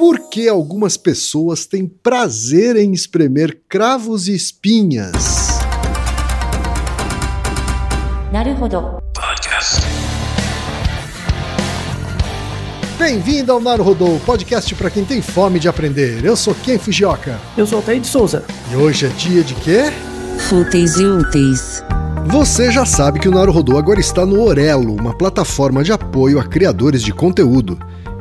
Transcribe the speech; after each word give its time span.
Por 0.00 0.30
que 0.30 0.48
algumas 0.48 0.96
pessoas 0.96 1.66
têm 1.66 1.86
prazer 1.86 2.74
em 2.74 2.90
espremer 2.90 3.60
cravos 3.68 4.28
e 4.28 4.34
espinhas? 4.34 5.58
Naruhodo. 8.32 8.96
Bem-vindo 12.98 13.52
ao 13.52 13.60
Naruhodô, 13.60 14.18
podcast 14.24 14.74
para 14.74 14.88
quem 14.88 15.04
tem 15.04 15.20
fome 15.20 15.60
de 15.60 15.68
aprender. 15.68 16.24
Eu 16.24 16.34
sou 16.34 16.54
Ken 16.54 16.78
Fujioka. 16.78 17.38
Eu 17.54 17.66
sou 17.66 17.76
Altair 17.76 18.00
de 18.00 18.06
Souza. 18.06 18.42
E 18.72 18.76
hoje 18.76 19.04
é 19.04 19.10
dia 19.10 19.44
de 19.44 19.54
quê? 19.56 19.92
Fúteis 20.48 20.96
e 20.96 21.04
úteis. 21.04 21.84
Você 22.28 22.72
já 22.72 22.86
sabe 22.86 23.20
que 23.20 23.28
o 23.28 23.32
Naruhodô 23.32 23.76
agora 23.76 24.00
está 24.00 24.24
no 24.24 24.40
Orelo, 24.40 24.94
uma 24.94 25.14
plataforma 25.14 25.84
de 25.84 25.92
apoio 25.92 26.40
a 26.40 26.44
criadores 26.44 27.02
de 27.02 27.12
conteúdo. 27.12 27.78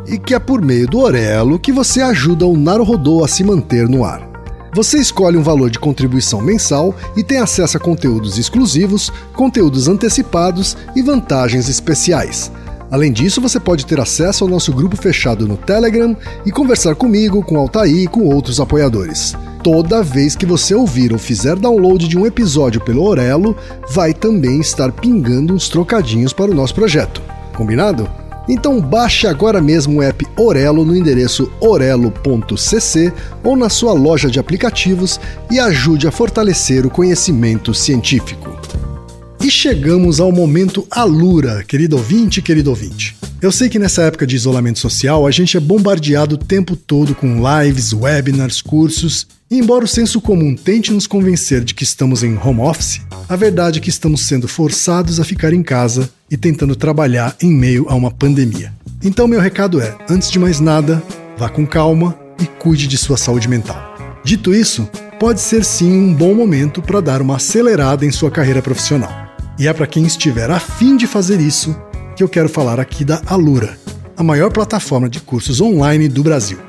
E 0.10 0.18
que 0.18 0.34
é 0.34 0.40
por 0.40 0.60
meio 0.60 0.88
do 0.88 1.00
Orelo 1.00 1.60
que 1.60 1.72
você 1.72 2.02
ajuda 2.02 2.46
o 2.46 2.58
Naruhodô 2.58 3.24
a 3.24 3.28
se 3.28 3.44
manter 3.44 3.88
no 3.88 4.04
ar. 4.04 4.28
Você 4.74 4.98
escolhe 4.98 5.38
um 5.38 5.44
valor 5.44 5.70
de 5.70 5.80
contribuição 5.80 6.42
mensal 6.42 6.96
e 7.16 7.24
tem 7.24 7.38
acesso 7.38 7.78
a 7.78 7.80
conteúdos 7.80 8.38
exclusivos, 8.38 9.12
conteúdos 9.34 9.88
antecipados 9.88 10.76
e 10.96 11.02
vantagens 11.02 11.70
especiais. 11.70 12.52
Além 12.92 13.12
disso, 13.12 13.40
você 13.40 13.60
pode 13.60 13.86
ter 13.86 14.00
acesso 14.00 14.44
ao 14.44 14.50
nosso 14.50 14.74
grupo 14.74 14.96
fechado 14.96 15.48
no 15.48 15.58
Telegram 15.58 16.18
e 16.44 16.52
conversar 16.52 16.96
comigo, 16.96 17.44
com 17.44 17.58
Altair 17.58 18.04
e 18.04 18.08
com 18.08 18.26
outros 18.34 18.60
apoiadores. 18.60 19.36
Toda 19.64 20.02
vez 20.02 20.36
que 20.36 20.46
você 20.46 20.74
ouvir 20.74 21.14
ou 21.14 21.20
fizer 21.20 21.56
download 21.56 22.08
de 22.08 22.18
um 22.18 22.26
episódio 22.26 22.82
pelo 22.82 23.04
Orelo, 23.04 23.56
vai 23.92 24.14
também 24.14 24.60
estar 24.60 24.92
pingando 24.92 25.54
uns 25.54 25.70
trocadinhos 25.70 26.34
para 26.34 26.50
o 26.50 26.56
nosso 26.56 26.74
projeto. 26.74 27.22
Combinado? 27.54 28.10
Então 28.50 28.82
baixe 28.82 29.28
agora 29.28 29.62
mesmo 29.62 30.00
o 30.00 30.02
app 30.02 30.26
Orelo 30.36 30.84
no 30.84 30.98
endereço 30.98 31.52
orelo.cc 31.62 33.14
ou 33.44 33.56
na 33.56 33.70
sua 33.70 33.94
loja 33.94 34.28
de 34.28 34.40
aplicativos 34.40 35.20
e 35.52 35.60
ajude 35.60 36.08
a 36.08 36.12
fortalecer 36.12 36.84
o 36.84 36.90
conhecimento 36.90 37.76
científico. 37.76 38.60
E 39.40 39.52
chegamos 39.52 40.20
ao 40.20 40.32
momento 40.32 40.86
Alura, 40.90 41.64
querido 41.64 41.96
ouvinte, 41.96 42.42
querido 42.42 42.72
ouvinte. 42.72 43.16
Eu 43.40 43.52
sei 43.52 43.70
que 43.70 43.80
nessa 43.80 44.02
época 44.02 44.28
de 44.28 44.36
isolamento 44.36 44.80
social 44.80 45.26
a 45.26 45.32
gente 45.32 45.56
é 45.56 45.60
bombardeado 45.60 46.36
o 46.36 46.38
tempo 46.38 46.76
todo 46.76 47.14
com 47.14 47.42
lives, 47.62 47.94
webinars, 47.94 48.62
cursos, 48.62 49.28
embora 49.58 49.86
o 49.86 49.88
senso 49.88 50.22
comum 50.22 50.56
tente 50.56 50.94
nos 50.94 51.08
convencer 51.08 51.64
de 51.64 51.74
que 51.74 51.84
estamos 51.84 52.24
em 52.24 52.38
home 52.38 52.62
office, 52.62 53.02
a 53.28 53.36
verdade 53.36 53.80
é 53.80 53.82
que 53.82 53.90
estamos 53.90 54.28
sendo 54.28 54.48
forçados 54.48 55.20
a 55.20 55.24
ficar 55.24 55.54
em 55.54 55.64
casa 55.64 56.10
e 56.30 56.38
tentando 56.38 56.76
trabalhar 56.76 57.36
em 57.42 57.52
meio 57.52 57.88
a 57.90 57.96
uma 57.96 58.12
pandemia. 58.12 58.72
Então, 59.04 59.28
meu 59.28 59.40
recado 59.40 59.82
é: 59.82 59.96
antes 60.10 60.30
de 60.30 60.38
mais 60.38 60.60
nada, 60.60 61.02
vá 61.38 61.50
com 61.50 61.66
calma 61.66 62.18
e 62.40 62.46
cuide 62.46 62.88
de 62.88 62.98
sua 62.98 63.18
saúde 63.18 63.48
mental. 63.48 63.96
Dito 64.24 64.54
isso, 64.54 64.88
pode 65.20 65.42
ser 65.42 65.64
sim 65.64 65.92
um 65.92 66.14
bom 66.14 66.36
momento 66.36 66.82
para 66.82 67.02
dar 67.02 67.22
uma 67.22 67.38
acelerada 67.38 68.06
em 68.06 68.12
sua 68.12 68.30
carreira 68.30 68.62
profissional. 68.62 69.12
E 69.58 69.68
é 69.68 69.74
para 69.74 69.88
quem 69.88 70.06
estiver 70.06 70.50
afim 70.52 70.96
de 70.96 71.08
fazer 71.08 71.40
isso 71.42 71.76
que 72.16 72.24
eu 72.24 72.30
quero 72.30 72.50
falar 72.50 72.80
aqui 72.80 73.04
da 73.04 73.22
Alura, 73.26 73.78
a 74.16 74.24
maior 74.24 74.52
plataforma 74.52 75.10
de 75.10 75.20
cursos 75.22 75.60
online 75.60 76.08
do 76.08 76.22
Brasil. 76.22 76.69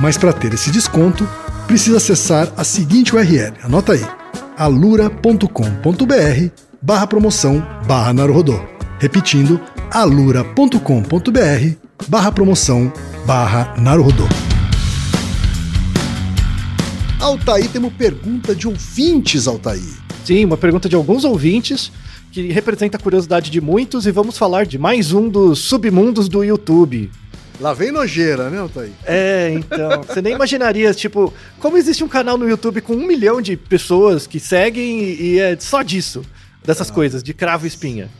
Mas 0.00 0.16
para 0.18 0.32
ter 0.32 0.52
esse 0.52 0.70
desconto, 0.70 1.28
precisa 1.66 1.98
acessar 1.98 2.52
a 2.56 2.64
seguinte 2.64 3.14
URL, 3.14 3.54
anota 3.62 3.92
aí, 3.92 4.04
alura.com.br 4.56 5.46
barra 6.82 7.06
promoção 7.06 7.64
barra 7.86 8.12
Naruhodô. 8.12 8.60
Repetindo, 8.98 9.60
alura.com.br 9.90 10.78
barra 12.08 12.32
promoção 12.32 12.92
barra 13.24 13.74
Naruhodô. 13.80 14.24
Altair, 17.20 17.68
temos 17.70 17.92
pergunta 17.94 18.54
de 18.54 18.68
ouvintes, 18.68 19.48
Altair. 19.48 19.80
Sim, 20.24 20.44
uma 20.44 20.56
pergunta 20.56 20.88
de 20.88 20.96
alguns 20.96 21.24
ouvintes 21.24 21.90
que 22.30 22.50
representa 22.50 22.96
a 22.96 23.00
curiosidade 23.00 23.50
de 23.50 23.60
muitos 23.60 24.06
e 24.06 24.10
vamos 24.10 24.36
falar 24.36 24.66
de 24.66 24.76
mais 24.76 25.12
um 25.12 25.28
dos 25.28 25.60
submundos 25.60 26.28
do 26.28 26.42
YouTube. 26.42 27.10
Lá 27.64 27.72
vem 27.72 27.90
nojeira, 27.90 28.50
né, 28.50 28.58
Altair? 28.58 28.90
É, 29.06 29.50
então. 29.54 30.02
você 30.02 30.20
nem 30.20 30.34
imaginaria, 30.34 30.92
tipo, 30.92 31.32
como 31.58 31.78
existe 31.78 32.04
um 32.04 32.08
canal 32.08 32.36
no 32.36 32.46
YouTube 32.46 32.82
com 32.82 32.92
um 32.92 33.06
milhão 33.06 33.40
de 33.40 33.56
pessoas 33.56 34.26
que 34.26 34.38
seguem 34.38 35.00
e 35.00 35.40
é 35.40 35.56
só 35.58 35.80
disso, 35.80 36.22
dessas 36.62 36.90
ah, 36.90 36.92
coisas, 36.92 37.22
de 37.22 37.32
cravo 37.32 37.64
e 37.64 37.68
espinha. 37.68 38.10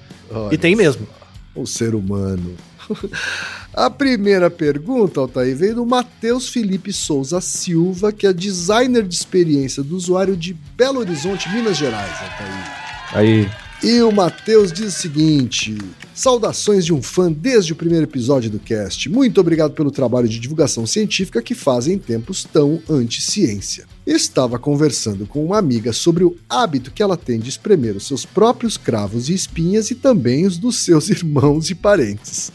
E 0.51 0.57
tem 0.57 0.75
mesmo. 0.75 1.07
O 1.55 1.67
ser 1.67 1.95
humano. 1.95 2.55
A 3.75 3.91
primeira 3.91 4.51
pergunta, 4.51 5.21
Altair, 5.21 5.55
veio 5.55 5.75
do 5.75 5.85
Matheus 5.85 6.49
Felipe 6.49 6.91
Souza 6.91 7.39
Silva, 7.43 8.13
que 8.13 8.27
é 8.27 8.33
designer 8.33 9.03
de 9.03 9.15
experiência 9.15 9.83
do 9.83 9.95
usuário 9.95 10.39
de 10.39 10.55
Belo 10.75 11.01
Horizonte, 11.01 11.51
Minas 11.51 11.77
Gerais, 11.77 12.13
Altair. 12.13 13.13
Aí. 13.13 13.64
E 13.85 14.01
o 14.01 14.11
Matheus 14.11 14.73
diz 14.73 14.97
o 14.97 14.99
seguinte: 14.99 15.77
Saudações 16.15 16.87
de 16.87 16.95
um 16.95 17.03
fã 17.03 17.31
desde 17.31 17.75
o 17.75 17.77
primeiro 17.77 18.07
episódio 18.07 18.49
do 18.49 18.59
cast. 18.59 19.11
Muito 19.11 19.39
obrigado 19.39 19.75
pelo 19.75 19.91
trabalho 19.91 20.27
de 20.27 20.41
divulgação 20.41 20.87
científica 20.87 21.43
que 21.43 21.55
fazem 21.55 21.97
em 21.97 21.99
tempos 21.99 22.45
tão 22.45 22.81
anti-ciência. 22.89 23.85
Estava 24.07 24.59
conversando 24.59 25.27
com 25.27 25.45
uma 25.45 25.59
amiga 25.59 25.93
sobre 25.93 26.25
o 26.25 26.35
hábito 26.49 26.91
que 26.91 27.03
ela 27.03 27.15
tem 27.15 27.39
de 27.39 27.51
espremer 27.51 27.95
os 27.95 28.07
seus 28.07 28.25
próprios 28.25 28.79
cravos 28.79 29.29
e 29.29 29.35
espinhas 29.35 29.91
e 29.91 29.95
também 29.95 30.47
os 30.47 30.57
dos 30.57 30.77
seus 30.77 31.11
irmãos 31.13 31.69
e 31.69 31.75
parentes. 31.75 32.51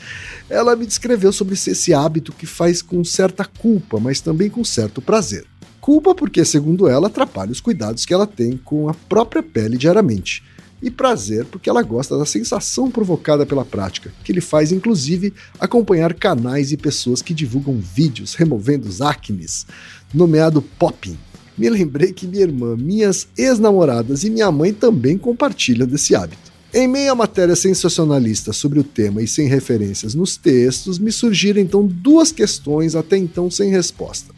Ela 0.49 0.75
me 0.75 0.87
descreveu 0.87 1.31
sobre 1.31 1.53
esse 1.53 1.93
hábito 1.93 2.33
que 2.33 2.47
faz 2.47 2.81
com 2.81 3.03
certa 3.03 3.45
culpa, 3.45 3.99
mas 3.99 4.19
também 4.19 4.49
com 4.49 4.63
certo 4.63 4.99
prazer. 4.99 5.45
Culpa 5.79 6.15
porque, 6.15 6.43
segundo 6.43 6.87
ela, 6.87 7.05
atrapalha 7.05 7.51
os 7.51 7.61
cuidados 7.61 8.03
que 8.03 8.15
ela 8.15 8.25
tem 8.25 8.57
com 8.57 8.89
a 8.89 8.95
própria 8.95 9.43
pele 9.43 9.77
diariamente. 9.77 10.43
E 10.81 10.89
prazer 10.89 11.45
porque 11.45 11.69
ela 11.69 11.81
gosta 11.81 12.17
da 12.17 12.25
sensação 12.25 12.89
provocada 12.89 13.45
pela 13.45 13.65
prática, 13.65 14.13
que 14.23 14.31
lhe 14.31 14.41
faz 14.41 14.71
inclusive 14.71 15.33
acompanhar 15.59 16.13
canais 16.13 16.71
e 16.71 16.77
pessoas 16.77 17.21
que 17.21 17.33
divulgam 17.33 17.77
vídeos 17.77 18.35
removendo 18.35 18.87
os 18.87 19.01
acnes, 19.01 19.65
nomeado 20.13 20.61
popping. 20.61 21.17
Me 21.57 21.69
lembrei 21.69 22.13
que 22.13 22.25
minha 22.25 22.43
irmã, 22.43 22.77
minhas 22.77 23.27
ex-namoradas 23.37 24.23
e 24.23 24.29
minha 24.29 24.49
mãe 24.49 24.73
também 24.73 25.17
compartilham 25.17 25.85
desse 25.85 26.15
hábito. 26.15 26.49
Em 26.73 26.87
meio 26.87 27.11
a 27.11 27.15
matéria 27.15 27.55
sensacionalista 27.55 28.53
sobre 28.53 28.79
o 28.79 28.83
tema 28.83 29.21
e 29.21 29.27
sem 29.27 29.47
referências 29.47 30.13
nos 30.13 30.37
textos, 30.37 30.99
me 30.99 31.11
surgiram 31.11 31.59
então 31.59 31.85
duas 31.85 32.31
questões 32.31 32.95
até 32.95 33.17
então 33.17 33.49
sem 33.49 33.71
resposta. 33.71 34.33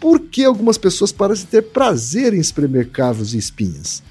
Por 0.00 0.20
que 0.20 0.44
algumas 0.44 0.78
pessoas 0.78 1.12
parecem 1.12 1.46
ter 1.46 1.62
prazer 1.62 2.32
em 2.34 2.40
espremer 2.40 2.88
cavos 2.88 3.34
e 3.34 3.38
espinhas? 3.38 4.02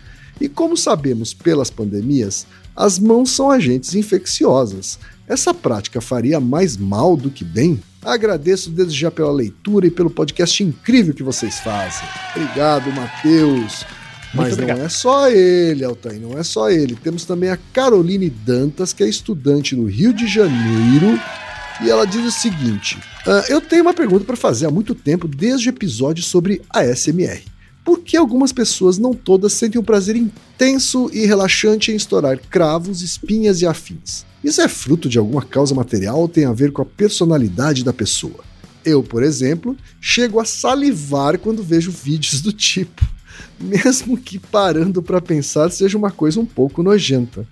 E 0.41 0.50
como 0.50 0.75
sabemos 0.75 1.34
pelas 1.34 1.69
pandemias, 1.69 2.47
as 2.75 2.97
mãos 2.97 3.29
são 3.29 3.52
agentes 3.52 3.94
infecciosas. 3.94 4.97
Essa 5.28 5.53
prática 5.53 6.02
faria 6.02 6.40
mais 6.40 6.75
mal 6.75 7.16
do 7.16 7.29
que 7.29 7.46
bem? 7.46 7.79
Agradeço 8.02 8.72
desde 8.72 8.97
já 8.97 9.12
pela 9.12 9.31
leitura 9.31 9.85
e 9.85 9.91
pelo 9.91 10.09
podcast 10.09 10.64
incrível 10.64 11.14
que 11.14 11.22
vocês 11.22 11.59
fazem. 11.59 12.03
Obrigado, 12.35 12.91
Matheus. 12.91 13.85
Mas 14.34 14.58
não 14.58 14.67
é 14.67 14.90
só 14.90 15.29
ele, 15.29 15.84
Altair, 15.84 16.20
não 16.20 16.38
é 16.38 16.41
só 16.41 16.72
ele. 16.72 16.96
Temos 16.96 17.26
também 17.26 17.49
a 17.49 17.59
Caroline 17.72 18.29
Dantas, 18.29 18.94
que 18.94 19.03
é 19.03 19.08
estudante 19.08 19.76
no 19.76 19.85
Rio 19.85 20.14
de 20.14 20.26
Janeiro. 20.26 21.20
E 21.84 21.90
ela 21.90 22.08
diz 22.08 22.26
o 22.26 22.32
seguinte: 22.32 22.97
uh, 23.28 23.52
Eu 23.52 23.61
tenho 23.61 23.84
uma 23.84 23.94
pergunta 23.94 24.26
para 24.26 24.35
fazer 24.35 24.66
há 24.66 24.72
muito 24.72 24.96
tempo, 24.96 25.28
desde 25.28 25.67
o 25.67 25.72
episódio 25.72 26.23
sobre 26.23 26.61
a 26.70 26.84
SMR. 26.84 27.44
Por 27.84 28.00
que 28.00 28.16
algumas 28.16 28.52
pessoas, 28.52 28.98
não 28.98 29.14
todas, 29.14 29.54
sentem 29.54 29.80
um 29.80 29.84
prazer 29.84 30.16
intenso 30.16 31.10
e 31.12 31.26
relaxante 31.26 31.92
em 31.92 31.96
estourar 31.96 32.40
cravos, 32.50 33.02
espinhas 33.02 33.62
e 33.62 33.66
afins? 33.66 34.26
Isso 34.44 34.62
é 34.62 34.68
fruto 34.68 35.10
de 35.10 35.18
alguma 35.18 35.42
causa 35.42 35.74
material 35.74 36.20
ou 36.20 36.28
tem 36.28 36.46
a 36.46 36.54
ver 36.54 36.72
com 36.72 36.82
a 36.82 36.86
personalidade 36.86 37.84
da 37.84 37.94
pessoa? 37.94 38.44
Eu, 38.84 39.04
por 39.04 39.24
exemplo, 39.24 39.76
chego 40.00 40.40
a 40.40 40.46
salivar 40.46 41.38
quando 41.38 41.64
vejo 41.64 41.92
vídeos 41.92 42.42
do 42.42 42.52
tipo. 42.52 43.06
mesmo 43.60 44.18
que 44.18 44.40
parando 44.40 45.02
para 45.02 45.22
pensar 45.22 45.70
seja 45.70 45.98
uma 45.98 46.12
coisa 46.12 46.40
um 46.40 46.46
pouco 46.46 46.84
nojenta. 46.84 47.48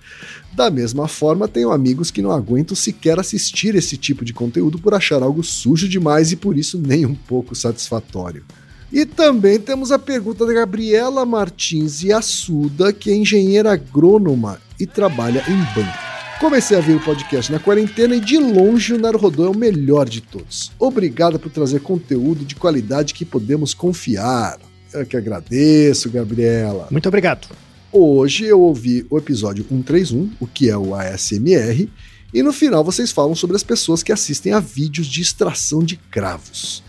Da 0.54 0.70
mesma 0.70 1.08
forma, 1.08 1.48
tenho 1.48 1.72
amigos 1.72 2.12
que 2.12 2.22
não 2.22 2.32
aguentam 2.32 2.76
sequer 2.76 3.20
assistir 3.20 3.76
esse 3.76 3.98
tipo 3.98 4.26
de 4.26 4.34
conteúdo 4.34 4.80
por 4.80 4.94
achar 4.94 5.22
algo 5.22 5.44
sujo 5.44 5.88
demais 5.88 6.32
e 6.32 6.36
por 6.36 6.58
isso 6.58 6.78
nem 6.78 7.06
um 7.06 7.16
pouco 7.16 7.56
satisfatório. 7.56 8.44
E 8.92 9.06
também 9.06 9.60
temos 9.60 9.92
a 9.92 10.00
pergunta 10.00 10.46
da 10.46 10.54
Gabriela 10.54 11.26
Martins 11.26 12.04
Assuda, 12.10 12.92
que 12.92 13.12
é 13.12 13.16
engenheira 13.16 13.74
agrônoma 13.74 14.60
e 14.80 14.88
trabalha 14.88 15.44
em 15.48 15.58
banco. 15.76 16.10
Comecei 16.40 16.78
a 16.78 16.82
ver 16.82 16.96
o 16.96 17.04
podcast 17.04 17.52
na 17.52 17.60
quarentena 17.60 18.16
e 18.16 18.20
de 18.20 18.38
longe 18.38 18.94
o 18.94 18.98
Naruhodô 18.98 19.46
é 19.46 19.50
o 19.50 19.56
melhor 19.56 20.08
de 20.08 20.22
todos. 20.22 20.72
Obrigado 20.80 21.38
por 21.38 21.52
trazer 21.52 21.82
conteúdo 21.82 22.46
de 22.46 22.56
qualidade 22.56 23.14
que 23.14 23.26
podemos 23.26 23.74
confiar. 23.74 24.58
Eu 24.94 25.06
que 25.06 25.18
agradeço, 25.18 26.10
Gabriela. 26.10 26.88
Muito 26.90 27.08
obrigado. 27.08 27.48
Hoje 27.92 28.46
eu 28.46 28.62
ouvi 28.62 29.06
o 29.10 29.18
episódio 29.18 29.66
131, 29.68 30.32
o 30.40 30.48
que 30.48 30.70
é 30.70 30.78
o 30.78 30.96
ASMR, 30.96 31.90
e 32.34 32.42
no 32.42 32.54
final 32.54 32.84
vocês 32.84 33.12
falam 33.12 33.36
sobre 33.36 33.56
as 33.56 33.64
pessoas 33.64 34.02
que 34.02 34.12
assistem 34.12 34.54
a 34.54 34.60
vídeos 34.60 35.08
de 35.08 35.22
extração 35.22 35.84
de 35.84 35.98
cravos. 35.98 36.84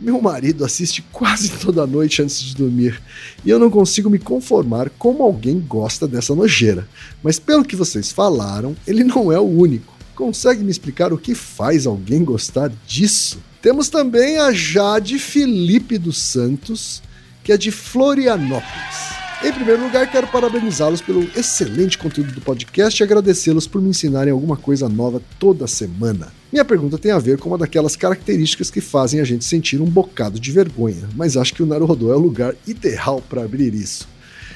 Meu 0.00 0.18
marido 0.22 0.64
assiste 0.64 1.02
quase 1.12 1.50
toda 1.60 1.86
noite 1.86 2.22
antes 2.22 2.40
de 2.40 2.56
dormir 2.56 3.02
e 3.44 3.50
eu 3.50 3.58
não 3.58 3.68
consigo 3.68 4.08
me 4.08 4.18
conformar 4.18 4.88
como 4.98 5.22
alguém 5.22 5.60
gosta 5.60 6.08
dessa 6.08 6.34
nojeira. 6.34 6.88
Mas 7.22 7.38
pelo 7.38 7.64
que 7.64 7.76
vocês 7.76 8.10
falaram, 8.10 8.74
ele 8.86 9.04
não 9.04 9.30
é 9.30 9.38
o 9.38 9.42
único. 9.42 9.92
Consegue 10.14 10.64
me 10.64 10.70
explicar 10.70 11.12
o 11.12 11.18
que 11.18 11.34
faz 11.34 11.86
alguém 11.86 12.24
gostar 12.24 12.72
disso? 12.86 13.42
Temos 13.60 13.90
também 13.90 14.38
a 14.38 14.52
Jade 14.52 15.18
Felipe 15.18 15.98
dos 15.98 16.16
Santos, 16.16 17.02
que 17.44 17.52
é 17.52 17.58
de 17.58 17.70
Florianópolis. 17.70 19.19
Em 19.42 19.50
primeiro 19.50 19.82
lugar, 19.82 20.06
quero 20.10 20.26
parabenizá-los 20.26 21.00
pelo 21.00 21.22
excelente 21.34 21.96
conteúdo 21.96 22.30
do 22.30 22.42
podcast 22.42 23.00
e 23.00 23.04
agradecê-los 23.04 23.66
por 23.66 23.80
me 23.80 23.88
ensinarem 23.88 24.30
alguma 24.30 24.54
coisa 24.54 24.86
nova 24.86 25.22
toda 25.38 25.66
semana. 25.66 26.30
Minha 26.52 26.64
pergunta 26.64 26.98
tem 26.98 27.10
a 27.10 27.18
ver 27.18 27.38
com 27.38 27.48
uma 27.48 27.56
daquelas 27.56 27.96
características 27.96 28.70
que 28.70 28.82
fazem 28.82 29.18
a 29.18 29.24
gente 29.24 29.46
sentir 29.46 29.80
um 29.80 29.86
bocado 29.86 30.38
de 30.38 30.52
vergonha, 30.52 31.08
mas 31.16 31.38
acho 31.38 31.54
que 31.54 31.62
o 31.62 31.66
Naruhodô 31.66 32.12
é 32.12 32.16
o 32.16 32.20
lugar 32.20 32.54
ideal 32.66 33.22
para 33.30 33.42
abrir 33.42 33.72
isso. 33.72 34.06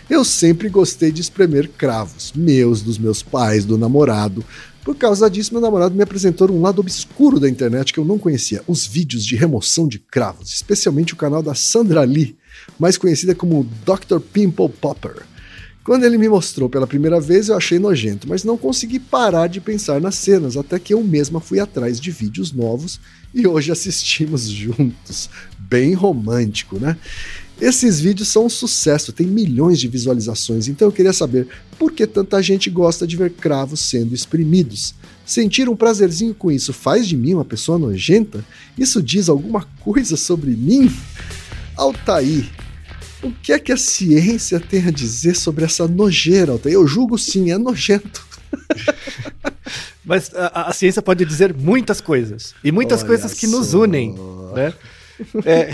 Eu 0.08 0.22
sempre 0.22 0.68
gostei 0.68 1.10
de 1.10 1.22
espremer 1.22 1.70
cravos, 1.78 2.34
meus, 2.36 2.82
dos 2.82 2.98
meus 2.98 3.22
pais, 3.22 3.64
do 3.64 3.78
namorado. 3.78 4.44
Por 4.84 4.94
causa 4.96 5.30
disso, 5.30 5.54
meu 5.54 5.62
namorado 5.62 5.94
me 5.94 6.02
apresentou 6.02 6.52
um 6.52 6.60
lado 6.60 6.80
obscuro 6.80 7.40
da 7.40 7.48
internet 7.48 7.90
que 7.90 7.98
eu 7.98 8.04
não 8.04 8.18
conhecia: 8.18 8.62
os 8.66 8.86
vídeos 8.86 9.24
de 9.24 9.34
remoção 9.34 9.88
de 9.88 9.98
cravos, 9.98 10.52
especialmente 10.52 11.14
o 11.14 11.16
canal 11.16 11.42
da 11.42 11.54
Sandra 11.54 12.02
Lee 12.02 12.36
mais 12.78 12.96
conhecida 12.96 13.34
como 13.34 13.68
Dr. 13.84 14.20
Pimple 14.20 14.68
Popper. 14.68 15.22
Quando 15.84 16.04
ele 16.04 16.16
me 16.16 16.30
mostrou 16.30 16.70
pela 16.70 16.86
primeira 16.86 17.20
vez, 17.20 17.48
eu 17.48 17.56
achei 17.56 17.78
nojento, 17.78 18.26
mas 18.26 18.42
não 18.42 18.56
consegui 18.56 18.98
parar 18.98 19.48
de 19.48 19.60
pensar 19.60 20.00
nas 20.00 20.14
cenas, 20.14 20.56
até 20.56 20.78
que 20.78 20.94
eu 20.94 21.04
mesma 21.04 21.40
fui 21.40 21.60
atrás 21.60 22.00
de 22.00 22.10
vídeos 22.10 22.52
novos 22.52 22.98
e 23.34 23.46
hoje 23.46 23.70
assistimos 23.70 24.48
juntos. 24.48 25.28
Bem 25.58 25.92
romântico, 25.92 26.78
né? 26.80 26.96
Esses 27.60 28.00
vídeos 28.00 28.28
são 28.28 28.46
um 28.46 28.48
sucesso, 28.48 29.12
tem 29.12 29.26
milhões 29.26 29.78
de 29.78 29.86
visualizações, 29.86 30.68
então 30.68 30.88
eu 30.88 30.92
queria 30.92 31.12
saber 31.12 31.46
por 31.78 31.92
que 31.92 32.06
tanta 32.06 32.42
gente 32.42 32.70
gosta 32.70 33.06
de 33.06 33.16
ver 33.16 33.30
cravos 33.30 33.80
sendo 33.80 34.14
exprimidos. 34.14 34.94
Sentir 35.24 35.68
um 35.68 35.76
prazerzinho 35.76 36.34
com 36.34 36.50
isso 36.50 36.72
faz 36.72 37.06
de 37.06 37.16
mim 37.16 37.34
uma 37.34 37.44
pessoa 37.44 37.78
nojenta? 37.78 38.44
Isso 38.76 39.02
diz 39.02 39.28
alguma 39.28 39.62
coisa 39.80 40.16
sobre 40.16 40.50
mim? 40.50 40.90
Altair, 41.76 42.50
o 43.22 43.30
que 43.30 43.52
é 43.52 43.58
que 43.58 43.72
a 43.72 43.76
ciência 43.76 44.60
tem 44.60 44.86
a 44.86 44.90
dizer 44.90 45.34
sobre 45.34 45.64
essa 45.64 45.88
nojeira, 45.88 46.52
Altair? 46.52 46.74
Eu 46.74 46.86
julgo 46.86 47.18
sim, 47.18 47.50
é 47.50 47.58
nojento. 47.58 48.26
Mas 50.04 50.30
a, 50.34 50.68
a, 50.68 50.72
ciência 50.72 51.00
pode 51.00 51.24
dizer 51.24 51.54
muitas 51.54 52.00
coisas. 52.00 52.54
E 52.62 52.70
muitas 52.70 53.00
Olha 53.00 53.08
coisas 53.08 53.32
que 53.34 53.46
só. 53.46 53.56
nos 53.56 53.74
unem, 53.74 54.14
né? 54.54 54.74
É, 55.44 55.72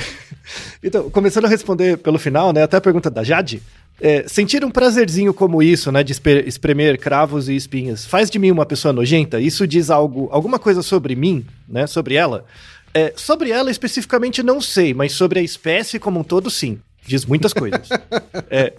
então, 0.82 1.10
começando 1.10 1.46
a 1.46 1.48
responder 1.48 1.98
pelo 1.98 2.18
final, 2.18 2.52
né? 2.52 2.62
Até 2.62 2.76
a 2.76 2.80
pergunta 2.80 3.10
da 3.10 3.24
Jade. 3.24 3.62
É, 4.00 4.26
sentir 4.26 4.64
um 4.64 4.70
prazerzinho 4.70 5.34
como 5.34 5.62
isso, 5.62 5.90
né? 5.90 6.02
De 6.02 6.12
espremer 6.46 6.98
cravos 6.98 7.48
e 7.48 7.56
espinhas, 7.56 8.04
faz 8.04 8.30
de 8.30 8.38
mim 8.38 8.50
uma 8.50 8.64
pessoa 8.64 8.92
nojenta? 8.92 9.40
Isso 9.40 9.66
diz 9.66 9.90
algo, 9.90 10.28
alguma 10.30 10.58
coisa 10.58 10.82
sobre 10.82 11.14
mim, 11.14 11.44
né? 11.68 11.86
Sobre 11.86 12.14
ela? 12.14 12.44
É, 12.92 13.12
sobre 13.16 13.50
ela 13.50 13.70
especificamente 13.70 14.42
não 14.42 14.60
sei, 14.60 14.92
mas 14.92 15.12
sobre 15.12 15.38
a 15.38 15.42
espécie 15.42 15.98
como 15.98 16.20
um 16.20 16.24
todo, 16.24 16.50
sim. 16.50 16.78
Diz 17.06 17.24
muitas 17.24 17.52
coisas. 17.52 17.88
é, 18.50 18.74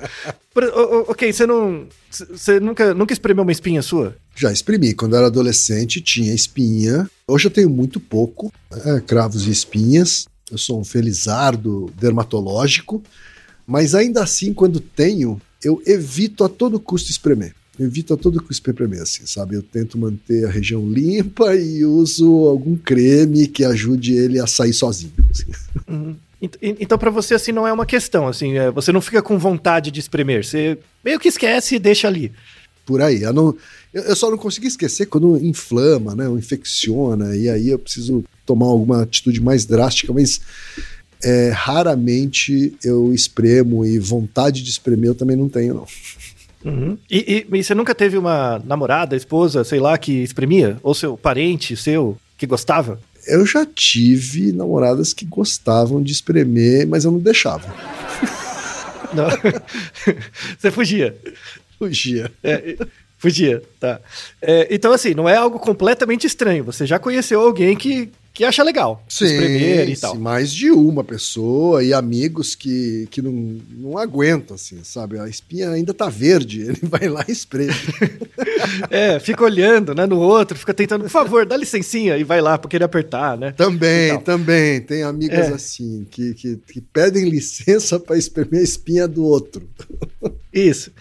ok, 1.08 1.34
você 1.34 1.46
não. 1.46 1.88
Você 2.10 2.60
nunca, 2.60 2.94
nunca 2.94 3.14
espremeu 3.14 3.44
uma 3.44 3.52
espinha 3.52 3.82
sua? 3.82 4.16
Já 4.36 4.52
exprimi. 4.52 4.94
Quando 4.94 5.16
era 5.16 5.28
adolescente, 5.28 6.02
tinha 6.02 6.34
espinha. 6.34 7.10
Hoje 7.28 7.48
eu 7.48 7.52
tenho 7.52 7.70
muito 7.70 8.00
pouco, 8.00 8.52
né, 8.72 9.02
cravos 9.06 9.48
e 9.48 9.52
espinhas. 9.52 10.28
Eu 10.50 10.58
sou 10.58 10.80
um 10.80 10.84
felizardo 10.84 11.92
dermatológico. 12.00 13.04
Mas 13.66 13.96
ainda 13.96 14.24
assim, 14.24 14.54
quando 14.54 14.80
tenho, 14.80 15.42
eu 15.64 15.82
evito 15.86 16.44
a 16.44 16.50
todo 16.50 16.80
custo 16.80 17.10
espremer 17.10 17.54
evito 17.84 18.14
a 18.14 18.18
todo 18.18 18.42
custo 18.42 18.64
PPM, 18.64 19.00
assim, 19.00 19.26
sabe? 19.26 19.56
Eu 19.56 19.64
tento 19.64 19.98
manter 19.98 20.46
a 20.46 20.50
região 20.50 20.88
limpa 20.88 21.56
e 21.56 21.84
uso 21.86 22.48
algum 22.48 22.76
creme 22.76 23.48
que 23.48 23.64
ajude 23.64 24.14
ele 24.14 24.40
a 24.40 24.48
sair 24.48 24.74
sozinho. 24.74 25.14
Assim. 25.30 25.46
Uhum. 25.88 26.16
Então, 26.62 26.98
para 26.98 27.12
você, 27.12 27.36
assim, 27.36 27.52
não 27.52 27.68
é 27.68 27.72
uma 27.72 27.86
questão, 27.86 28.28
assim, 28.28 28.58
é, 28.58 28.72
você 28.72 28.92
não 28.92 29.00
fica 29.00 29.22
com 29.22 29.38
vontade 29.38 29.92
de 29.92 30.00
espremer, 30.00 30.44
você 30.44 30.76
meio 31.06 31.20
que 31.20 31.28
esquece 31.28 31.76
e 31.76 31.80
deixa 31.80 32.08
ali. 32.08 32.32
Por 32.84 33.00
aí. 33.00 33.22
Eu, 33.22 33.32
não, 33.32 33.56
eu 33.94 34.16
só 34.16 34.32
não 34.32 34.40
consigo 34.40 34.66
esquecer 34.66 35.06
quando 35.06 35.38
inflama, 35.38 36.16
né, 36.16 36.28
ou 36.28 36.40
infecciona, 36.40 37.36
e 37.36 37.48
aí 37.48 37.70
eu 37.70 37.78
preciso 37.78 38.24
tomar 38.44 38.66
alguma 38.66 39.04
atitude 39.04 39.40
mais 39.40 39.66
drástica, 39.66 40.12
mas 40.12 40.42
é, 41.24 41.52
raramente 41.52 42.76
eu 42.84 43.14
espremo 43.14 43.86
e 43.86 44.00
vontade 44.00 44.64
de 44.64 44.70
espremer 44.72 45.10
eu 45.12 45.16
também 45.16 45.38
não 45.38 45.48
tenho, 45.48 45.76
não. 45.76 45.86
Uhum. 46.64 46.98
E, 47.10 47.46
e, 47.52 47.58
e, 47.58 47.64
você 47.64 47.74
nunca 47.74 47.96
teve 47.96 48.18
uma 48.18 48.62
namorada, 48.66 49.16
esposa, 49.16 49.64
sei 49.64 49.80
lá, 49.80 49.98
que 49.98 50.24
espremia? 50.24 50.78
Ou 50.84 50.94
seu 50.94 51.18
parente 51.18 51.76
seu 51.76 52.18
que 52.38 52.46
gostava? 52.46 53.00
Eu 53.28 53.46
já 53.46 53.66
tive 53.66 54.52
namoradas 54.52 55.14
que 55.14 55.26
gostavam 55.26 56.02
de 56.02 56.12
espremer, 56.12 56.88
mas 56.88 57.06
eu 57.06 57.12
não 57.12 57.20
deixava. 57.20 57.74
Não. 59.14 59.28
você 60.58 60.72
fugia. 60.72 61.16
Fugia. 61.78 62.32
É, 62.44 62.78
fugia, 63.18 63.62
tá. 63.80 64.00
É, 64.42 64.68
então, 64.72 64.94
assim, 64.94 65.14
não 65.14 65.28
é 65.28 65.36
algo 65.36 65.60
completamente 65.60 66.26
estranho. 66.26 66.64
Você 66.64 66.86
já 66.86 66.98
conheceu 66.98 67.42
alguém 67.42 67.76
que, 67.76 68.10
que 68.34 68.46
acha 68.46 68.64
legal. 68.64 69.04
Sim, 69.10 69.26
e 69.26 69.98
tal. 69.98 70.16
Mais 70.16 70.54
de 70.54 70.72
uma 70.72 71.04
pessoa 71.04 71.84
e 71.84 71.94
amigos 71.94 72.56
que, 72.56 73.08
que 73.12 73.22
não, 73.22 73.60
não 73.72 73.98
aguentam, 73.98 74.56
assim, 74.56 74.80
sabe? 74.84 75.20
A 75.20 75.28
espinha 75.28 75.70
ainda 75.70 75.94
tá 75.94 76.08
verde, 76.08 76.62
ele 76.68 76.80
vai 76.84 77.10
lá 77.10 77.26
e 77.28 77.32
espreme. 77.32 77.74
é, 78.90 79.20
fica 79.20 79.44
olhando, 79.44 79.94
né, 79.94 80.06
no 80.06 80.18
outro, 80.18 80.58
fica 80.58 80.74
tentando, 80.74 81.04
por 81.04 81.10
favor, 81.10 81.46
dá 81.46 81.58
licencinha 81.58 82.18
e 82.18 82.24
vai 82.24 82.40
lá 82.40 82.58
pra 82.58 82.70
querer 82.70 82.86
apertar, 82.86 83.38
né? 83.38 83.52
Também, 83.52 84.18
também. 84.22 84.80
Tem 84.82 85.04
amigas 85.04 85.50
é. 85.50 85.54
assim, 85.54 86.08
que, 86.10 86.34
que, 86.34 86.58
que, 86.58 86.82
pedem 86.82 87.30
licença 87.30 88.00
para 88.00 88.18
espremer 88.18 88.62
a 88.62 88.64
espinha 88.64 89.08
do 89.08 89.26
outro. 89.26 89.70
Isso. 90.54 90.92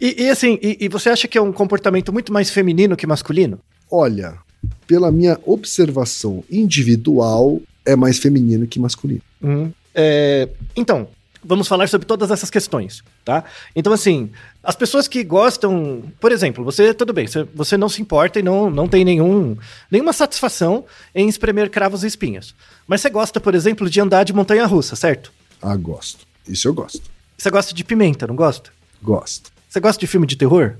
E, 0.00 0.24
e 0.24 0.30
assim, 0.30 0.58
e, 0.60 0.78
e 0.80 0.88
você 0.88 1.10
acha 1.10 1.28
que 1.28 1.38
é 1.38 1.42
um 1.42 1.52
comportamento 1.52 2.12
muito 2.12 2.32
mais 2.32 2.50
feminino 2.50 2.96
que 2.96 3.06
masculino? 3.06 3.60
Olha, 3.90 4.38
pela 4.86 5.10
minha 5.10 5.38
observação 5.44 6.44
individual, 6.50 7.60
é 7.84 7.96
mais 7.96 8.18
feminino 8.18 8.66
que 8.66 8.78
masculino. 8.78 9.22
Uhum. 9.42 9.72
É, 9.94 10.48
então, 10.76 11.08
vamos 11.44 11.66
falar 11.66 11.88
sobre 11.88 12.06
todas 12.06 12.30
essas 12.30 12.50
questões, 12.50 13.02
tá? 13.24 13.44
Então, 13.74 13.92
assim, 13.92 14.30
as 14.62 14.76
pessoas 14.76 15.08
que 15.08 15.24
gostam, 15.24 16.02
por 16.20 16.30
exemplo, 16.30 16.64
você, 16.64 16.94
tudo 16.94 17.12
bem, 17.12 17.26
você, 17.26 17.44
você 17.54 17.76
não 17.76 17.88
se 17.88 18.00
importa 18.00 18.38
e 18.38 18.42
não, 18.42 18.70
não 18.70 18.88
tem 18.88 19.04
nenhum, 19.04 19.56
nenhuma 19.90 20.12
satisfação 20.12 20.84
em 21.14 21.28
espremer 21.28 21.70
cravos 21.70 22.04
e 22.04 22.06
espinhas. 22.06 22.54
Mas 22.86 23.00
você 23.00 23.10
gosta, 23.10 23.40
por 23.40 23.54
exemplo, 23.54 23.90
de 23.90 24.00
andar 24.00 24.24
de 24.24 24.32
montanha-russa, 24.32 24.94
certo? 24.94 25.32
Ah, 25.60 25.76
gosto. 25.76 26.26
Isso 26.48 26.68
eu 26.68 26.74
gosto. 26.74 27.02
Você 27.36 27.50
gosta 27.50 27.74
de 27.74 27.84
pimenta, 27.84 28.26
não 28.26 28.36
gosta? 28.36 28.70
Gosto. 29.02 29.50
Você 29.68 29.80
gosta 29.80 29.98
de 29.98 30.06
filme 30.06 30.26
de 30.26 30.36
terror? 30.36 30.76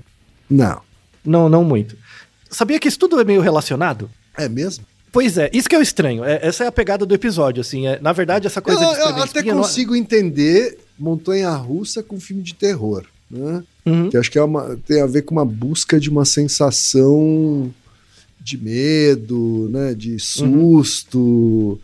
Não. 0.49 0.81
Não, 1.25 1.49
não 1.49 1.63
muito. 1.63 1.97
Sabia 2.53 2.79
que 2.79 2.87
isso 2.87 2.99
tudo 2.99 3.19
é 3.19 3.23
meio 3.23 3.41
relacionado? 3.41 4.09
É 4.37 4.47
mesmo? 4.47 4.85
Pois 5.11 5.37
é, 5.37 5.49
isso 5.53 5.69
que 5.69 5.75
é 5.75 5.77
o 5.79 5.81
estranho. 5.81 6.23
É, 6.23 6.39
essa 6.41 6.63
é 6.63 6.67
a 6.67 6.71
pegada 6.71 7.05
do 7.05 7.13
episódio, 7.13 7.61
assim. 7.61 7.85
É, 7.87 7.99
na 7.99 8.11
verdade, 8.13 8.47
essa 8.47 8.61
coisa 8.61 8.83
eu, 8.83 8.89
de 8.93 8.99
Eu 8.99 9.23
até 9.23 9.43
consigo 9.43 9.91
não... 9.91 9.97
entender 9.99 10.79
montanha-russa 10.97 12.01
com 12.01 12.19
filme 12.19 12.41
de 12.41 12.53
terror, 12.55 13.03
né? 13.29 13.63
Uhum. 13.85 14.09
Que 14.09 14.17
acho 14.17 14.31
que 14.31 14.39
é 14.39 14.43
uma, 14.43 14.75
tem 14.87 15.01
a 15.01 15.05
ver 15.05 15.21
com 15.23 15.35
uma 15.35 15.45
busca 15.45 15.99
de 15.99 16.09
uma 16.09 16.25
sensação 16.25 17.71
de 18.39 18.57
medo, 18.57 19.69
né? 19.71 19.93
De 19.93 20.17
susto, 20.19 21.19
uhum. 21.19 21.79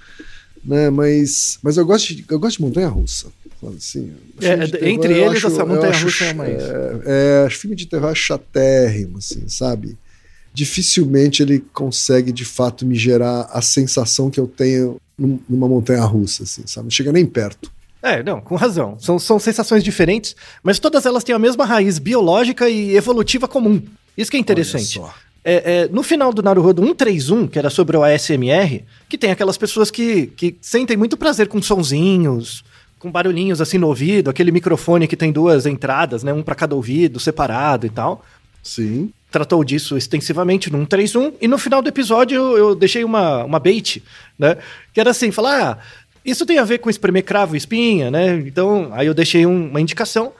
né? 0.66 0.90
Mas, 0.90 1.60
mas 1.62 1.78
eu 1.78 1.86
gosto 1.86 2.16
de, 2.16 2.26
eu 2.30 2.40
gosto 2.40 2.58
de 2.58 2.64
montanha-russa. 2.64 3.28
Assim, 3.78 4.14
É, 4.42 4.66
terror, 4.68 4.88
entre 4.88 5.14
eles, 5.20 5.44
essa 5.44 5.62
eu 5.62 5.68
montanha-russa 5.68 6.08
acho- 6.08 6.24
é 6.24 6.34
mais- 6.34 6.64
É, 6.64 7.02
é, 7.06 7.46
acho 7.46 7.58
filme 7.60 7.76
de 7.76 7.86
terror 7.86 8.10
é 8.12 8.16
chatérrimo, 8.16 9.18
assim, 9.18 9.48
sabe? 9.50 9.98
Dificilmente 10.60 11.42
ele 11.42 11.63
consegue, 11.72 12.34
de 12.34 12.44
fato, 12.44 12.86
me 12.86 12.96
gerar 12.96 13.48
a 13.51 13.62
sensação 13.62 14.30
que 14.30 14.38
eu 14.39 14.46
tenho 14.46 14.98
num- 15.18 15.39
numa 15.48 15.70
montanha 15.70 16.04
russa, 16.04 16.44
assim, 16.44 16.63
sabe? 16.66 16.84
Não 16.86 16.92
chega 16.92 17.13
nem 17.13 17.25
perto. 17.25 17.72
É, 18.04 18.22
não, 18.22 18.42
com 18.42 18.56
razão. 18.56 18.98
São, 19.00 19.18
são 19.18 19.39
sensações 19.39 19.84
diferentes, 19.86 20.36
mas 20.62 20.78
todas 20.78 21.06
elas 21.06 21.24
têm 21.24 21.34
a 21.34 21.39
mesma 21.39 21.63
raiz 21.66 21.98
biológica 21.98 22.70
e 22.70 22.94
evolutiva 22.94 23.48
comum. 23.48 23.82
Isso 24.18 24.30
que 24.30 24.36
é 24.36 24.39
interessante. 24.42 25.00
É, 25.46 25.84
é, 25.84 25.88
no 25.88 26.04
final 26.04 26.34
do 26.34 26.44
Naruhodo 26.44 26.82
131, 26.86 27.48
que 27.48 27.58
era 27.58 27.70
sobre 27.70 27.96
o 27.96 28.04
ASMR, 28.04 28.84
que 29.08 29.18
tem 29.18 29.32
aquelas 29.32 29.58
pessoas 29.58 29.89
que, 29.89 30.28
que 30.28 30.58
sentem 30.62 30.98
muito 30.98 31.16
prazer 31.16 31.48
com 31.48 31.62
sonzinhos, 31.62 32.66
com 33.00 33.10
barulhinhos 33.10 33.62
assim 33.62 33.78
no 33.78 33.88
ouvido, 33.88 34.30
aquele 34.30 34.51
microfone 34.51 35.08
que 35.08 35.16
tem 35.16 35.32
duas 35.32 35.66
entradas, 35.66 36.22
né, 36.22 36.34
um 36.34 36.44
para 36.44 36.56
cada 36.56 36.75
ouvido, 36.75 37.18
separado 37.18 37.86
e 37.86 37.89
tal. 37.89 38.25
Sim. 38.63 39.12
Tratou 39.32 39.63
disso 39.63 39.96
extensivamente 39.98 40.72
no 40.72 40.80
131, 40.80 41.34
e 41.39 41.48
no 41.48 41.58
final 41.58 41.82
do 41.82 41.89
episódio 41.89 42.36
eu, 42.36 42.58
eu 42.58 42.75
deixei 42.75 43.04
uma, 43.04 43.44
uma 43.44 43.60
bait, 43.60 44.01
né, 44.38 44.58
que 44.94 45.00
era 45.00 45.12
assim, 45.12 45.32
falar, 45.32 45.72
ah, 45.72 45.78
isso 46.25 46.46
tem 46.46 46.58
a 46.58 46.63
ver 46.63 46.80
com 46.80 46.89
espremer 46.89 47.24
cravo 47.24 47.56
e 47.56 47.58
espinha, 47.58 48.10
né, 48.10 48.36
então 48.46 48.89
aí 48.92 49.06
eu 49.08 49.13
deixei 49.13 49.46
um- 49.46 49.70
uma 49.70 49.80
indicação, 49.80 50.34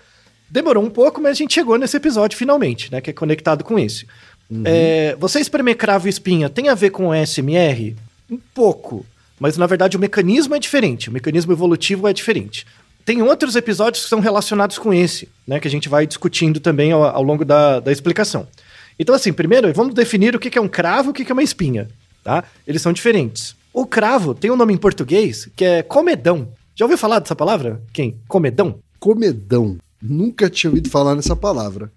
demorou 0.50 0.84
um 0.84 0.90
pouco, 0.90 1.22
mas 1.22 1.32
a 1.32 1.36
gente 1.36 1.54
chegou 1.54 1.78
nesse 1.78 1.96
episódio 1.98 2.36
finalmente, 2.38 2.92
né, 2.92 3.00
que 3.00 3.12
é 3.12 3.14
conectado 3.14 3.64
com 3.64 3.78
esse. 3.78 4.08
É, 4.66 5.16
você 5.20 5.40
espremer 5.40 5.78
cravo 5.78 6.08
e 6.08 6.10
espinha 6.10 6.50
tem 6.50 6.70
a 6.70 6.74
ver 6.74 6.90
com 6.90 7.10
o 7.10 7.14
SMR? 7.14 7.96
Um 8.32 8.40
pouco. 8.56 9.06
Mas 9.40 9.56
na 9.58 9.68
verdade 9.68 9.96
o 9.96 10.00
mecanismo 10.00 10.56
é 10.56 10.60
diferente. 10.60 11.08
O 11.08 11.14
mecanismo 11.14 11.52
evolutivo 11.54 12.08
é 12.08 12.14
diferente. 12.14 12.66
Tem 13.10 13.24
outros 13.24 13.56
episódios 13.56 14.04
que 14.04 14.10
são 14.10 14.20
relacionados 14.20 14.78
com 14.78 14.94
esse, 14.94 15.28
né? 15.48 15.60
Que 15.60 15.68
a 15.68 15.72
gente 15.72 15.90
vai 15.90 16.06
discutindo 16.06 16.60
também 16.60 16.92
ao, 16.92 17.04
ao 17.04 17.24
longo 17.24 17.44
da, 17.44 17.80
da 17.80 17.92
explicação. 17.92 18.48
Então, 19.00 19.16
assim, 19.16 19.34
primeiro 19.34 19.74
vamos 19.74 19.96
definir 19.96 20.36
o 20.36 20.40
que 20.40 20.56
é 20.56 20.62
um 20.62 20.68
cravo 20.68 21.10
e 21.10 21.12
o 21.12 21.14
que 21.16 21.32
é 21.32 21.34
uma 21.34 21.42
espinha. 21.42 21.88
Tá? 22.24 22.44
Eles 22.68 22.84
são 22.84 22.94
diferentes. 22.94 23.56
O 23.74 23.84
cravo 23.88 24.36
tem 24.36 24.52
um 24.52 24.56
nome 24.56 24.76
em 24.76 24.78
português 24.78 25.50
que 25.56 25.66
é 25.66 25.82
comedão. 25.82 26.50
Já 26.76 26.86
ouviu 26.86 27.00
falar 27.00 27.18
dessa 27.18 27.36
palavra? 27.36 27.82
Quem? 27.92 28.16
Comedão? 28.28 28.78
Comedão. 29.00 29.80
Nunca 30.00 30.48
tinha 30.48 30.70
ouvido 30.70 30.88
falar 30.92 31.16
nessa 31.16 31.36
palavra. 31.36 31.92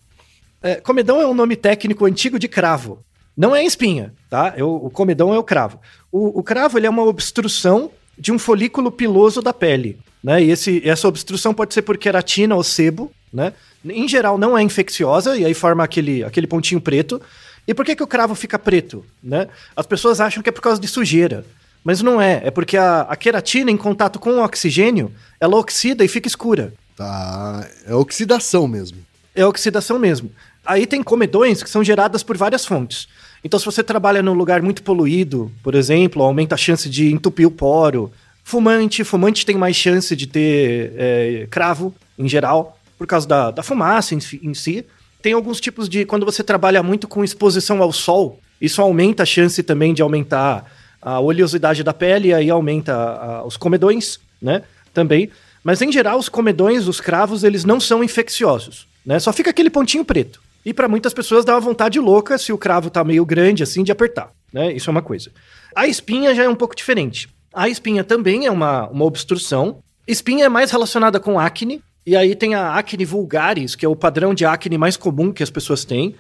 É, 0.63 0.77
comedão 0.77 1.21
é 1.21 1.27
um 1.27 1.35
nome 1.35 1.57
técnico 1.57 2.07
antigo 2.07 2.39
de 2.39 2.49
cravo. 2.49 3.01
Não 3.37 3.55
é 3.55 3.63
espinha, 3.63 4.15
tá? 4.31 4.55
O, 4.61 4.87
o 4.87 4.91
comedão 4.91 5.35
é 5.35 5.39
o 5.39 5.45
cravo. 5.45 5.79
O, 6.11 6.41
o 6.41 6.43
cravo 6.43 6.79
ele 6.79 6.87
é 6.87 6.91
uma 6.91 7.05
obstrução 7.05 7.91
de 8.19 8.33
um 8.33 8.39
folículo 8.39 8.91
piloso 8.91 9.41
da 9.41 9.53
pele, 9.53 9.99
né? 10.23 10.43
E 10.43 10.51
esse, 10.51 10.87
essa 10.89 11.09
obstrução 11.09 11.53
pode 11.53 11.75
ser 11.75 11.83
por 11.83 11.97
queratina 11.99 12.55
ou 12.55 12.63
sebo, 12.63 13.13
né? 13.33 13.53
Em 13.85 14.07
geral 14.07 14.39
não 14.39 14.57
é 14.57 14.63
infecciosa 14.63 15.37
e 15.37 15.45
aí 15.45 15.55
forma 15.55 15.83
aquele, 15.83 16.23
aquele 16.23 16.47
pontinho 16.47 16.81
preto. 16.81 17.21
E 17.67 17.75
por 17.75 17.85
que, 17.85 17.97
que 17.97 18.03
o 18.03 18.07
cravo 18.07 18.35
fica 18.35 18.59
preto, 18.59 19.05
né? 19.23 19.49
As 19.77 19.87
pessoas 19.87 20.21
acham 20.21 20.43
que 20.43 20.49
é 20.49 20.53
por 20.53 20.61
causa 20.61 20.81
de 20.81 20.89
sujeira. 20.89 21.45
Mas 21.85 22.01
não 22.01 22.21
é, 22.21 22.43
é 22.45 22.51
porque 22.51 22.77
a, 22.77 23.03
a 23.03 23.17
queratina 23.17 23.71
em 23.71 23.77
contato 23.77 24.19
com 24.19 24.31
o 24.31 24.45
oxigênio, 24.45 25.13
ela 25.41 25.57
oxida 25.57 26.05
e 26.05 26.09
fica 26.09 26.29
escura. 26.29 26.73
Tá. 26.97 27.69
É 27.87 27.95
oxidação 27.95 28.69
mesmo. 28.69 28.99
É 29.35 29.45
oxidação 29.45 29.99
mesmo. 29.99 30.31
Aí 30.65 30.87
tem 30.87 31.03
comedões 31.03 31.63
que 31.63 31.71
são 31.71 31.83
geradas 31.83 32.23
por 32.23 32.37
várias 32.37 32.65
fontes. 32.65 33.09
Então, 33.45 33.59
se 33.59 33.67
você 33.67 33.83
trabalha 33.83 34.23
num 34.23 34.35
lugar 34.35 34.63
muito 34.63 34.83
poluído, 34.83 35.51
por 35.63 35.75
exemplo, 35.75 36.23
aumenta 36.23 36.55
a 36.55 36.59
chance 36.59 36.89
de 36.89 37.13
entupir 37.13 37.47
o 37.47 37.51
poro. 37.51 38.13
Fumante, 38.45 39.05
fumante 39.05 39.47
tem 39.47 39.57
mais 39.57 39.77
chance 39.77 40.15
de 40.17 40.27
ter 40.27 40.93
é, 40.97 41.47
cravo, 41.51 41.95
em 42.19 42.29
geral, 42.29 42.79
por 42.99 43.07
causa 43.07 43.27
da, 43.27 43.51
da 43.51 43.63
fumaça 43.63 44.15
em, 44.15 44.21
si- 44.21 44.41
em 44.43 44.55
si. 44.55 44.85
Tem 45.21 45.33
alguns 45.33 45.61
tipos 45.61 45.89
de. 45.89 46.05
Quando 46.05 46.27
você 46.27 46.43
trabalha 46.43 46.83
muito 46.83 47.07
com 47.09 47.23
exposição 47.25 47.81
ao 47.83 47.93
sol, 47.93 48.41
isso 48.61 48.81
aumenta 48.83 49.23
a 49.23 49.27
chance 49.27 49.63
também 49.63 49.95
de 49.95 50.03
aumentar 50.03 50.71
a 51.01 51.19
oleosidade 51.21 51.83
da 51.83 51.93
pele, 51.93 52.29
e 52.29 52.35
aí 52.35 52.51
aumenta 52.51 52.95
a- 52.95 53.45
os 53.45 53.57
comedões, 53.57 54.19
né? 54.41 54.63
Também. 54.95 55.31
Mas 55.65 55.81
em 55.83 55.91
geral, 55.93 56.19
os 56.19 56.29
comedões, 56.29 56.87
os 56.89 57.01
cravos, 57.01 57.45
eles 57.45 57.65
não 57.65 57.79
são 57.81 58.03
infecciosos, 58.05 58.87
né? 59.07 59.19
Só 59.21 59.33
fica 59.33 59.51
aquele 59.51 59.71
pontinho 59.71 60.05
preto. 60.05 60.41
E 60.65 60.73
para 60.73 60.89
muitas 60.89 61.13
pessoas 61.13 61.45
dá 61.45 61.55
uma 61.55 61.61
vontade 61.61 61.99
louca 61.99 62.39
se 62.39 62.53
o 62.53 62.59
cravo 62.59 62.91
tá 62.91 63.03
meio 63.03 63.25
grande 63.25 63.63
assim 63.63 63.83
de 63.83 63.91
apertar, 63.91 64.31
né? 64.53 64.73
Isso 64.73 64.89
é 64.89 64.93
uma 64.93 65.03
coisa. 65.03 65.31
A 65.75 65.87
espinha 65.87 66.35
já 66.35 66.45
é 66.45 66.49
um 66.49 66.55
pouco 66.55 66.77
diferente. 66.77 67.29
A 67.53 67.69
espinha 67.69 68.05
também 68.05 68.47
é 68.47 68.51
uma, 68.51 68.89
uma 68.89 69.05
obstrução. 69.05 69.79
Espinha 70.07 70.47
é 70.47 70.49
mais 70.49 70.71
relacionada 70.71 71.19
com 71.21 71.39
acne, 71.39 71.83
e 72.07 72.17
aí 72.17 72.35
tem 72.35 72.55
a 72.55 72.77
acne 72.77 73.05
vulgaris, 73.05 73.75
que 73.75 73.85
é 73.85 73.89
o 73.89 73.97
padrão 73.97 74.35
de 74.35 74.45
acne 74.45 74.77
mais 74.77 74.97
comum 74.97 75.33
que 75.33 75.43
as 75.43 75.51
pessoas 75.51 75.85
têm. 75.85 76.15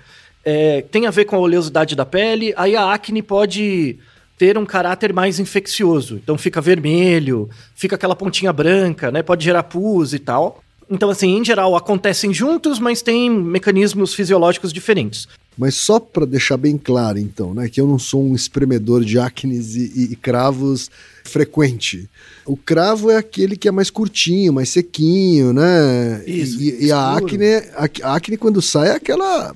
É, 0.45 0.83
tem 0.83 1.07
a 1.07 1.11
ver 1.11 1.25
com 1.25 1.37
a 1.37 1.41
oleosidade 1.41 1.95
da 1.95 2.05
pele, 2.05 2.53
aí 2.57 2.77
a 2.77 2.93
acne 2.93 3.23
pode 3.23 3.99
ter 4.39 4.59
um 4.59 4.67
caráter 4.67 5.13
mais 5.13 5.39
infeccioso. 5.39 6.17
Então 6.17 6.37
fica 6.37 6.61
vermelho, 6.61 7.49
fica 7.75 7.97
aquela 7.97 8.17
pontinha 8.17 8.53
branca, 8.53 9.11
né? 9.11 9.23
Pode 9.23 9.45
gerar 9.45 9.63
pus 9.65 10.13
e 10.13 10.19
tal. 10.19 10.62
Então, 10.91 11.11
assim, 11.11 11.39
em 11.39 11.45
geral, 11.45 11.75
acontecem 11.77 12.33
juntos, 12.33 12.79
mas 12.79 13.03
tem 13.03 13.31
mecanismos 13.31 14.15
fisiológicos 14.15 14.73
diferentes. 14.73 15.27
Mas 15.57 15.75
só 15.75 16.01
para 16.01 16.25
deixar 16.25 16.57
bem 16.57 16.79
claro, 16.79 17.19
então, 17.19 17.53
né, 17.53 17.69
que 17.69 17.81
eu 17.81 17.87
não 17.87 17.99
sou 17.99 18.23
um 18.25 18.35
espremedor 18.35 19.05
de 19.05 19.19
acnes 19.19 19.75
e, 19.77 20.13
e- 20.13 20.17
cravos 20.17 20.91
frequente. 21.25 22.09
O 22.47 22.57
cravo 22.57 23.11
é 23.11 23.17
aquele 23.17 23.57
que 23.57 23.69
é 23.69 23.71
mais 23.71 23.91
curtinho, 23.91 24.53
mais 24.53 24.71
sequinho, 24.71 25.53
né? 25.53 26.23
Isso, 26.27 26.61
E, 26.61 26.87
e 26.87 26.93
a 26.93 27.17
acne, 27.17 27.47
a, 27.75 27.89
a 28.03 28.17
acne 28.17 28.37
quando 28.39 28.63
sai 28.63 28.89
é 28.89 28.93
aquela, 28.93 29.55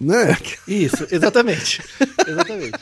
né? 0.00 0.36
Isso, 0.66 1.06
exatamente. 1.10 1.82
exatamente. 2.26 2.72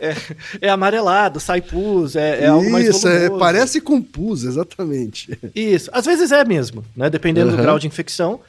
É, 0.00 0.14
é 0.62 0.70
amarelado, 0.70 1.38
sai 1.40 1.60
pus, 1.60 2.16
é, 2.16 2.44
é 2.44 2.46
algo 2.46 2.70
mais 2.70 2.86
Isso, 2.88 3.06
é, 3.08 3.28
parece 3.38 3.80
com 3.80 4.00
pus, 4.02 4.44
exatamente. 4.44 5.38
Isso, 5.54 5.90
às 5.92 6.06
vezes 6.06 6.32
é 6.32 6.44
mesmo, 6.44 6.84
né? 6.96 7.08
Dependendo 7.10 7.50
do 7.50 7.54
Aham. 7.54 7.62
grau 7.62 7.78
de 7.78 7.86
infecção. 7.86 8.40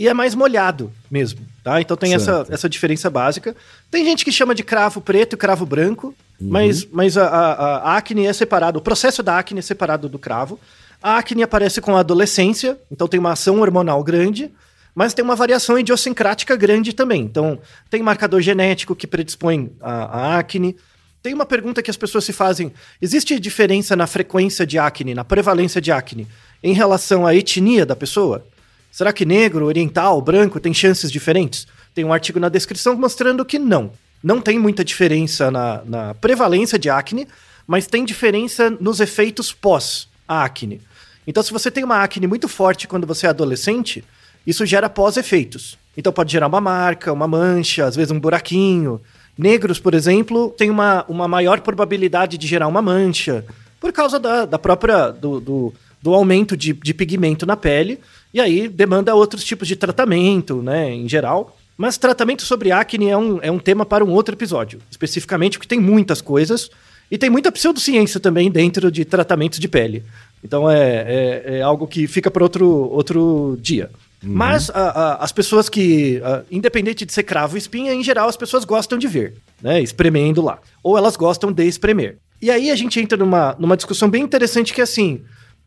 E 0.00 0.06
é 0.06 0.14
mais 0.14 0.32
molhado 0.32 0.92
mesmo, 1.10 1.40
tá? 1.64 1.80
Então 1.80 1.96
tem 1.96 2.14
essa, 2.14 2.36
Certo. 2.36 2.52
essa 2.52 2.68
diferença 2.68 3.10
básica. 3.10 3.56
Tem 3.90 4.04
gente 4.04 4.24
que 4.24 4.30
chama 4.30 4.54
de 4.54 4.62
cravo 4.62 5.00
preto 5.00 5.32
e 5.32 5.36
cravo 5.36 5.66
branco, 5.66 6.14
mas, 6.40 6.84
mas 6.84 7.16
a, 7.18 7.26
a- 7.26 7.76
a 7.78 7.96
acne 7.96 8.24
é 8.24 8.32
separado, 8.32 8.78
o 8.78 8.82
processo 8.82 9.24
da 9.24 9.36
acne 9.40 9.58
é 9.58 9.62
separado 9.62 10.08
do 10.08 10.16
cravo. 10.16 10.56
A 11.02 11.18
acne 11.18 11.42
aparece 11.42 11.80
com 11.80 11.96
a 11.96 12.00
adolescência, 12.00 12.78
então 12.92 13.08
tem 13.08 13.18
uma 13.18 13.32
ação 13.32 13.58
hormonal 13.60 14.04
grande, 14.04 14.52
mas 14.98 15.14
tem 15.14 15.24
uma 15.24 15.36
variação 15.36 15.78
idiosincrática 15.78 16.56
grande 16.56 16.92
também. 16.92 17.22
Então 17.22 17.60
tem 17.88 18.02
marcador 18.02 18.40
genético 18.40 18.96
que 18.96 19.06
predispõe 19.06 19.70
a, 19.80 19.92
a 19.92 20.38
acne. 20.40 20.74
Tem 21.22 21.32
uma 21.32 21.46
pergunta 21.46 21.80
que 21.80 21.88
as 21.88 21.96
pessoas 21.96 22.24
se 22.24 22.32
fazem: 22.32 22.72
existe 23.00 23.38
diferença 23.38 23.94
na 23.94 24.08
frequência 24.08 24.66
de 24.66 24.76
acne, 24.76 25.14
na 25.14 25.22
prevalência 25.22 25.80
de 25.80 25.92
acne, 25.92 26.26
em 26.64 26.72
relação 26.72 27.24
à 27.24 27.32
etnia 27.32 27.86
da 27.86 27.94
pessoa? 27.94 28.44
Será 28.90 29.12
que 29.12 29.24
negro, 29.24 29.66
oriental, 29.66 30.20
branco 30.20 30.58
tem 30.58 30.74
chances 30.74 31.12
diferentes? 31.12 31.68
Tem 31.94 32.04
um 32.04 32.12
artigo 32.12 32.40
na 32.40 32.48
descrição 32.48 32.96
mostrando 32.96 33.44
que 33.44 33.56
não. 33.56 33.92
Não 34.20 34.40
tem 34.40 34.58
muita 34.58 34.84
diferença 34.84 35.48
na, 35.48 35.80
na 35.84 36.14
prevalência 36.14 36.76
de 36.76 36.90
acne, 36.90 37.28
mas 37.68 37.86
tem 37.86 38.04
diferença 38.04 38.68
nos 38.68 38.98
efeitos 38.98 39.52
pós-acne. 39.52 40.80
Então, 41.24 41.40
se 41.40 41.52
você 41.52 41.70
tem 41.70 41.84
uma 41.84 42.02
acne 42.02 42.26
muito 42.26 42.48
forte 42.48 42.88
quando 42.88 43.06
você 43.06 43.26
é 43.26 43.30
adolescente, 43.30 44.02
isso 44.46 44.64
gera 44.66 44.88
pós-efeitos. 44.88 45.78
Então, 45.96 46.12
pode 46.12 46.30
gerar 46.30 46.46
uma 46.46 46.60
marca, 46.60 47.12
uma 47.12 47.26
mancha, 47.26 47.84
às 47.84 47.96
vezes 47.96 48.10
um 48.10 48.20
buraquinho. 48.20 49.00
Negros, 49.36 49.78
por 49.78 49.94
exemplo, 49.94 50.50
têm 50.56 50.70
uma, 50.70 51.04
uma 51.08 51.26
maior 51.28 51.60
probabilidade 51.60 52.38
de 52.38 52.46
gerar 52.46 52.68
uma 52.68 52.82
mancha, 52.82 53.44
por 53.80 53.92
causa 53.92 54.18
da, 54.18 54.44
da 54.44 54.58
própria. 54.58 55.10
do, 55.10 55.40
do, 55.40 55.74
do 56.00 56.14
aumento 56.14 56.56
de, 56.56 56.72
de 56.72 56.94
pigmento 56.94 57.44
na 57.44 57.56
pele. 57.56 57.98
E 58.32 58.40
aí 58.40 58.68
demanda 58.68 59.14
outros 59.14 59.44
tipos 59.44 59.66
de 59.66 59.76
tratamento, 59.76 60.62
né, 60.62 60.92
em 60.92 61.08
geral. 61.08 61.56
Mas 61.76 61.96
tratamento 61.96 62.42
sobre 62.42 62.72
acne 62.72 63.08
é 63.08 63.16
um, 63.16 63.38
é 63.40 63.50
um 63.50 63.58
tema 63.58 63.86
para 63.86 64.04
um 64.04 64.10
outro 64.10 64.34
episódio, 64.34 64.80
especificamente 64.90 65.58
porque 65.58 65.68
tem 65.68 65.80
muitas 65.80 66.20
coisas 66.20 66.70
e 67.10 67.16
tem 67.16 67.30
muita 67.30 67.52
pseudociência 67.52 68.18
também 68.18 68.50
dentro 68.50 68.90
de 68.90 69.04
tratamentos 69.04 69.58
de 69.58 69.68
pele. 69.68 70.02
Então 70.42 70.68
é, 70.68 70.76
é, 70.76 71.58
é 71.58 71.62
algo 71.62 71.86
que 71.86 72.06
fica 72.06 72.30
para 72.30 72.42
outro, 72.42 72.66
outro 72.66 73.56
dia. 73.60 73.90
Mas 74.22 74.68
a- 74.70 74.74
a- 74.74 75.14
as 75.24 75.30
pessoas 75.32 75.68
que, 75.68 76.20
a, 76.24 76.42
independente 76.50 77.04
de 77.04 77.12
ser 77.12 77.22
cravo 77.22 77.54
ou 77.54 77.58
espinha, 77.58 77.92
em 77.94 78.02
geral 78.02 78.28
as 78.28 78.36
pessoas 78.36 78.64
gostam 78.64 78.98
de 78.98 79.06
ver, 79.06 79.34
né? 79.62 79.80
Espremendo 79.80 80.42
lá. 80.42 80.58
Ou 80.82 80.96
elas 80.98 81.16
gostam 81.16 81.52
de 81.52 81.64
espremer. 81.64 82.18
E 82.42 82.50
aí 82.50 82.70
a 82.70 82.76
gente 82.76 82.98
entra 83.00 83.16
numa, 83.16 83.54
numa 83.58 83.76
discussão 83.76 84.08
bem 84.08 84.22
interessante 84.22 84.72
que 84.72 84.80
é 84.80 84.84
assim. 84.84 85.22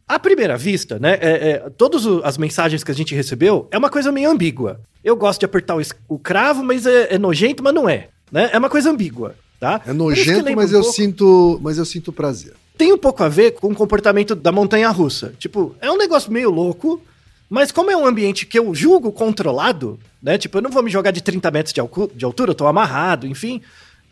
À 0.08 0.20
primeira 0.20 0.58
vista, 0.58 1.00
né? 1.00 1.18
É, 1.22 1.50
é, 1.52 1.70
todas 1.78 2.06
as 2.26 2.38
mensagens 2.38 2.84
que 2.84 2.92
a 2.92 2.96
gente 2.96 3.16
recebeu 3.16 3.68
é 3.72 3.78
uma 3.78 3.90
coisa 3.90 4.12
meio 4.12 4.30
ambígua. 4.30 4.82
Eu 5.04 5.16
gosto 5.16 5.40
de 5.40 5.46
apertar 5.46 5.78
o, 5.78 5.82
o 6.10 6.20
cravo, 6.20 6.64
mas 6.64 6.86
é, 6.86 7.16
é 7.16 7.18
nojento, 7.18 7.64
mas 7.64 7.74
não 7.74 7.88
é. 7.88 8.10
Né? 8.30 8.50
É 8.52 8.58
uma 8.58 8.70
coisa 8.70 8.90
ambígua, 8.92 9.36
tá? 9.60 9.80
É 9.88 9.94
nojento, 9.94 10.40
lembra 10.44 10.56
mas 10.58 10.72
um 10.74 10.76
eu 10.76 10.82
pouco- 10.82 10.96
sinto, 10.96 11.60
mas 11.64 11.78
eu 11.78 11.86
sinto 11.86 12.12
prazer. 12.12 12.54
tem 12.78 12.92
um 12.92 12.98
pouco 12.98 13.24
a 13.24 13.30
ver 13.30 13.52
com 13.52 13.68
o 13.72 13.76
comportamento 13.76 14.36
da 14.36 14.52
montanha 14.52 14.90
russa. 14.90 15.34
Tipo, 15.40 15.74
é 15.80 15.90
um 15.90 15.98
negócio 15.98 16.32
meio 16.32 16.50
louco, 16.50 17.02
mas 17.52 17.70
como 17.70 17.92
é 17.92 17.98
um 17.98 18.06
ambiente 18.06 18.46
que 18.46 18.58
eu 18.58 18.74
julgo 18.74 19.12
controlado, 19.12 20.00
né? 20.24 20.38
Tipo, 20.38 20.60
eu 20.60 20.62
não 20.62 20.72
vou 20.72 20.82
me 20.82 20.90
jogar 20.90 21.12
de 21.12 21.20
30 21.22 21.52
metros 21.52 21.74
de, 21.74 21.82
de 22.16 22.24
altura, 22.24 22.52
eu 22.52 22.56
tô 22.56 22.66
amarrado, 22.66 23.28
enfim. 23.28 23.62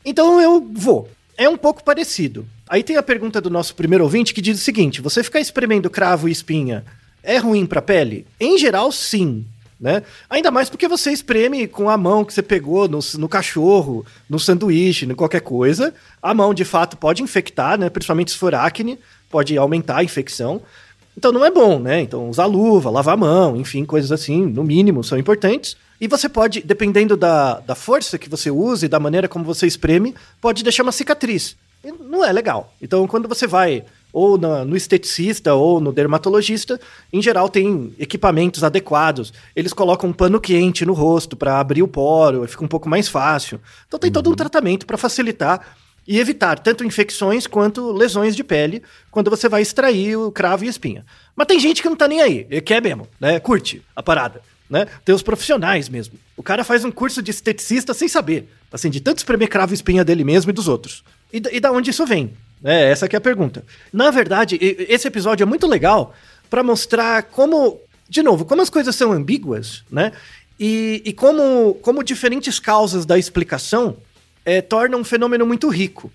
Então 0.04 0.42
eu 0.42 0.70
vou. 0.74 1.10
É 1.38 1.48
um 1.48 1.56
pouco 1.56 1.82
parecido. 1.82 2.46
Aí 2.68 2.84
tem 2.84 2.98
a 2.98 3.02
pergunta 3.02 3.40
do 3.40 3.50
nosso 3.50 3.74
primeiro 3.76 4.04
ouvinte 4.04 4.34
que 4.34 4.42
diz 4.42 4.60
o 4.60 4.62
seguinte: 4.62 5.00
você 5.00 5.24
ficar 5.24 5.40
espremendo 5.40 5.90
cravo 5.90 6.28
e 6.28 6.34
espinha 6.34 6.84
é 7.24 7.38
ruim 7.38 7.66
para 7.66 7.80
a 7.80 7.82
pele? 7.82 8.28
Em 8.38 8.58
geral, 8.58 8.92
sim. 8.92 9.46
Né? 9.80 10.04
Ainda 10.30 10.52
mais 10.52 10.70
porque 10.70 10.90
você 10.90 11.10
espreme 11.10 11.66
com 11.66 11.90
a 11.90 11.96
mão 11.96 12.26
que 12.26 12.34
você 12.34 12.44
pegou 12.44 12.90
no, 12.90 13.00
no 13.18 13.30
cachorro, 13.30 14.06
no 14.30 14.38
sanduíche, 14.38 15.06
em 15.06 15.16
qualquer 15.16 15.40
coisa. 15.40 15.94
A 16.22 16.34
mão, 16.34 16.54
de 16.54 16.66
fato, 16.66 16.98
pode 16.98 17.24
infectar, 17.24 17.80
né? 17.80 17.90
principalmente 17.90 18.32
se 18.32 18.38
for 18.38 18.54
acne, 18.54 19.00
pode 19.30 19.58
aumentar 19.58 20.00
a 20.00 20.04
infecção. 20.04 20.62
Então 21.20 21.34
não 21.34 21.44
é 21.44 21.52
bom, 21.52 21.80
né? 21.80 22.00
Então 22.00 22.30
usar 22.30 22.46
luva, 22.46 22.90
lavar 22.90 23.16
a 23.16 23.18
mão, 23.18 23.58
enfim, 23.58 23.84
coisas 23.84 24.10
assim, 24.10 24.46
no 24.46 24.64
mínimo, 24.64 25.04
são 25.04 25.18
importantes. 25.18 25.76
E 26.00 26.08
você 26.08 26.30
pode, 26.30 26.62
dependendo 26.62 27.18
da, 27.18 27.60
da 27.60 27.76
força 27.76 28.18
que 28.18 28.30
você 28.30 28.50
usa 28.50 28.86
e 28.86 28.90
da 28.90 29.02
maneira 29.02 29.28
como 29.28 29.44
você 29.44 29.68
espreme, 29.68 30.16
pode 30.40 30.64
deixar 30.64 30.84
uma 30.84 30.94
cicatriz. 30.94 31.58
E 31.84 31.92
não 31.92 32.24
é 32.24 32.32
legal. 32.32 32.74
Então, 32.82 33.06
quando 33.06 33.28
você 33.28 33.46
vai 33.46 33.84
ou 34.14 34.38
na, 34.38 34.64
no 34.64 34.78
esteticista 34.78 35.54
ou 35.54 35.82
no 35.82 35.92
dermatologista, 35.92 36.80
em 37.12 37.22
geral 37.22 37.50
tem 37.50 37.94
equipamentos 38.00 38.64
adequados. 38.64 39.34
Eles 39.54 39.74
colocam 39.74 40.10
um 40.10 40.14
pano 40.14 40.40
quente 40.40 40.86
no 40.86 40.94
rosto 40.94 41.36
para 41.36 41.60
abrir 41.60 41.84
o 41.84 41.88
poro, 41.88 42.48
fica 42.48 42.64
um 42.64 42.68
pouco 42.68 42.88
mais 42.88 43.10
fácil. 43.10 43.60
Então 43.88 44.00
tem 44.00 44.10
todo 44.10 44.28
um 44.28 44.30
uhum. 44.30 44.38
tratamento 44.38 44.86
para 44.86 44.98
facilitar 44.98 45.78
e 46.10 46.20
evitar 46.20 46.58
tanto 46.58 46.84
infecções 46.84 47.46
quanto 47.46 47.92
lesões 47.92 48.36
de 48.36 48.44
pele 48.44 48.82
quando 49.12 49.30
você 49.30 49.48
vai 49.48 49.62
extrair 49.62 50.18
o 50.18 50.32
cravo 50.32 50.66
e 50.66 50.68
espinha. 50.68 51.06
Mas 51.36 51.46
tem 51.46 51.60
gente 51.60 51.84
que 51.84 51.88
não 51.88 51.96
tá 51.96 52.08
nem 52.08 52.20
aí, 52.20 52.46
quer 52.62 52.82
mesmo, 52.82 53.08
né? 53.20 53.40
Curte 53.40 53.84
a 53.96 54.02
parada. 54.02 54.42
Né? 54.68 54.88
Tem 55.06 55.14
os 55.14 55.22
profissionais 55.22 55.88
mesmo. 55.88 56.16
O 56.36 56.42
cara 56.42 56.64
faz 56.64 56.84
um 56.84 56.92
curso 56.92 57.22
de 57.22 57.30
esteticista 57.30 57.94
sem 57.94 58.08
saber, 58.08 58.50
assim, 58.72 58.90
de 58.90 59.00
tanto 59.00 59.20
espremer 59.20 59.50
cravo 59.50 59.72
e 59.72 59.76
espinha 59.76 60.04
dele 60.04 60.24
mesmo 60.24 60.50
e 60.50 60.54
dos 60.54 60.68
outros. 60.68 61.04
E, 61.32 61.42
e 61.52 61.60
da 61.60 61.72
onde 61.72 61.92
isso 61.92 62.06
vem? 62.08 62.34
É, 62.64 62.90
essa 62.90 63.08
que 63.08 63.16
é 63.16 63.18
a 63.18 63.22
pergunta. 63.22 63.64
Na 63.94 64.10
verdade, 64.10 64.58
esse 64.62 65.08
episódio 65.08 65.44
é 65.44 65.46
muito 65.46 65.68
legal 65.68 66.16
para 66.50 66.64
mostrar 66.64 67.24
como, 67.24 67.80
de 68.08 68.24
novo, 68.24 68.46
como 68.46 68.64
as 68.64 68.70
coisas 68.70 68.96
são 68.96 69.12
ambíguas, 69.12 69.84
né? 69.92 70.12
E, 70.60 71.02
e 71.06 71.14
como, 71.14 71.76
como 71.82 72.04
diferentes 72.04 72.60
causas 72.60 73.06
da 73.06 73.18
explicação 73.18 73.98
é, 74.50 74.62
tornam 74.64 75.02
um 75.02 75.04
fenômeno 75.04 75.46
muito 75.46 75.70
rico. 75.70 76.12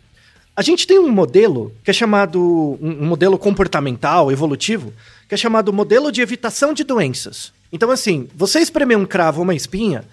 A 0.56 0.62
gente 0.62 0.88
tem 0.88 0.98
um 0.98 1.08
modelo 1.08 1.72
que 1.84 1.90
é 1.90 1.94
chamado 1.94 2.40
um 2.80 3.06
modelo 3.06 3.38
comportamental, 3.38 4.32
evolutivo, 4.32 4.92
que 5.28 5.34
é 5.36 5.38
chamado 5.38 5.72
modelo 5.72 6.10
de 6.10 6.20
evitação 6.20 6.74
de 6.74 6.82
doenças. 6.82 7.52
Então, 7.72 7.92
assim, 7.92 8.28
você 8.34 8.58
espremer 8.58 8.98
um 8.98 9.06
cravo 9.06 9.38
ou 9.38 9.44
uma 9.44 9.54
espinha 9.54 10.04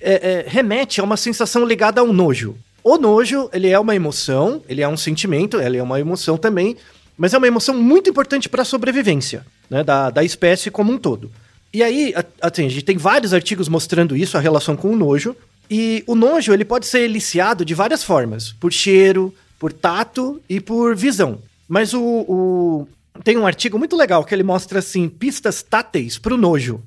é, 0.00 0.12
é, 0.12 0.44
remete 0.48 0.98
a 0.98 1.04
uma 1.04 1.16
sensação 1.16 1.66
ligada 1.66 2.00
ao 2.00 2.10
nojo. 2.10 2.56
O 2.82 2.96
nojo, 2.96 3.50
ele 3.52 3.68
é 3.68 3.78
uma 3.78 3.94
emoção, 3.94 4.62
ele 4.66 4.80
é 4.80 4.88
um 4.88 4.96
sentimento, 4.96 5.60
ele 5.60 5.76
é 5.76 5.82
uma 5.82 6.00
emoção 6.00 6.38
também, 6.38 6.74
mas 7.18 7.34
é 7.34 7.38
uma 7.38 7.46
emoção 7.48 7.74
muito 7.74 8.08
importante 8.08 8.48
para 8.48 8.62
a 8.62 8.64
sobrevivência 8.64 9.44
né, 9.68 9.84
da, 9.84 10.08
da 10.08 10.24
espécie 10.24 10.70
como 10.70 10.90
um 10.90 10.96
todo. 10.96 11.30
E 11.72 11.82
aí, 11.82 12.14
assim, 12.40 12.64
a 12.64 12.70
gente 12.70 12.84
tem 12.84 12.96
vários 12.96 13.34
artigos 13.34 13.68
mostrando 13.68 14.16
isso, 14.16 14.38
a 14.38 14.40
relação 14.40 14.74
com 14.74 14.88
o 14.90 14.96
nojo. 14.96 15.36
E 15.70 16.02
o 16.06 16.14
nojo, 16.14 16.52
ele 16.52 16.64
pode 16.64 16.86
ser 16.86 17.00
eliciado 17.00 17.64
de 17.64 17.74
várias 17.74 18.02
formas. 18.02 18.52
Por 18.52 18.72
cheiro, 18.72 19.34
por 19.58 19.72
tato 19.72 20.40
e 20.48 20.60
por 20.60 20.96
visão. 20.96 21.40
Mas 21.68 21.92
o, 21.92 22.02
o... 22.02 22.88
tem 23.22 23.36
um 23.36 23.46
artigo 23.46 23.78
muito 23.78 23.96
legal 23.96 24.24
que 24.24 24.34
ele 24.34 24.42
mostra, 24.42 24.78
assim, 24.78 25.08
pistas 25.08 25.62
táteis 25.62 26.16
para 26.16 26.34
o 26.34 26.38
nojo. 26.38 26.80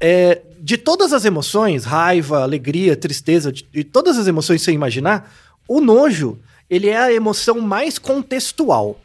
É, 0.00 0.42
de 0.60 0.76
todas 0.76 1.12
as 1.12 1.24
emoções, 1.24 1.84
raiva, 1.84 2.42
alegria, 2.42 2.96
tristeza, 2.96 3.50
de, 3.50 3.66
de 3.72 3.84
todas 3.84 4.18
as 4.18 4.26
emoções 4.26 4.62
sem 4.62 4.74
imaginar, 4.74 5.32
o 5.66 5.80
nojo, 5.80 6.38
ele 6.68 6.88
é 6.88 6.98
a 6.98 7.12
emoção 7.12 7.60
mais 7.60 7.98
contextual. 7.98 9.00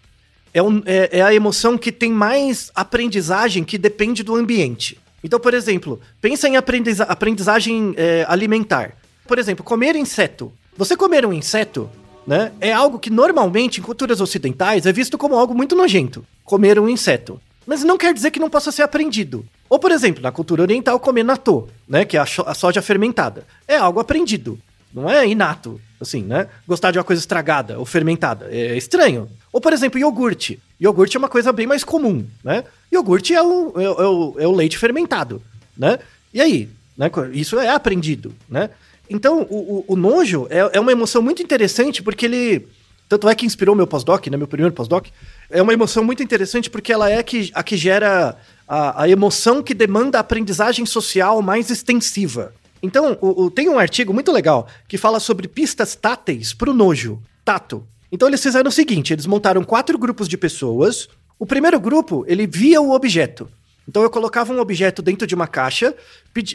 É, 0.54 0.62
um, 0.62 0.82
é, 0.86 1.20
é, 1.20 1.22
a 1.22 1.34
emoção 1.34 1.78
que 1.78 1.92
tem 1.92 2.12
mais 2.12 2.72
aprendizagem 2.74 3.64
que 3.64 3.78
depende 3.78 4.24
do 4.24 4.36
ambiente. 4.36 4.98
Então, 5.24 5.40
por 5.40 5.54
exemplo, 5.54 6.00
pensa 6.22 6.48
em 6.48 6.56
aprendiza 6.56 7.04
aprendizagem 7.04 7.94
é, 7.98 8.26
alimentar. 8.28 8.96
Por 9.30 9.38
exemplo, 9.38 9.64
comer 9.64 9.96
inseto. 9.96 10.52
Você 10.76 10.98
comer 10.98 11.24
um 11.24 11.32
inseto, 11.32 11.88
né, 12.26 12.52
é 12.60 12.74
algo 12.74 12.98
que 12.98 13.12
normalmente 13.12 13.80
em 13.80 13.84
culturas 13.84 14.20
ocidentais 14.20 14.88
é 14.88 14.92
visto 14.92 15.20
como 15.20 15.36
algo 15.36 15.54
muito 15.54 15.76
nojento. 15.76 16.26
Comer 16.44 16.80
um 16.80 16.90
inseto. 16.90 17.40
Mas 17.64 17.84
não 17.84 17.96
quer 17.96 18.12
dizer 18.12 18.32
que 18.32 18.40
não 18.40 18.50
possa 18.50 18.72
ser 18.72 18.82
aprendido. 18.82 19.46
Ou, 19.70 19.78
por 19.78 19.92
exemplo, 19.92 20.24
na 20.24 20.32
cultura 20.32 20.64
oriental, 20.64 21.00
comer 21.00 21.22
natô, 21.22 21.68
né? 21.88 22.06
Que 22.06 22.18
é 22.18 22.20
a, 22.20 22.26
soja 22.56 22.82
fermentada. 22.82 23.46
É 23.68 23.76
algo 23.76 24.00
aprendido. 24.00 24.58
Não 24.92 25.08
é 25.08 25.28
inato, 25.28 25.80
assim, 26.02 26.24
né? 26.24 26.48
Gostar 26.68 26.90
de 26.90 26.98
uma 26.98 27.04
coisa 27.04 27.22
estragada 27.22 27.78
ou 27.78 27.86
fermentada. 27.86 28.48
É 28.50 28.76
estranho. 28.76 29.30
Ou, 29.54 29.62
por 29.62 29.74
exemplo, 29.74 30.00
iogurte. 30.00 30.60
Iogurte 30.82 31.18
é 31.18 31.20
uma 31.20 31.30
coisa 31.30 31.54
bem 31.54 31.68
mais 31.68 31.84
comum, 31.84 32.26
né? 32.44 32.64
Iogurte 32.92 33.36
é 33.36 33.44
o, 33.44 33.80
é 33.80 33.90
o, 33.92 34.36
é 34.40 34.48
o 34.48 34.56
leite 34.56 34.80
fermentado, 34.80 35.40
né? 35.78 36.00
E 36.34 36.42
aí? 36.42 36.68
Né? 36.98 37.12
Isso 37.32 37.60
é 37.60 37.70
aprendido, 37.70 38.34
né? 38.50 38.72
Então, 39.10 39.48
o, 39.50 39.80
o, 39.80 39.94
o 39.94 39.96
nojo 39.96 40.48
é, 40.50 40.78
é 40.78 40.80
uma 40.80 40.92
emoção 40.92 41.22
muito 41.22 41.42
interessante 41.42 42.04
porque 42.04 42.26
ele 42.26 42.68
tanto 43.10 43.28
é 43.28 43.34
que 43.34 43.44
inspirou 43.44 43.76
meu 43.76 43.88
pós-doc, 43.88 44.28
né, 44.28 44.38
meu 44.38 44.48
primeiro 44.48 44.74
pós-doc. 44.74 45.08
É 45.50 45.60
uma 45.64 45.74
emoção 45.74 46.04
muito 46.04 46.22
interessante 46.22 46.70
porque 46.70 46.94
ela 46.94 47.10
é 47.10 47.24
que, 47.24 47.50
a 47.56 47.64
que 47.64 47.76
gera 47.76 48.38
a, 48.68 49.04
a 49.04 49.10
emoção 49.10 49.64
que 49.64 49.74
demanda 49.74 50.20
a 50.20 50.22
aprendizagem 50.22 50.86
social 50.86 51.42
mais 51.42 51.72
extensiva. 51.72 52.54
Então, 52.84 53.18
o, 53.20 53.46
o, 53.46 53.52
tem 53.52 53.68
um 53.68 53.80
artigo 53.80 54.14
muito 54.14 54.32
legal 54.32 54.68
que 54.88 54.96
fala 54.96 55.20
sobre 55.20 55.48
pistas 55.48 55.96
táteis 55.96 56.54
para 56.54 56.70
o 56.70 56.74
nojo, 56.74 57.20
tato. 57.44 57.84
Então 58.12 58.28
eles 58.28 58.42
fizeram 58.42 58.70
o 58.70 58.72
seguinte, 58.72 59.12
eles 59.12 59.26
montaram 59.26 59.64
quatro 59.64 59.98
grupos 59.98 60.28
de 60.28 60.38
pessoas. 60.38 61.08
O 61.38 61.46
primeiro 61.46 61.80
grupo, 61.80 62.24
ele 62.28 62.46
via 62.46 62.80
o 62.80 62.92
objeto. 62.92 63.50
Então 63.90 64.04
eu 64.04 64.10
colocava 64.12 64.54
um 64.54 64.60
objeto 64.60 65.02
dentro 65.02 65.26
de 65.26 65.34
uma 65.34 65.48
caixa, 65.48 65.96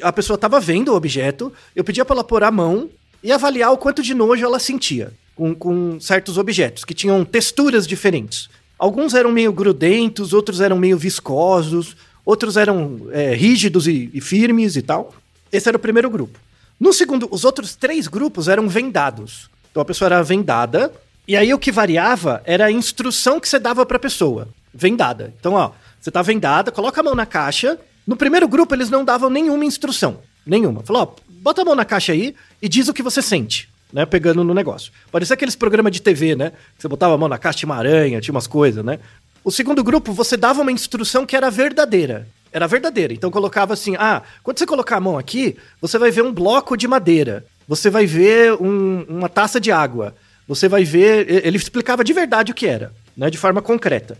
a 0.02 0.12
pessoa 0.12 0.36
estava 0.36 0.60
vendo 0.60 0.92
o 0.92 0.94
objeto, 0.94 1.52
eu 1.74 1.82
pedia 1.82 2.04
para 2.04 2.14
ela 2.14 2.22
pôr 2.22 2.44
a 2.44 2.50
mão 2.50 2.88
e 3.24 3.32
avaliar 3.32 3.72
o 3.72 3.76
quanto 3.76 4.04
de 4.04 4.14
nojo 4.14 4.44
ela 4.44 4.60
sentia 4.60 5.12
com, 5.34 5.52
com 5.52 5.98
certos 5.98 6.38
objetos, 6.38 6.84
que 6.84 6.94
tinham 6.94 7.24
texturas 7.24 7.88
diferentes. 7.88 8.48
Alguns 8.78 9.14
eram 9.14 9.32
meio 9.32 9.52
grudentos, 9.52 10.32
outros 10.32 10.60
eram 10.60 10.78
meio 10.78 10.96
viscosos, 10.96 11.96
outros 12.24 12.56
eram 12.56 13.08
é, 13.10 13.34
rígidos 13.34 13.88
e, 13.88 14.10
e 14.14 14.20
firmes 14.20 14.76
e 14.76 14.82
tal. 14.82 15.12
Esse 15.50 15.68
era 15.68 15.76
o 15.76 15.80
primeiro 15.80 16.08
grupo. 16.08 16.38
No 16.78 16.92
segundo, 16.92 17.26
os 17.32 17.44
outros 17.44 17.74
três 17.74 18.06
grupos 18.06 18.46
eram 18.46 18.68
vendados. 18.68 19.50
Então 19.72 19.82
a 19.82 19.84
pessoa 19.84 20.06
era 20.06 20.22
vendada, 20.22 20.92
e 21.26 21.36
aí 21.36 21.52
o 21.52 21.58
que 21.58 21.72
variava 21.72 22.40
era 22.44 22.66
a 22.66 22.70
instrução 22.70 23.40
que 23.40 23.48
você 23.48 23.58
dava 23.58 23.84
para 23.84 23.96
a 23.96 24.00
pessoa, 24.00 24.46
vendada. 24.72 25.34
Então, 25.40 25.54
ó, 25.54 25.72
você 26.04 26.10
tá 26.10 26.20
vendada, 26.20 26.70
coloca 26.70 27.00
a 27.00 27.04
mão 27.04 27.14
na 27.14 27.24
caixa. 27.24 27.78
No 28.06 28.14
primeiro 28.14 28.46
grupo 28.46 28.74
eles 28.74 28.90
não 28.90 29.02
davam 29.02 29.30
nenhuma 29.30 29.64
instrução, 29.64 30.18
nenhuma. 30.44 30.82
Falou, 30.82 31.02
ó, 31.02 31.22
bota 31.40 31.62
a 31.62 31.64
mão 31.64 31.74
na 31.74 31.86
caixa 31.86 32.12
aí 32.12 32.34
e 32.60 32.68
diz 32.68 32.88
o 32.88 32.92
que 32.92 33.02
você 33.02 33.22
sente 33.22 33.72
né? 33.94 34.04
Pegando 34.04 34.42
no 34.42 34.52
negócio. 34.52 34.92
Parecia 35.12 35.34
aqueles 35.34 35.54
programas 35.54 35.92
de 35.92 36.02
TV, 36.02 36.34
né? 36.34 36.52
Você 36.76 36.88
botava 36.88 37.14
a 37.14 37.16
mão 37.16 37.28
na 37.28 37.38
caixa, 37.38 37.60
tinha 37.60 37.70
uma 37.70 37.76
aranha, 37.76 38.20
tinha 38.20 38.34
umas 38.34 38.48
coisas, 38.48 38.84
né? 38.84 38.98
O 39.44 39.52
segundo 39.52 39.84
grupo, 39.84 40.12
você 40.12 40.36
dava 40.36 40.62
uma 40.62 40.72
instrução 40.72 41.24
que 41.24 41.36
era 41.36 41.48
verdadeira. 41.48 42.26
Era 42.52 42.66
verdadeira. 42.66 43.14
Então 43.14 43.30
colocava 43.30 43.72
assim: 43.72 43.94
ah, 43.96 44.22
quando 44.42 44.58
você 44.58 44.66
colocar 44.66 44.96
a 44.96 45.00
mão 45.00 45.16
aqui, 45.16 45.56
você 45.80 45.96
vai 45.96 46.10
ver 46.10 46.22
um 46.22 46.32
bloco 46.32 46.76
de 46.76 46.88
madeira. 46.88 47.46
Você 47.68 47.88
vai 47.88 48.04
ver 48.04 48.54
um, 48.54 49.06
uma 49.08 49.28
taça 49.28 49.60
de 49.60 49.70
água. 49.70 50.12
Você 50.48 50.68
vai 50.68 50.82
ver. 50.82 51.46
Ele 51.46 51.56
explicava 51.56 52.02
de 52.02 52.12
verdade 52.12 52.50
o 52.50 52.54
que 52.54 52.66
era, 52.66 52.92
né? 53.16 53.30
De 53.30 53.38
forma 53.38 53.62
concreta. 53.62 54.18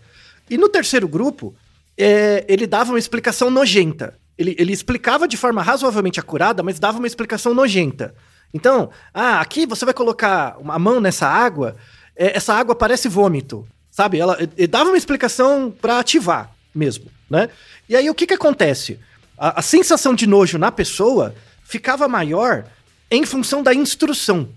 E 0.49 0.57
no 0.57 0.69
terceiro 0.69 1.09
grupo, 1.09 1.53
é, 1.97 2.45
ele 2.49 2.67
dava 2.67 2.93
uma 2.93 2.99
explicação 2.99 3.51
nojenta. 3.51 4.19
Ele, 4.37 4.55
ele 4.59 4.73
explicava 4.73 5.29
de 5.29 5.37
forma 5.37 5.63
razoavelmente 5.63 6.19
acurada, 6.19 6.63
mas 6.63 6.79
dava 6.79 6.99
uma 6.99 7.07
explicação 7.07 7.55
nojenta. 7.55 8.15
Então, 8.53 8.91
ah, 9.13 9.41
aqui 9.41 9.67
você 9.67 9.85
vai 9.85 9.95
colocar 9.95 10.57
a 10.69 10.79
mão 10.79 11.01
nessa 11.01 11.27
água, 11.27 11.77
é, 12.17 12.37
essa 12.37 12.55
água 12.55 12.75
parece 12.75 13.09
vômito, 13.09 13.67
sabe? 13.91 14.19
Ela 14.19 14.39
dava 14.69 14.91
uma 14.91 14.97
explicação 14.97 15.71
para 15.71 15.99
ativar 15.99 16.53
mesmo, 16.75 17.07
né? 17.29 17.49
E 17.89 17.97
aí 17.97 18.09
o 18.09 18.15
que 18.15 18.27
que 18.27 18.35
acontece? 18.35 18.99
A, 19.37 19.61
a 19.61 19.63
sensação 19.63 20.15
de 20.15 20.27
nojo 20.27 20.59
na 20.59 20.71
pessoa 20.71 21.35
ficava 21.65 22.07
maior 22.07 22.65
em 23.11 23.25
função 23.25 23.63
da 23.63 23.75
instrução. 23.75 24.49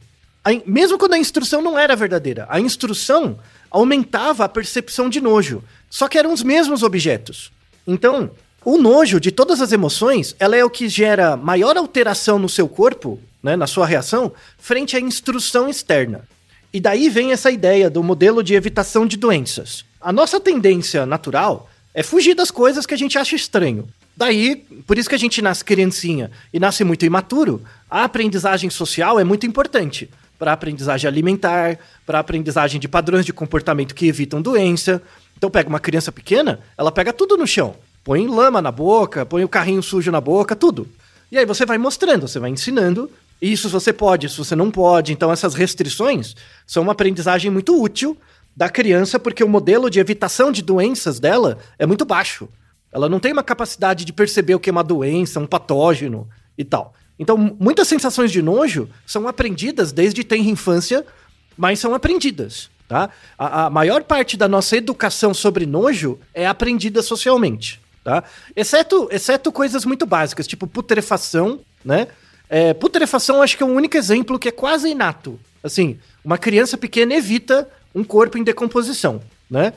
A, 0.44 0.50
mesmo 0.66 0.98
quando 0.98 1.14
a 1.14 1.18
instrução 1.18 1.62
não 1.62 1.78
era 1.78 1.96
verdadeira, 1.96 2.46
a 2.50 2.60
instrução 2.60 3.40
aumentava 3.70 4.46
a 4.46 4.50
percepção 4.50 5.10
de 5.10 5.20
nojo. 5.20 5.64
Só 5.90 6.08
que 6.08 6.18
eram 6.18 6.34
os 6.34 6.44
mesmos 6.44 6.84
objetos. 6.84 7.52
Então, 7.86 8.32
o 8.64 8.78
nojo 8.78 9.20
de 9.20 9.32
todas 9.32 9.62
as 9.62 9.72
emoções, 9.72 10.36
ela 10.40 10.56
é 10.56 10.64
o 10.64 10.70
que 10.70 10.90
gera 10.90 11.38
maior 11.38 11.78
alteração 11.78 12.38
no 12.38 12.50
seu 12.50 12.68
corpo 12.68 13.20
né, 13.42 13.56
na 13.56 13.68
sua 13.68 13.86
reação, 13.86 14.32
frente 14.58 14.96
à 14.96 15.00
instrução 15.00 15.70
externa. 15.70 16.28
E 16.74 16.80
daí 16.80 17.10
vem 17.10 17.32
essa 17.32 17.50
ideia 17.50 17.90
do 17.90 18.04
modelo 18.04 18.44
de 18.44 18.56
evitação 18.56 19.06
de 19.06 19.16
doenças. 19.16 19.86
A 20.02 20.12
nossa 20.12 20.40
tendência 20.40 21.06
natural 21.06 21.70
é 21.94 22.04
fugir 22.04 22.36
das 22.36 22.52
coisas 22.52 22.86
que 22.86 22.94
a 22.94 22.98
gente 22.98 23.18
acha 23.18 23.36
estranho. 23.36 23.88
Daí, 24.16 24.58
por 24.86 24.98
isso 24.98 25.08
que 25.08 25.16
a 25.16 25.20
gente 25.20 25.42
nasce 25.42 25.64
criancinha 25.64 26.30
e 26.52 26.60
nasce 26.60 26.84
muito 26.84 27.06
imaturo, 27.06 27.64
a 27.90 28.04
aprendizagem 28.04 28.70
social 28.70 29.20
é 29.20 29.24
muito 29.24 29.46
importante 29.46 30.10
para 30.38 30.54
aprendizagem 30.54 31.08
alimentar, 31.08 31.80
para 32.06 32.20
aprendizagem 32.20 32.80
de 32.80 32.88
padrões 32.88 33.26
de 33.26 33.34
comportamento 33.34 33.96
que 33.96 34.08
evitam 34.08 34.42
doença. 34.42 35.02
Então 35.38 35.50
pega 35.50 35.70
uma 35.70 35.80
criança 35.80 36.12
pequena, 36.12 36.60
ela 36.78 36.92
pega 36.92 37.14
tudo 37.14 37.38
no 37.38 37.48
chão, 37.48 37.76
põe 38.04 38.28
lama 38.28 38.62
na 38.62 38.72
boca, 38.72 39.26
põe 39.26 39.44
o 39.44 39.50
carrinho 39.50 39.84
sujo 39.84 40.12
na 40.12 40.20
boca, 40.20 40.56
tudo. 40.56 40.88
E 41.32 41.38
aí 41.38 41.46
você 41.46 41.66
vai 41.66 41.78
mostrando, 41.78 42.28
você 42.28 42.40
vai 42.40 42.50
ensinando 42.50 43.10
isso 43.42 43.70
você 43.70 43.94
pode, 43.94 44.26
isso 44.26 44.44
você 44.44 44.56
não 44.56 44.72
pode. 44.72 45.14
Então 45.14 45.32
essas 45.32 45.54
restrições 45.54 46.36
são 46.66 46.84
uma 46.84 46.92
aprendizagem 46.92 47.52
muito 47.52 47.80
útil 47.82 48.18
da 48.56 48.70
criança 48.70 49.20
porque 49.20 49.44
o 49.44 49.50
modelo 49.50 49.90
de 49.90 50.00
evitação 50.00 50.52
de 50.52 50.62
doenças 50.62 51.20
dela 51.20 51.58
é 51.78 51.86
muito 51.86 52.06
baixo. 52.06 52.50
Ela 52.92 53.08
não 53.08 53.20
tem 53.20 53.32
uma 53.32 53.44
capacidade 53.44 54.06
de 54.06 54.14
perceber 54.14 54.56
o 54.56 54.60
que 54.60 54.70
é 54.70 54.72
uma 54.72 54.84
doença, 54.84 55.40
um 55.40 55.46
patógeno 55.46 56.28
e 56.58 56.64
tal. 56.64 56.94
Então, 57.20 57.38
muitas 57.60 57.88
sensações 57.88 58.32
de 58.32 58.42
nojo 58.42 58.90
são 59.06 59.28
aprendidas 59.28 59.92
desde 59.92 60.24
tenra 60.24 60.50
infância, 60.50 61.06
mas 61.58 61.80
são 61.80 61.94
aprendidas, 61.94 62.70
tá? 62.88 63.10
A, 63.38 63.66
a, 63.66 63.70
maior 63.70 64.04
parte 64.04 64.38
da 64.38 64.48
nossa 64.48 64.78
educação 64.78 65.34
sobre 65.34 65.66
nojo 65.66 66.20
é 66.34 66.48
aprendida 66.48 67.02
socialmente, 67.02 67.82
tá? 68.04 68.24
Exceto, 68.56 69.10
exceto 69.12 69.52
coisas 69.52 69.86
muito 69.86 70.06
básicas, 70.06 70.48
tipo 70.48 70.66
putrefação, 70.66 71.60
né? 71.84 72.08
É, 72.50 72.74
putrefação 72.74 73.42
acho 73.42 73.58
que 73.58 73.64
é 73.64 73.66
o 73.66 73.70
único 73.70 73.98
exemplo 73.98 74.40
que 74.40 74.48
é 74.48 74.52
quase 74.52 74.90
inato. 74.90 75.40
Assim, 75.62 76.00
uma 76.24 76.38
criança 76.38 76.78
pequena 76.78 77.14
evita 77.14 77.68
um 77.94 78.04
corpo 78.04 78.38
em 78.38 78.44
decomposição, 78.44 79.22
né? 79.50 79.74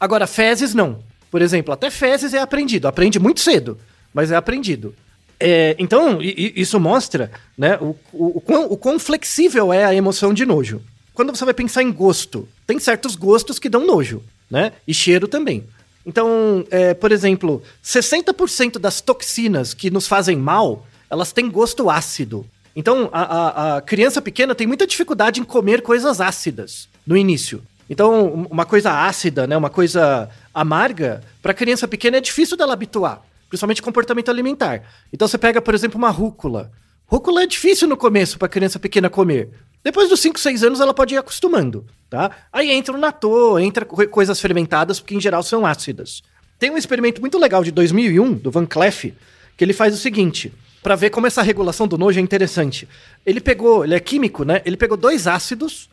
Agora, 0.00 0.26
fezes 0.26 0.74
não. 0.74 1.00
Por 1.30 1.42
exemplo, 1.42 1.74
até 1.74 1.90
fezes 1.90 2.32
é 2.32 2.38
aprendido. 2.38 2.86
Aprende 2.86 3.18
muito 3.18 3.40
cedo, 3.40 3.78
mas 4.12 4.30
é 4.30 4.36
aprendido. 4.36 4.94
É, 5.38 5.74
então, 5.78 6.18
isso 6.22 6.78
mostra 6.78 7.30
né, 7.58 7.76
o, 7.80 7.96
o, 8.12 8.38
o, 8.38 8.40
quão, 8.40 8.66
o 8.66 8.76
quão 8.76 8.98
flexível 8.98 9.72
é 9.72 9.84
a 9.84 9.94
emoção 9.94 10.32
de 10.32 10.46
nojo. 10.46 10.80
Quando 11.14 11.34
você 11.34 11.44
vai 11.44 11.54
pensar 11.54 11.82
em 11.82 11.92
gosto, 11.92 12.48
tem 12.66 12.78
certos 12.78 13.14
gostos 13.16 13.58
que 13.58 13.68
dão 13.68 13.86
nojo, 13.86 14.22
né? 14.50 14.72
E 14.86 14.92
cheiro 14.92 15.26
também. 15.28 15.64
Então, 16.04 16.66
é, 16.70 16.92
por 16.92 17.12
exemplo, 17.12 17.62
60% 17.82 18.78
das 18.78 19.00
toxinas 19.00 19.72
que 19.72 19.90
nos 19.90 20.06
fazem 20.06 20.36
mal, 20.36 20.86
elas 21.08 21.32
têm 21.32 21.50
gosto 21.50 21.88
ácido. 21.88 22.44
Então, 22.76 23.08
a, 23.12 23.22
a, 23.22 23.76
a, 23.76 23.80
criança 23.80 24.20
pequena 24.20 24.54
tem 24.54 24.66
muita 24.66 24.86
dificuldade 24.86 25.40
em 25.40 25.44
comer 25.44 25.80
coisas 25.80 26.20
ácidas 26.20 26.88
no 27.06 27.16
início. 27.16 27.62
Então, 27.88 28.46
uma 28.50 28.66
coisa 28.66 28.90
ácida, 28.90 29.46
né, 29.46 29.56
uma 29.56 29.70
coisa 29.70 30.28
amarga, 30.52 31.22
para 31.40 31.54
criança 31.54 31.86
pequena 31.86 32.16
é 32.16 32.20
difícil 32.20 32.56
dela 32.56 32.72
habituar 32.72 33.22
principalmente 33.54 33.82
comportamento 33.82 34.30
alimentar. 34.30 34.82
Então 35.12 35.28
você 35.28 35.38
pega, 35.38 35.62
por 35.62 35.74
exemplo, 35.74 35.96
uma 35.96 36.10
rúcula. 36.10 36.72
Rúcula 37.06 37.42
é 37.42 37.46
difícil 37.46 37.86
no 37.86 37.96
começo 37.96 38.38
para 38.38 38.48
criança 38.48 38.78
pequena 38.78 39.08
comer. 39.08 39.48
Depois 39.84 40.08
dos 40.08 40.20
5, 40.20 40.40
6 40.40 40.64
anos 40.64 40.80
ela 40.80 40.94
pode 40.94 41.14
ir 41.14 41.18
acostumando, 41.18 41.84
tá? 42.08 42.30
Aí 42.50 42.70
entra 42.70 42.94
o 42.94 42.98
natô, 42.98 43.58
entra 43.58 43.84
coisas 43.84 44.40
fermentadas, 44.40 44.98
porque 44.98 45.14
em 45.14 45.20
geral 45.20 45.42
são 45.42 45.66
ácidas. 45.66 46.22
Tem 46.58 46.70
um 46.70 46.78
experimento 46.78 47.20
muito 47.20 47.38
legal 47.38 47.62
de 47.62 47.70
2001, 47.70 48.32
do 48.32 48.50
Van 48.50 48.64
Cleef, 48.64 49.12
que 49.56 49.62
ele 49.62 49.74
faz 49.74 49.92
o 49.92 49.98
seguinte, 49.98 50.50
para 50.82 50.96
ver 50.96 51.10
como 51.10 51.26
essa 51.26 51.42
regulação 51.42 51.86
do 51.86 51.98
nojo 51.98 52.18
é 52.18 52.22
interessante. 52.22 52.88
Ele 53.26 53.40
pegou, 53.40 53.84
ele 53.84 53.94
é 53.94 54.00
químico, 54.00 54.42
né? 54.42 54.62
Ele 54.64 54.76
pegou 54.76 54.96
dois 54.96 55.26
ácidos, 55.26 55.90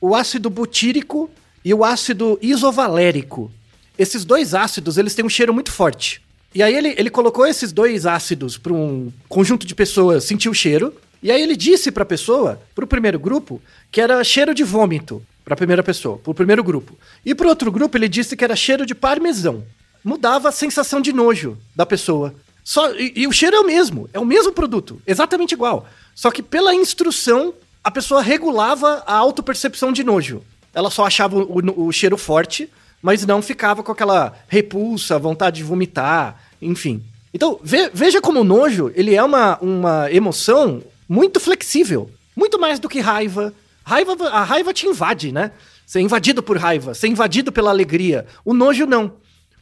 o 0.00 0.14
ácido 0.14 0.48
butírico 0.48 1.28
e 1.64 1.74
o 1.74 1.84
ácido 1.84 2.38
isovalérico. 2.40 3.50
Esses 3.98 4.24
dois 4.24 4.54
ácidos, 4.54 4.98
eles 4.98 5.14
têm 5.14 5.24
um 5.24 5.28
cheiro 5.28 5.52
muito 5.52 5.72
forte. 5.72 6.22
E 6.54 6.62
aí 6.62 6.74
ele, 6.74 6.94
ele 6.96 7.10
colocou 7.10 7.46
esses 7.46 7.72
dois 7.72 8.06
ácidos 8.06 8.56
para 8.56 8.72
um 8.72 9.12
conjunto 9.28 9.66
de 9.66 9.74
pessoas 9.74 10.24
sentir 10.24 10.48
o 10.48 10.54
cheiro. 10.54 10.94
E 11.22 11.30
aí 11.30 11.40
ele 11.40 11.56
disse 11.56 11.90
para 11.90 12.02
a 12.02 12.06
pessoa, 12.06 12.60
para 12.74 12.84
o 12.84 12.88
primeiro 12.88 13.18
grupo, 13.18 13.60
que 13.90 14.00
era 14.00 14.22
cheiro 14.24 14.54
de 14.54 14.64
vômito 14.64 15.22
para 15.44 15.54
a 15.54 15.56
primeira 15.56 15.82
pessoa, 15.82 16.18
para 16.18 16.30
o 16.30 16.34
primeiro 16.34 16.62
grupo. 16.62 16.96
E 17.24 17.34
para 17.34 17.46
o 17.46 17.48
outro 17.48 17.70
grupo 17.70 17.96
ele 17.96 18.08
disse 18.08 18.36
que 18.36 18.44
era 18.44 18.56
cheiro 18.56 18.84
de 18.86 18.94
parmesão. 18.94 19.64
Mudava 20.04 20.48
a 20.48 20.52
sensação 20.52 21.00
de 21.00 21.12
nojo 21.12 21.56
da 21.76 21.86
pessoa. 21.86 22.34
Só 22.64 22.92
e, 22.94 23.12
e 23.16 23.26
o 23.26 23.32
cheiro 23.32 23.56
é 23.56 23.60
o 23.60 23.66
mesmo, 23.66 24.08
é 24.12 24.18
o 24.18 24.24
mesmo 24.24 24.52
produto, 24.52 25.00
exatamente 25.06 25.52
igual. 25.52 25.86
Só 26.14 26.30
que 26.30 26.42
pela 26.42 26.74
instrução 26.74 27.54
a 27.82 27.90
pessoa 27.90 28.22
regulava 28.22 29.02
a 29.06 29.14
autopercepção 29.14 29.92
de 29.92 30.04
nojo. 30.04 30.42
Ela 30.74 30.90
só 30.90 31.04
achava 31.04 31.36
o, 31.36 31.58
o, 31.58 31.86
o 31.86 31.92
cheiro 31.92 32.16
forte 32.16 32.68
mas 33.02 33.26
não 33.26 33.42
ficava 33.42 33.82
com 33.82 33.90
aquela 33.90 34.32
repulsa, 34.46 35.18
vontade 35.18 35.56
de 35.56 35.64
vomitar, 35.64 36.40
enfim. 36.62 37.02
Então, 37.34 37.58
ve 37.62 37.90
veja 37.92 38.20
como 38.20 38.40
o 38.40 38.44
nojo, 38.44 38.92
ele 38.94 39.14
é 39.14 39.22
uma, 39.22 39.58
uma 39.60 40.12
emoção 40.12 40.80
muito 41.12 41.38
flexível, 41.38 42.10
muito 42.34 42.58
mais 42.58 42.78
do 42.78 42.88
que 42.88 42.98
raiva. 42.98 43.52
Raiva, 43.84 44.28
a 44.28 44.42
raiva 44.42 44.72
te 44.72 44.86
invade, 44.86 45.30
né? 45.30 45.52
Você 45.84 45.98
é 45.98 46.02
invadido 46.02 46.42
por 46.42 46.56
raiva, 46.56 46.94
você 46.94 47.06
é 47.06 47.10
invadido 47.10 47.52
pela 47.52 47.70
alegria. 47.70 48.24
O 48.44 48.54
nojo 48.54 48.86
não. 48.86 49.12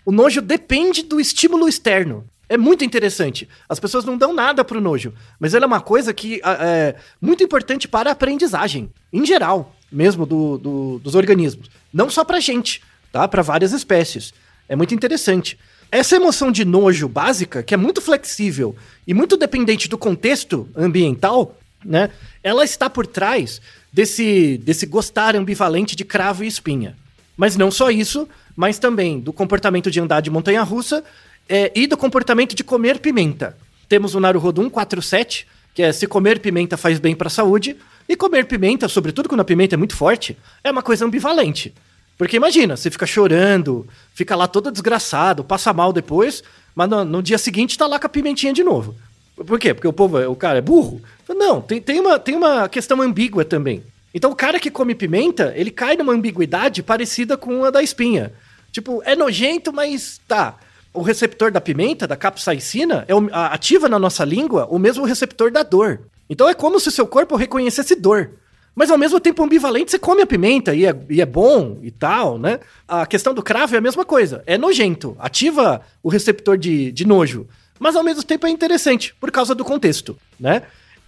O 0.07 0.13
nojo 0.13 0.41
depende 0.41 1.03
do 1.03 1.19
estímulo 1.19 1.69
externo. 1.69 2.25
É 2.49 2.57
muito 2.57 2.85
interessante. 2.85 3.49
As 3.69 3.81
pessoas 3.81 4.05
não 4.05 4.17
dão 4.17 4.33
nada 4.33 4.65
pro 4.65 4.81
nojo, 4.81 5.13
mas 5.41 5.53
ele 5.53 5.65
é 5.65 5.67
uma 5.67 5.81
coisa 5.81 6.15
que 6.15 6.41
é 6.45 6.95
muito 7.21 7.43
importante 7.43 7.89
para 7.89 8.11
a 8.11 8.13
aprendizagem, 8.13 8.89
em 9.13 9.27
geral, 9.27 9.75
mesmo 9.91 10.25
do, 10.25 10.57
do, 10.57 10.99
dos 11.01 11.17
organismos. 11.17 11.69
Não 11.93 12.09
só 12.09 12.25
pra 12.25 12.39
gente 12.39 12.81
tá? 13.13 13.27
Para 13.27 13.43
várias 13.43 13.73
espécies. 13.73 14.33
É 14.69 14.77
muito 14.77 14.95
interessante. 14.95 15.59
Essa 15.93 16.17
emoção 16.17 16.53
de 16.53 16.65
nojo 16.65 17.09
básica, 17.09 17.63
que 17.63 17.75
é 17.75 17.77
muito 17.77 18.01
flexível 18.01 18.77
e 19.07 19.13
muito 19.13 19.37
dependente 19.37 19.89
do 19.89 19.99
contexto 19.99 20.69
ambiental, 20.77 21.59
né? 21.85 22.11
Ela 22.43 22.65
está 22.65 22.89
por 22.89 23.07
trás 23.07 23.61
desse, 23.93 24.59
desse 24.59 24.87
gostar 24.87 25.35
ambivalente 25.35 25.97
de 25.97 26.05
cravo 26.05 26.45
e 26.45 26.47
espinha. 26.47 26.97
Mas 27.37 27.57
não 27.57 27.71
só 27.71 27.91
isso, 27.91 28.29
mas 28.55 28.79
também 28.79 29.19
do 29.19 29.33
comportamento 29.33 29.91
de 29.91 29.99
andar 29.99 30.21
de 30.21 30.31
montanha-russa 30.31 31.03
é, 31.49 31.73
e 31.75 31.87
do 31.87 31.97
comportamento 31.97 32.55
de 32.55 32.63
comer 32.63 33.01
pimenta. 33.01 33.57
Temos 33.89 34.15
o 34.15 34.21
Naruhodo 34.21 34.63
147, 34.63 35.47
que 35.75 35.83
é 35.83 35.93
se 35.93 36.07
comer 36.07 36.39
pimenta 36.39 36.77
faz 36.77 37.01
bem 37.01 37.17
para 37.17 37.27
a 37.27 37.31
saúde, 37.31 37.77
e 38.09 38.15
comer 38.15 38.47
pimenta, 38.47 38.89
sobretudo 38.89 39.29
quando 39.29 39.41
a 39.41 39.45
pimenta 39.45 39.75
é 39.75 39.79
muito 39.79 39.97
forte, 39.97 40.37
é 40.63 40.71
uma 40.71 40.83
coisa 40.83 41.05
ambivalente. 41.05 41.75
Porque 42.21 42.37
imagina, 42.37 42.77
você 42.77 42.91
fica 42.91 43.07
chorando, 43.07 43.89
fica 44.13 44.37
lá 44.37 44.47
todo 44.47 44.71
desgraçado, 44.71 45.43
passa 45.43 45.73
mal 45.73 45.91
depois, 45.91 46.45
mas 46.75 46.87
no, 46.87 47.03
no, 47.03 47.23
dia 47.23 47.39
seguinte 47.39 47.79
tá 47.79 47.87
lá 47.87 47.99
com 47.99 48.07
a 48.07 48.11
pimentinha 48.11 48.53
de 48.53 48.63
novo. 48.63 48.95
Por 49.35 49.59
quê? 49.59 49.73
Porque 49.73 49.89
o 49.89 49.93
povo, 49.93 50.19
o 50.31 50.37
cara 50.37 50.59
é 50.59 50.61
burro? 50.61 51.01
Não, 51.27 51.63
tem, 51.63 51.81
tem, 51.81 51.99
uma, 51.99 52.19
tem 52.19 52.37
uma 52.37 52.69
questão 52.69 53.01
ambígua 53.01 53.43
também. 53.43 53.83
Então 54.13 54.31
o 54.31 54.37
cara 54.37 54.61
que 54.61 54.71
come 54.71 54.95
pimenta, 54.95 55.55
ele 55.57 55.71
cai 55.71 55.97
numa 55.97 56.13
ambiguidade 56.13 56.83
parecida 56.83 57.39
com 57.39 57.65
a 57.65 57.71
da 57.71 57.83
espinha. 57.83 58.31
Tipo, 58.71 59.03
é 59.07 59.17
nojento, 59.17 59.73
mas 59.73 60.21
tá. 60.29 60.59
O 60.93 61.01
receptor 61.01 61.51
da 61.51 61.59
pimenta, 61.59 62.07
da 62.07 62.17
capsaicina, 62.17 63.07
é 63.09 63.15
ativa 63.33 63.89
na 63.89 63.99
nossa 63.99 64.27
língua 64.27 64.67
o 64.71 64.79
mesmo 64.79 65.07
receptor 65.07 65.51
da 65.51 65.63
dor. 65.63 66.01
Então 66.29 66.47
é 66.47 66.53
como 66.53 66.79
se 66.79 66.89
o 66.89 66.93
seu 66.93 67.07
corpo 67.07 67.35
reconhecesse 67.35 67.95
dor. 67.95 68.33
Mas 68.75 68.91
ao 68.91 68.99
mesmo 68.99 69.21
tempo 69.21 69.43
ambivalente, 69.43 69.91
você 69.91 69.99
come 69.99 70.23
a 70.23 70.27
pimenta 70.27 70.75
e 70.75 70.87
é, 70.87 70.95
e 71.09 71.21
é 71.21 71.27
bom 71.27 71.79
e 71.83 71.91
tal, 71.91 72.39
né? 72.39 72.61
A 72.87 73.05
questão 73.05 73.35
do 73.35 73.43
cravo 73.43 73.75
é 73.75 73.79
a 73.79 73.81
mesma 73.81 74.05
coisa. 74.05 74.43
É 74.47 74.57
nojento, 74.57 75.17
ativa 75.19 75.83
o 76.03 76.09
receptor 76.09 76.57
de, 76.57 76.93
de 76.93 77.07
nojo. 77.07 77.47
Mas 77.79 77.97
ao 77.97 78.05
mesmo 78.05 78.23
tempo 78.23 78.47
é 78.47 78.51
interessante, 78.51 79.15
por 79.19 79.31
causa 79.31 79.55
do 79.55 79.65
contexto, 79.65 80.17
né? 80.39 80.63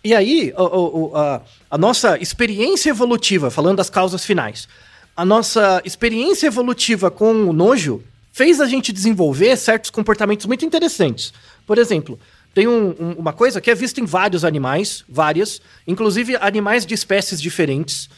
E 0.05 0.15
aí, 0.15 0.53
a, 0.57 1.19
a, 1.21 1.41
a 1.71 1.79
nossa 1.79 2.19
experiência 2.19 2.91
evolutiva, 2.91 3.51
falando 3.51 3.77
das 3.77 3.89
causas 3.89 4.25
finais, 4.25 4.67
a 5.17 5.25
nossa 5.25 5.81
experiência 5.85 6.47
evolutiva 6.47 7.11
com 7.11 7.33
o 7.49 7.53
nojo 7.53 8.03
fez 8.33 8.61
a 8.61 8.67
gente 8.67 8.93
desenvolver 8.93 9.57
certos 9.57 9.91
comportamentos 9.91 10.47
muito 10.47 10.65
interessantes. 10.65 11.33
Por 11.67 11.79
exemplo, 11.79 12.19
tem 12.55 12.69
um, 12.69 12.95
um, 12.99 13.13
uma 13.19 13.33
coisa 13.33 13.61
que 13.61 13.71
é 13.71 13.75
vista 13.75 14.01
em 14.01 14.05
vários 14.05 14.45
animais, 14.45 15.05
várias, 15.09 15.61
inclusive 15.87 16.37
animais 16.37 16.85
de 16.85 16.95
espécies 16.95 17.41
diferentes, 17.41 18.09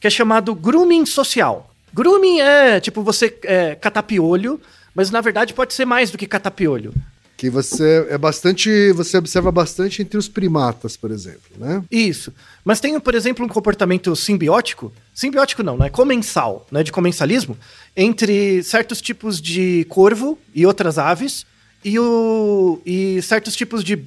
que 0.00 0.06
é 0.06 0.10
chamado 0.10 0.54
grooming 0.54 1.06
social. 1.06 1.70
Grooming 1.92 2.40
é 2.40 2.80
tipo 2.80 3.02
você 3.02 3.36
é, 3.44 3.74
catar 3.76 4.02
piolho, 4.02 4.60
mas 4.94 5.10
na 5.10 5.20
verdade 5.20 5.54
pode 5.54 5.74
ser 5.74 5.84
mais 5.84 6.10
do 6.10 6.18
que 6.18 6.26
catar 6.26 6.50
piolho. 6.50 6.92
Que 7.36 7.50
você 7.50 8.06
é 8.10 8.16
bastante. 8.16 8.92
Você 8.92 9.16
observa 9.16 9.50
bastante 9.50 10.00
entre 10.00 10.16
os 10.16 10.28
primatas, 10.28 10.96
por 10.96 11.10
exemplo, 11.10 11.50
né? 11.58 11.82
Isso. 11.90 12.32
Mas 12.64 12.78
tem, 12.78 12.98
por 13.00 13.12
exemplo, 13.14 13.44
um 13.44 13.48
comportamento 13.48 14.14
simbiótico. 14.14 14.92
Simbiótico 15.12 15.62
não, 15.62 15.76
né? 15.76 15.90
Comensal, 15.90 16.64
né? 16.70 16.84
De 16.84 16.92
comensalismo, 16.92 17.58
entre 17.96 18.62
certos 18.62 19.00
tipos 19.00 19.40
de 19.40 19.84
corvo 19.88 20.38
e 20.54 20.64
outras 20.64 20.96
aves 20.96 21.44
e, 21.84 21.98
o, 21.98 22.80
e 22.84 23.20
certos 23.22 23.54
tipos 23.54 23.84
de 23.84 24.02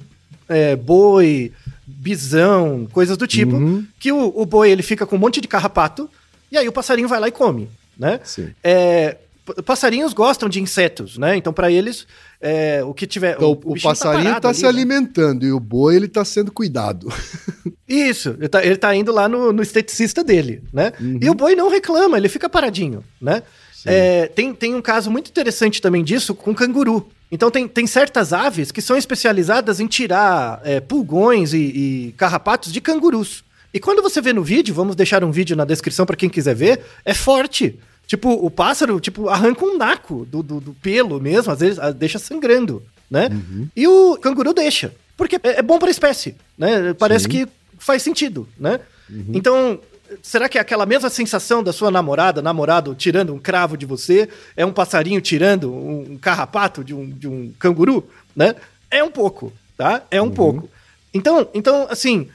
é, 0.48 0.74
boi, 0.74 1.52
bisão, 1.86 2.88
coisas 2.90 3.16
do 3.16 3.26
tipo, 3.26 3.56
uhum. 3.56 3.86
que 3.98 4.10
o, 4.10 4.32
o 4.34 4.44
boi 4.44 4.70
ele 4.70 4.82
fica 4.82 5.06
com 5.06 5.16
um 5.16 5.18
monte 5.18 5.40
de 5.40 5.48
carrapato, 5.48 6.10
E 6.50 6.58
aí 6.58 6.66
o 6.66 6.72
passarinho 6.72 7.08
vai 7.08 7.20
lá 7.20 7.28
e 7.28 7.32
come, 7.32 7.68
né? 7.98 8.20
É, 8.64 9.16
passarinhos 9.64 10.12
gostam 10.12 10.48
de 10.48 10.60
insetos, 10.60 11.18
né? 11.18 11.36
Então 11.36 11.52
para 11.52 11.70
eles 11.70 12.06
é, 12.40 12.82
o 12.84 12.92
que 12.92 13.06
tiver 13.06 13.36
Então, 13.36 13.50
o, 13.50 13.74
bichinho 13.74 13.90
passarinho 13.90 14.24
parado 14.24 14.38
está 14.38 14.48
ali, 14.48 14.56
se 14.56 14.62
né? 14.62 14.68
alimentando 14.68 15.46
e 15.46 15.52
o 15.52 15.60
boi 15.60 15.96
ele 15.96 16.06
está 16.06 16.24
sendo 16.24 16.50
cuidado. 16.50 17.12
Isso, 17.88 18.36
ele 18.38 18.48
tá, 18.48 18.64
ele 18.64 18.76
tá 18.76 18.94
indo 18.94 19.12
lá 19.12 19.28
no, 19.28 19.52
no 19.52 19.62
esteticista 19.62 20.22
dele, 20.22 20.62
né? 20.72 20.92
E 21.20 21.28
o 21.30 21.34
boi 21.34 21.54
não 21.54 21.70
reclama, 21.70 22.18
ele 22.18 22.28
fica 22.28 22.48
paradinho, 22.48 23.02
né? 23.20 23.42
É, 23.84 24.26
tem, 24.26 24.52
tem 24.52 24.74
um 24.74 24.82
caso 24.82 25.10
muito 25.10 25.30
interessante 25.30 25.80
também 25.80 26.04
disso 26.04 26.34
com 26.34 26.54
canguru. 26.54 27.08
Então 27.30 27.50
tem, 27.50 27.68
tem 27.68 27.86
certas 27.86 28.32
aves 28.32 28.72
que 28.72 28.80
são 28.80 28.96
especializadas 28.96 29.80
em 29.80 29.86
tirar 29.86 30.60
é, 30.64 30.80
pulgões 30.80 31.52
e, 31.52 31.58
e 31.58 32.14
carrapatos 32.16 32.72
de 32.72 32.80
cangurus. 32.80 33.44
E 33.72 33.78
quando 33.78 34.02
você 34.02 34.20
vê 34.20 34.32
no 34.32 34.42
vídeo, 34.42 34.74
vamos 34.74 34.96
deixar 34.96 35.22
um 35.22 35.30
vídeo 35.30 35.54
na 35.54 35.64
descrição 35.64 36.06
para 36.06 36.16
quem 36.16 36.30
quiser 36.30 36.54
ver, 36.54 36.80
é 37.04 37.12
forte. 37.12 37.78
Tipo, 38.06 38.30
o 38.32 38.50
pássaro, 38.50 38.98
tipo, 38.98 39.28
arranca 39.28 39.62
um 39.64 39.76
naco 39.76 40.24
do, 40.24 40.42
do, 40.42 40.60
do 40.60 40.74
pelo 40.74 41.20
mesmo, 41.20 41.52
às 41.52 41.60
vezes 41.60 41.78
deixa 41.96 42.18
sangrando, 42.18 42.82
né? 43.10 43.28
E 43.76 43.86
o 43.86 44.16
canguru 44.16 44.54
deixa. 44.54 44.94
Porque 45.14 45.36
é, 45.36 45.58
é 45.58 45.62
bom 45.62 45.78
para 45.78 45.88
a 45.88 45.90
espécie, 45.90 46.34
né? 46.56 46.94
Parece 46.94 47.24
Sim. 47.24 47.30
que 47.30 47.48
faz 47.78 48.02
sentido, 48.02 48.48
né? 48.58 48.80
Então, 49.34 49.78
será 50.22 50.48
que 50.48 50.58
é 50.58 50.60
aquela 50.60 50.86
mesma 50.86 51.08
sensação 51.10 51.62
da 51.62 51.72
sua 51.72 51.90
namorada, 51.90 52.40
namorado 52.42 52.94
tirando 52.94 53.34
um 53.34 53.38
cravo 53.38 53.76
de 53.76 53.86
você, 53.86 54.28
é 54.56 54.64
um 54.64 54.72
passarinho 54.72 55.20
tirando 55.20 55.72
um, 55.72 56.12
um 56.12 56.18
carrapato 56.18 56.82
de 56.84 56.94
um, 56.94 57.08
de 57.10 57.28
um 57.28 57.52
canguru, 57.58 58.08
né? 58.34 58.54
É 58.90 59.02
um 59.04 59.10
pouco, 59.10 59.52
tá? 59.76 60.02
É 60.10 60.20
um 60.20 60.30
pouco. 60.30 60.68
Então, 61.12 61.48
então 61.54 61.86
assim, 61.90 62.28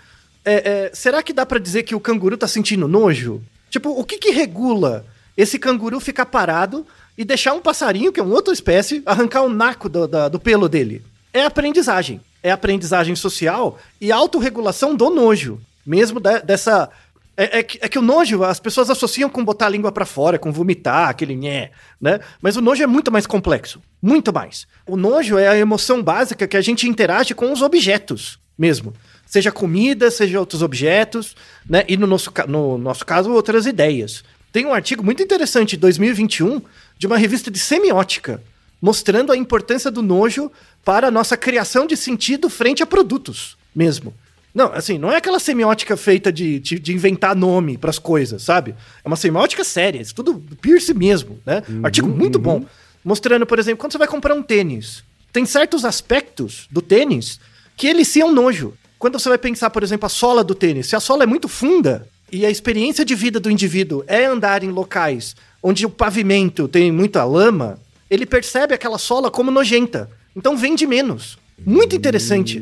é, 0.45 0.88
é, 0.88 0.91
será 0.93 1.21
que 1.23 1.33
dá 1.33 1.45
pra 1.45 1.59
dizer 1.59 1.83
que 1.83 1.95
o 1.95 1.99
canguru 1.99 2.38
tá 2.38 2.47
sentindo 2.47 2.88
nojo? 2.88 3.41
Tipo, 3.69 3.89
o 3.89 4.03
que 4.03 4.17
que 4.17 4.29
regula 4.31 5.05
esse 5.36 5.57
canguru 5.57 5.99
ficar 5.99 6.25
parado 6.27 6.86
e 7.17 7.23
deixar 7.25 7.53
um 7.53 7.62
passarinho, 7.62 8.12
que 8.12 8.19
é 8.19 8.23
uma 8.23 8.36
outra 8.36 8.53
espécie, 8.53 9.01
arrancar 9.05 9.41
o 9.41 9.49
naco 9.49 9.88
do, 9.89 10.07
da- 10.07 10.27
do 10.27 10.39
pelo 10.39 10.67
dele? 10.69 11.01
É 11.33 11.43
aprendizagem. 11.43 12.21
É 12.43 12.51
aprendizagem 12.51 13.15
social 13.15 13.79
e 14.01 14.12
autorregulação 14.12 14.95
do 14.95 15.09
nojo. 15.09 15.59
Mesmo 15.86 16.19
da- 16.19 16.39
dessa. 16.39 16.89
É, 17.35 17.59
é 17.59 17.63
que, 17.63 17.79
é 17.81 17.89
que 17.89 17.97
o 17.97 18.01
nojo, 18.01 18.43
as 18.43 18.59
pessoas 18.59 18.89
associam 18.89 19.29
com 19.29 19.43
botar 19.43 19.65
a 19.65 19.69
língua 19.69 19.91
pra 19.91 20.05
fora, 20.05 20.37
com 20.37 20.51
vomitar, 20.51 21.09
aquele 21.09 21.35
nhé, 21.35 21.71
né? 21.99 22.19
Mas 22.41 22.55
o 22.55 22.61
nojo 22.61 22.83
é 22.83 22.87
muito 22.87 23.11
mais 23.11 23.25
complexo. 23.25 23.81
Muito 24.01 24.31
mais. 24.31 24.67
O 24.87 24.95
nojo 24.95 25.37
é 25.37 25.47
a 25.47 25.57
emoção 25.57 26.03
básica 26.03 26.47
que 26.47 26.57
a 26.57 26.61
gente 26.61 26.87
interage 26.87 27.33
com 27.33 27.51
os 27.51 27.61
objetos 27.61 28.39
mesmo. 28.57 28.93
Seja 29.25 29.51
comida, 29.51 30.11
seja 30.11 30.39
outros 30.39 30.61
objetos, 30.61 31.35
né? 31.67 31.83
E 31.87 31.97
no 31.97 32.05
nosso, 32.05 32.31
no 32.47 32.77
nosso 32.77 33.05
caso, 33.05 33.31
outras 33.31 33.65
ideias. 33.65 34.23
Tem 34.51 34.65
um 34.65 34.73
artigo 34.73 35.03
muito 35.03 35.23
interessante 35.23 35.71
de 35.71 35.77
2021 35.77 36.61
de 36.99 37.07
uma 37.07 37.17
revista 37.17 37.49
de 37.49 37.57
semiótica 37.57 38.41
mostrando 38.83 39.31
a 39.31 39.37
importância 39.37 39.89
do 39.89 40.01
nojo 40.01 40.51
para 40.83 41.07
a 41.07 41.11
nossa 41.11 41.37
criação 41.37 41.87
de 41.87 41.95
sentido 41.95 42.49
frente 42.49 42.83
a 42.83 42.85
produtos 42.85 43.57
mesmo. 43.73 44.13
Não, 44.53 44.71
assim, 44.71 44.97
não 44.97 45.11
é 45.11 45.17
aquela 45.17 45.39
semiótica 45.39 45.97
feita 45.97 46.31
de, 46.31 46.59
de, 46.59 46.77
de 46.77 46.93
inventar 46.93 47.35
nome 47.35 47.77
para 47.77 47.89
as 47.89 47.97
coisas, 47.97 48.43
sabe? 48.43 48.75
É 49.03 49.07
uma 49.07 49.15
semiótica 49.15 49.63
séria, 49.63 49.99
isso 49.99 50.13
tudo 50.13 50.33
do 50.33 50.55
Pierce 50.55 50.93
mesmo, 50.93 51.39
né? 51.45 51.63
Artigo 51.81 52.07
muito 52.07 52.37
bom. 52.37 52.63
Mostrando, 53.03 53.45
por 53.45 53.57
exemplo, 53.57 53.79
quando 53.79 53.91
você 53.91 53.97
vai 53.97 54.07
comprar 54.07 54.35
um 54.35 54.43
tênis, 54.43 55.03
tem 55.31 55.45
certos 55.45 55.83
aspectos 55.83 56.67
do 56.71 56.81
tênis 56.81 57.39
que 57.75 57.87
eliciam 57.87 58.31
nojo. 58.31 58.73
Quando 58.99 59.19
você 59.19 59.27
vai 59.27 59.39
pensar, 59.39 59.71
por 59.71 59.81
exemplo, 59.81 60.05
a 60.05 60.09
sola 60.09 60.43
do 60.43 60.53
tênis, 60.53 60.87
se 60.87 60.95
a 60.95 60.99
sola 60.99 61.23
é 61.23 61.25
muito 61.25 61.47
funda 61.47 62.07
e 62.31 62.45
a 62.45 62.49
experiência 62.49 63.03
de 63.03 63.15
vida 63.15 63.39
do 63.39 63.49
indivíduo 63.49 64.03
é 64.07 64.25
andar 64.25 64.63
em 64.63 64.69
locais 64.69 65.35
onde 65.61 65.85
o 65.85 65.89
pavimento 65.89 66.67
tem 66.67 66.91
muita 66.91 67.23
lama, 67.23 67.79
ele 68.09 68.25
percebe 68.25 68.73
aquela 68.73 68.97
sola 68.97 69.31
como 69.31 69.49
nojenta. 69.49 70.09
Então 70.35 70.57
vende 70.57 70.85
menos. 70.85 71.37
Muito 71.65 71.95
interessante. 71.95 72.61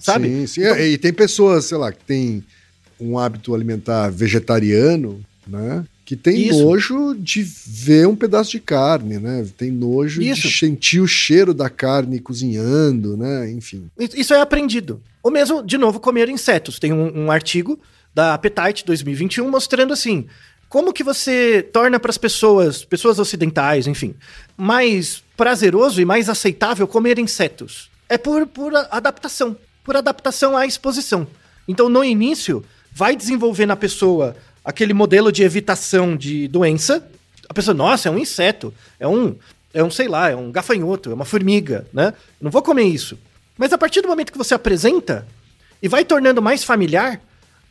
Sabe? 0.00 0.28
Sim, 0.28 0.46
sim. 0.46 0.60
Então- 0.62 0.74
É, 0.76 0.88
E 0.88 0.98
tem 0.98 1.12
pessoas, 1.12 1.64
sei 1.66 1.78
lá, 1.78 1.92
que 1.92 2.04
tem 2.04 2.44
um 3.00 3.18
hábito 3.18 3.54
alimentar 3.54 4.10
vegetariano, 4.10 5.20
né? 5.46 5.84
Que 6.04 6.16
tem 6.16 6.48
Isso. 6.48 6.62
nojo 6.64 7.14
de 7.16 7.42
ver 7.42 8.06
um 8.08 8.16
pedaço 8.16 8.50
de 8.50 8.58
carne, 8.60 9.18
né? 9.18 9.46
Tem 9.56 9.70
nojo 9.70 10.20
Isso. 10.20 10.42
de 10.48 10.58
sentir 10.58 11.00
o 11.00 11.06
cheiro 11.06 11.54
da 11.54 11.70
carne 11.70 12.18
cozinhando, 12.18 13.16
né? 13.16 13.50
Enfim. 13.50 13.88
Isso 13.98 14.34
é 14.34 14.40
aprendido. 14.40 15.00
Ou 15.22 15.30
mesmo, 15.30 15.62
de 15.62 15.78
novo, 15.78 16.00
comer 16.00 16.28
insetos. 16.28 16.78
Tem 16.78 16.92
um, 16.92 17.26
um 17.26 17.30
artigo 17.30 17.78
da 18.14 18.34
Appetite 18.34 18.84
2021 18.84 19.48
mostrando 19.48 19.92
assim 19.92 20.26
como 20.68 20.92
que 20.92 21.02
você 21.02 21.62
torna 21.72 21.98
para 21.98 22.10
as 22.10 22.18
pessoas, 22.18 22.84
pessoas 22.84 23.18
ocidentais, 23.18 23.86
enfim, 23.88 24.14
mais 24.56 25.20
prazeroso 25.36 26.00
e 26.00 26.04
mais 26.04 26.28
aceitável 26.28 26.86
comer 26.86 27.18
insetos. 27.18 27.90
É 28.08 28.16
por, 28.16 28.46
por 28.46 28.72
adaptação, 28.90 29.56
por 29.90 29.96
adaptação 29.96 30.56
à 30.56 30.64
exposição. 30.64 31.26
Então, 31.66 31.88
no 31.88 32.04
início, 32.04 32.64
vai 32.92 33.16
desenvolver 33.16 33.66
na 33.66 33.74
pessoa 33.74 34.36
aquele 34.64 34.94
modelo 34.94 35.32
de 35.32 35.42
evitação 35.42 36.16
de 36.16 36.46
doença. 36.46 37.04
A 37.48 37.52
pessoa, 37.52 37.74
nossa, 37.74 38.08
é 38.08 38.12
um 38.12 38.16
inseto, 38.16 38.72
é 39.00 39.08
um, 39.08 39.34
é 39.74 39.82
um, 39.82 39.90
sei 39.90 40.06
lá, 40.06 40.30
é 40.30 40.36
um 40.36 40.52
gafanhoto, 40.52 41.10
é 41.10 41.14
uma 41.14 41.24
formiga, 41.24 41.88
né? 41.92 42.14
Eu 42.40 42.44
não 42.44 42.52
vou 42.52 42.62
comer 42.62 42.84
isso. 42.84 43.18
Mas 43.58 43.72
a 43.72 43.78
partir 43.78 44.00
do 44.00 44.06
momento 44.06 44.30
que 44.30 44.38
você 44.38 44.54
apresenta 44.54 45.26
e 45.82 45.88
vai 45.88 46.04
tornando 46.04 46.40
mais 46.40 46.62
familiar, 46.62 47.20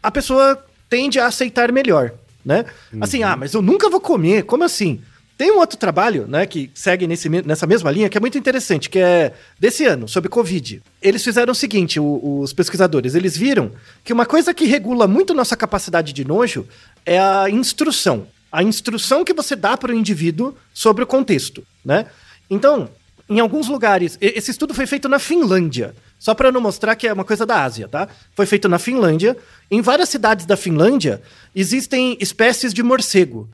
a 0.04 0.12
pessoa 0.12 0.62
tende 0.90 1.22
a 1.22 1.28
aceitar 1.28 1.72
melhor, 1.72 2.12
né? 2.44 2.66
Assim, 3.00 3.24
ah, 3.24 3.38
mas 3.38 3.54
eu 3.54 3.62
nunca 3.62 3.90
vou 3.90 4.02
comer, 4.02 4.44
como 4.44 4.66
assim? 4.66 5.02
Tem 5.40 5.54
um 5.54 5.60
outro 5.60 5.78
trabalho, 5.78 6.28
né, 6.28 6.46
que 6.46 6.70
segue 6.74 7.08
nesse, 7.08 7.30
nessa 7.30 7.66
mesma 7.66 7.90
linha, 7.90 8.10
que 8.10 8.18
é 8.18 8.20
muito 8.20 8.38
interessante, 8.38 8.90
que 8.90 9.00
é 9.00 9.32
desse 9.58 9.86
ano, 9.86 10.06
sobre 10.06 10.28
Covid. 10.28 10.82
Eles 11.02 11.24
fizeram 11.24 11.54
o 11.54 11.56
seguinte, 11.56 11.98
o- 11.98 12.42
os 12.42 12.52
pesquisadores, 12.52 13.16
eles 13.16 13.38
viram 13.38 13.72
que 14.04 14.12
uma 14.12 14.26
coisa 14.26 14.54
que 14.54 14.66
regula 14.66 15.08
muito 15.08 15.34
nossa 15.34 15.56
capacidade 15.56 16.12
de 16.12 16.26
nojo 16.26 16.68
é 17.06 17.18
a 17.18 17.50
instrução. 17.50 18.28
A 18.52 18.62
instrução 18.62 19.24
que 19.24 19.32
você 19.34 19.56
dá 19.56 19.78
para 19.78 19.94
o 19.94 19.96
indivíduo 19.96 20.54
sobre 20.74 21.06
o 21.06 21.08
contexto, 21.08 21.64
né? 21.86 22.08
Então, 22.50 22.90
em 23.30 23.40
alguns 23.40 23.70
lugares, 23.70 24.18
esse 24.20 24.52
estudo 24.52 24.74
foi 24.74 24.86
feito 24.88 25.08
na 25.08 25.20
Finlândia, 25.20 25.96
só 26.20 26.34
para 26.34 26.52
não 26.52 26.60
mostrar 26.60 26.98
que 26.98 27.08
é 27.08 27.14
uma 27.14 27.24
coisa 27.24 27.46
da 27.46 27.64
Ásia, 27.64 27.88
tá? 27.88 28.10
Foi 28.36 28.46
feito 28.46 28.68
na 28.68 28.78
Finlândia. 28.78 29.38
Em 29.72 29.80
várias 29.80 30.10
cidades 30.10 30.46
da 30.46 30.58
Finlândia 30.58 31.22
existem 31.56 32.18
espécies 32.20 32.74
de 32.74 32.84
morcego. 32.84 33.48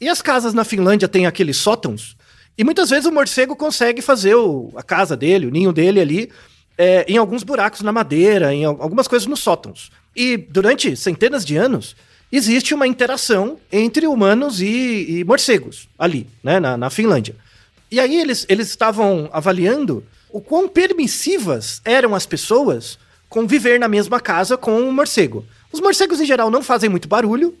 E 0.00 0.08
as 0.08 0.22
casas 0.22 0.54
na 0.54 0.64
Finlândia 0.64 1.08
têm 1.08 1.26
aqueles 1.26 1.56
sótãos, 1.56 2.16
e 2.56 2.64
muitas 2.64 2.90
vezes 2.90 3.06
o 3.06 3.12
morcego 3.12 3.54
consegue 3.56 4.00
fazer 4.02 4.34
o- 4.34 4.72
a 4.76 4.82
casa 4.82 5.16
dele, 5.16 5.46
o 5.46 5.50
ninho 5.50 5.72
dele 5.72 6.00
ali, 6.00 6.30
é, 6.76 7.04
em 7.08 7.16
alguns 7.16 7.42
buracos 7.42 7.80
na 7.82 7.92
madeira, 7.92 8.52
em 8.54 8.64
al- 8.64 8.76
algumas 8.80 9.06
coisas 9.08 9.26
nos 9.26 9.40
sótãos. 9.40 9.90
E 10.14 10.36
durante 10.36 10.96
centenas 10.96 11.44
de 11.44 11.56
anos, 11.56 11.94
existe 12.30 12.74
uma 12.74 12.86
interação 12.86 13.58
entre 13.72 14.06
humanos 14.06 14.60
e, 14.60 15.18
e 15.20 15.24
morcegos 15.24 15.88
ali, 15.98 16.26
né, 16.42 16.60
na, 16.60 16.76
na 16.76 16.90
Finlândia. 16.90 17.34
E 17.90 17.98
aí 17.98 18.20
eles, 18.20 18.44
eles 18.48 18.68
estavam 18.68 19.28
avaliando 19.32 20.04
o 20.30 20.40
quão 20.40 20.68
permissivas 20.68 21.80
eram 21.84 22.14
as 22.14 22.26
pessoas 22.26 22.98
com 23.28 23.46
viver 23.46 23.78
na 23.80 23.88
mesma 23.88 24.20
casa 24.20 24.56
com 24.56 24.78
um 24.80 24.92
morcego. 24.92 25.44
Os 25.72 25.80
morcegos, 25.80 26.20
em 26.20 26.26
geral, 26.26 26.50
não 26.50 26.62
fazem 26.62 26.90
muito 26.90 27.08
barulho, 27.08 27.54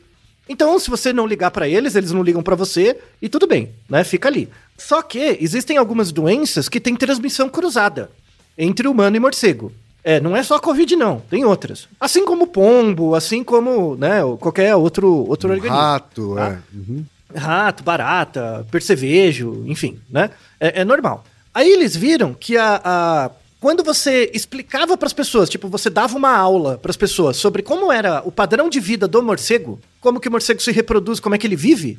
então, 0.48 0.78
se 0.78 0.88
você 0.90 1.12
não 1.12 1.26
ligar 1.26 1.50
pra 1.50 1.68
eles, 1.68 1.94
eles 1.94 2.12
não 2.12 2.22
ligam 2.22 2.42
pra 2.42 2.54
você 2.56 2.96
e 3.20 3.28
tudo 3.28 3.46
bem, 3.46 3.70
né? 3.88 4.02
Fica 4.04 4.28
ali. 4.28 4.48
Só 4.76 5.02
que 5.02 5.36
existem 5.40 5.76
algumas 5.76 6.10
doenças 6.12 6.68
que 6.68 6.80
têm 6.80 6.94
transmissão 6.96 7.48
cruzada 7.48 8.10
entre 8.56 8.86
humano 8.88 9.16
e 9.16 9.20
morcego. 9.20 9.72
É, 10.04 10.20
não 10.20 10.36
é 10.36 10.42
só 10.42 10.54
a 10.56 10.60
Covid, 10.60 10.94
não. 10.96 11.20
Tem 11.28 11.44
outras. 11.44 11.86
Assim 12.00 12.24
como 12.24 12.46
pombo, 12.46 13.14
assim 13.14 13.42
como, 13.44 13.96
né, 13.96 14.20
qualquer 14.40 14.74
outro, 14.74 15.12
outro 15.28 15.48
Um 15.50 15.52
organismo. 15.52 15.76
rato, 15.76 16.34
tá? 16.36 16.48
é. 16.50 16.58
Uhum. 16.76 17.04
Rato, 17.34 17.82
barata, 17.82 18.66
percevejo, 18.70 19.64
enfim, 19.66 19.98
né? 20.08 20.30
É, 20.58 20.80
é 20.80 20.84
normal. 20.84 21.24
Aí 21.52 21.68
eles 21.70 21.94
viram 21.94 22.32
que 22.32 22.56
a, 22.56 22.80
a- 22.82 23.30
quando 23.60 23.82
você 23.82 24.30
explicava 24.32 24.96
para 24.96 25.06
as 25.06 25.12
pessoas, 25.12 25.48
tipo, 25.48 25.68
você 25.68 25.90
dava 25.90 26.16
uma 26.16 26.30
aula 26.30 26.78
para 26.78 26.90
as 26.90 26.96
pessoas 26.96 27.36
sobre 27.36 27.62
como 27.62 27.90
era 27.90 28.22
o 28.24 28.30
padrão 28.30 28.68
de 28.68 28.78
vida 28.78 29.08
do 29.08 29.22
morcego, 29.22 29.80
como 30.00 30.20
que 30.20 30.28
o 30.28 30.30
morcego 30.30 30.62
se 30.62 30.70
reproduz, 30.70 31.18
como 31.18 31.34
é 31.34 31.38
que 31.38 31.46
ele 31.46 31.56
vive, 31.56 31.98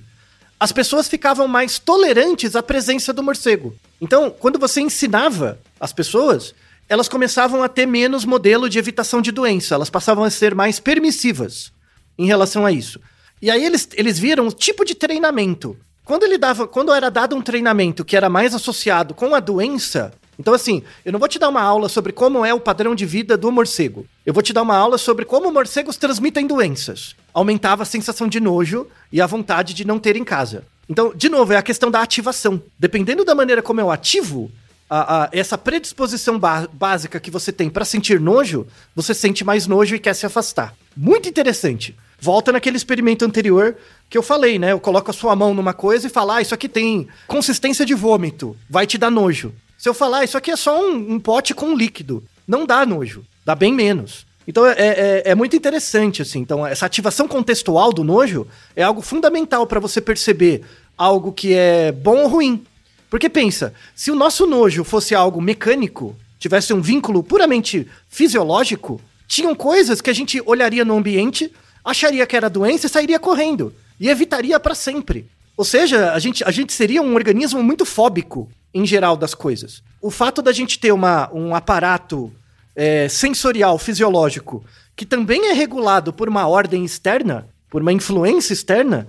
as 0.60 0.72
pessoas 0.72 1.08
ficavam 1.08 1.48
mais 1.48 1.78
tolerantes 1.78 2.56
à 2.56 2.63
presença 2.63 3.12
do 3.12 3.24
morcego. 3.24 3.76
Então, 4.00 4.30
quando 4.30 4.58
você 4.58 4.82
ensinava 4.82 5.60
as 5.80 5.91
pessoas, 5.91 6.54
elas 6.88 7.10
começavam 7.10 7.62
a 7.62 7.69
ter 7.69 7.86
menos 7.86 8.26
modelo 8.26 8.69
de 8.69 8.80
evitação 8.80 9.22
de 9.22 9.32
doença, 9.32 9.76
elas 9.76 9.89
passavam 9.89 10.24
a 10.24 10.30
ser 10.30 10.56
mais 10.56 10.80
permissivas 10.80 11.72
em 12.17 12.26
relação 12.26 12.65
a 12.65 12.72
isso. 12.72 13.00
E 13.41 13.50
aí 13.52 13.65
eles, 13.65 13.88
eles 13.93 14.17
viram 14.17 14.48
o 14.48 14.52
tipo 14.52 14.84
de 14.84 14.95
treinamento. 14.95 15.78
Quando 16.04 16.24
ele 16.24 16.38
dava, 16.38 16.67
quando 16.67 16.93
era 16.93 17.10
dado 17.10 17.36
um 17.36 17.41
treinamento 17.41 18.04
que 18.04 18.17
era 18.17 18.30
mais 18.30 18.56
associado 18.56 19.13
com 19.13 19.36
a 19.36 19.39
doença, 19.39 20.12
então 20.39 20.54
assim, 20.54 20.82
eu 21.04 21.12
não 21.12 21.19
vou 21.19 21.28
te 21.28 21.38
dar 21.38 21.49
uma 21.49 21.62
aula 21.62 21.89
sobre 21.89 22.13
como 22.13 22.45
é 22.45 22.54
o 22.54 22.62
padrão 22.62 22.95
de 22.95 23.06
vida 23.06 23.36
do 23.36 23.52
morcego. 23.52 24.06
Eu 24.25 24.34
vou 24.34 24.41
te 24.41 24.54
dar 24.54 24.62
uma 24.62 24.78
aula 24.78 24.97
sobre 24.97 25.25
como 25.25 25.52
morcegos 25.52 25.97
transmitem 25.97 26.47
doenças. 26.47 27.13
aumentava 27.34 27.84
a 27.84 27.86
sensação 27.86 28.28
de 28.28 28.39
nojo 28.39 28.88
e 29.12 29.21
a 29.21 29.28
vontade 29.28 29.73
de 29.73 29.86
não 29.86 29.99
ter 29.99 30.15
em 30.15 30.23
casa. 30.23 30.63
Então, 30.88 31.12
de 31.13 31.28
novo, 31.28 31.52
é 31.54 31.58
a 31.58 31.62
questão 31.62 31.91
da 31.91 32.02
ativação. 32.02 32.62
Dependendo 32.80 33.25
da 33.25 33.36
maneira 33.36 33.62
como 33.62 33.82
eu 33.82 33.91
ativo, 33.91 34.49
a, 34.89 35.25
a, 35.25 35.30
essa 35.32 35.58
predisposição 35.58 36.39
básica 36.73 37.19
que 37.19 37.30
você 37.30 37.52
tem 37.52 37.69
para 37.69 37.86
sentir 37.86 38.19
nojo, 38.19 38.65
você 38.95 39.13
sente 39.13 39.43
mais 39.43 39.67
nojo 39.67 39.93
e 39.93 39.99
quer 39.99 40.15
se 40.15 40.25
afastar. 40.25 40.73
Muito 40.95 41.30
interessante. 41.30 41.95
Volta 42.19 42.52
naquele 42.52 42.78
experimento 42.78 43.23
anterior 43.23 43.75
que 44.10 44.17
eu 44.17 44.23
falei, 44.23 44.58
né? 44.58 44.71
Eu 44.71 44.80
coloco 44.80 45.12
a 45.12 45.13
sua 45.13 45.36
mão 45.36 45.54
numa 45.54 45.73
coisa 45.73 46.08
e 46.08 46.10
falo, 46.10 46.32
ah, 46.32 46.41
isso 46.41 46.54
aqui 46.54 46.67
tem 46.67 47.08
consistência 47.28 47.86
de 47.86 47.93
vômito, 47.93 48.58
vai 48.69 48.88
te 48.88 48.97
dar 48.97 49.12
nojo. 49.12 49.54
Se 49.80 49.88
eu 49.88 49.94
falar, 49.94 50.26
isso 50.26 50.38
aqui 50.38 50.52
é 50.52 50.58
só 50.58 50.78
um, 50.78 51.13
um 51.13 51.20
pote 51.22 51.54
com 51.54 51.74
líquido, 51.74 52.22
não 52.46 52.65
dá 52.65 52.86
nojo, 52.86 53.24
dá 53.46 53.56
bem 53.56 53.74
menos. 53.74 54.26
Então 54.46 54.65
é, 54.65 54.74
é, 54.78 55.24
é, 55.28 55.36
muito 55.36 55.56
interessante, 55.56 56.22
assim. 56.22 56.39
Então, 56.39 56.68
essa 56.68 56.86
ativação 56.86 57.30
contextual 57.30 57.94
do 57.94 58.04
nojo 58.04 58.46
é 58.76 58.84
algo 58.84 59.02
fundamental 59.02 59.65
para 59.65 59.80
você 59.80 60.02
perceber 60.02 60.65
algo 60.98 61.32
que 61.32 61.54
é 61.54 61.94
bom 61.94 62.24
ou 62.24 62.28
ruim. 62.28 62.65
Porque 63.10 63.30
pensa, 63.30 63.74
se 63.96 64.12
o 64.12 64.15
nosso 64.15 64.46
nojo 64.46 64.84
fosse 64.84 65.15
algo 65.15 65.42
mecânico, 65.42 66.13
tivesse 66.38 66.74
um 66.74 66.82
vínculo 66.82 67.24
puramente 67.24 67.88
fisiológico, 68.10 69.00
tinham 69.30 69.56
coisas 69.56 70.02
que 70.02 70.10
a 70.10 70.13
gente 70.13 70.44
olharia 70.46 70.84
no 70.84 70.98
ambiente, 70.98 71.54
acharia 71.86 72.28
que 72.28 72.36
era 72.36 72.50
doença 72.50 72.88
e 72.88 72.89
sairia 72.89 73.18
correndo. 73.18 73.74
E 73.98 74.10
evitaria 74.10 74.60
para 74.60 74.76
sempre. 74.76 75.26
Ou 75.56 75.63
seja, 75.63 76.12
a 76.12 76.20
gente, 76.20 76.44
a 76.44 76.52
gente 76.52 76.74
seria 76.74 77.02
um 77.02 77.15
organismo 77.15 77.63
muito 77.63 77.86
fóbico 77.86 78.50
em 78.74 78.86
geral 78.86 79.18
das 79.18 79.34
coisas. 79.34 79.82
O 80.02 80.12
fato 80.12 80.42
da 80.42 80.52
gente 80.52 80.80
ter 80.80 80.92
uma, 80.92 81.30
um 81.34 81.56
aparato 81.56 82.32
é, 82.76 83.10
sensorial, 83.10 83.78
fisiológico, 83.78 84.64
que 84.96 85.06
também 85.06 85.50
é 85.50 85.54
regulado 85.54 86.14
por 86.14 86.30
uma 86.30 86.48
ordem 86.48 86.86
externa, 86.86 87.48
por 87.70 87.82
uma 87.82 87.94
influência 87.94 88.54
externa, 88.54 89.08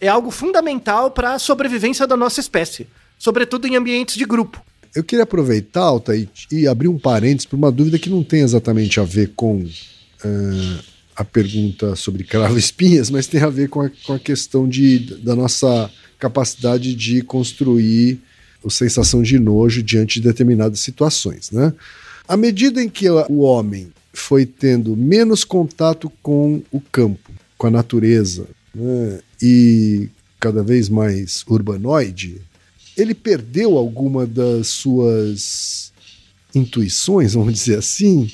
é 0.00 0.08
algo 0.08 0.30
fundamental 0.30 1.10
para 1.10 1.34
a 1.34 1.38
sobrevivência 1.38 2.06
da 2.06 2.16
nossa 2.16 2.40
espécie, 2.40 2.86
sobretudo 3.18 3.66
em 3.66 3.76
ambientes 3.76 4.16
de 4.16 4.24
grupo. 4.24 4.62
Eu 4.94 5.04
queria 5.04 5.22
aproveitar, 5.22 5.82
Alta, 5.82 6.16
e, 6.16 6.28
e 6.50 6.66
abrir 6.66 6.88
um 6.88 6.98
parênteses 6.98 7.46
para 7.46 7.56
uma 7.56 7.70
dúvida 7.70 7.98
que 7.98 8.10
não 8.10 8.24
tem 8.24 8.40
exatamente 8.40 8.98
a 8.98 9.04
ver 9.04 9.32
com 9.36 9.58
uh, 9.62 10.78
a 11.14 11.24
pergunta 11.24 11.94
sobre 11.94 12.24
cravo 12.24 12.58
espinhas, 12.58 13.10
mas 13.10 13.26
tem 13.26 13.42
a 13.42 13.48
ver 13.48 13.68
com 13.68 13.82
a, 13.82 13.90
com 14.04 14.14
a 14.14 14.18
questão 14.18 14.68
de, 14.68 14.98
da 15.16 15.36
nossa 15.36 15.90
capacidade 16.18 16.94
de 16.94 17.22
construir 17.22 18.20
a 18.64 18.70
sensação 18.70 19.22
de 19.22 19.38
nojo 19.38 19.82
diante 19.82 20.20
de 20.20 20.28
determinadas 20.28 20.80
situações, 20.80 21.50
né? 21.50 21.72
À 22.26 22.36
medida 22.36 22.82
em 22.82 22.88
que 22.88 23.08
o 23.10 23.40
homem 23.40 23.92
foi 24.12 24.46
tendo 24.46 24.96
menos 24.96 25.44
contato 25.44 26.10
com 26.22 26.62
o 26.70 26.80
campo, 26.80 27.30
com 27.58 27.66
a 27.66 27.70
natureza, 27.70 28.46
né, 28.74 29.20
e 29.42 30.08
cada 30.38 30.62
vez 30.62 30.88
mais 30.88 31.44
urbanoide, 31.48 32.40
ele 32.96 33.14
perdeu 33.14 33.76
alguma 33.76 34.26
das 34.26 34.68
suas 34.68 35.92
intuições, 36.54 37.34
vamos 37.34 37.54
dizer 37.54 37.78
assim, 37.78 38.30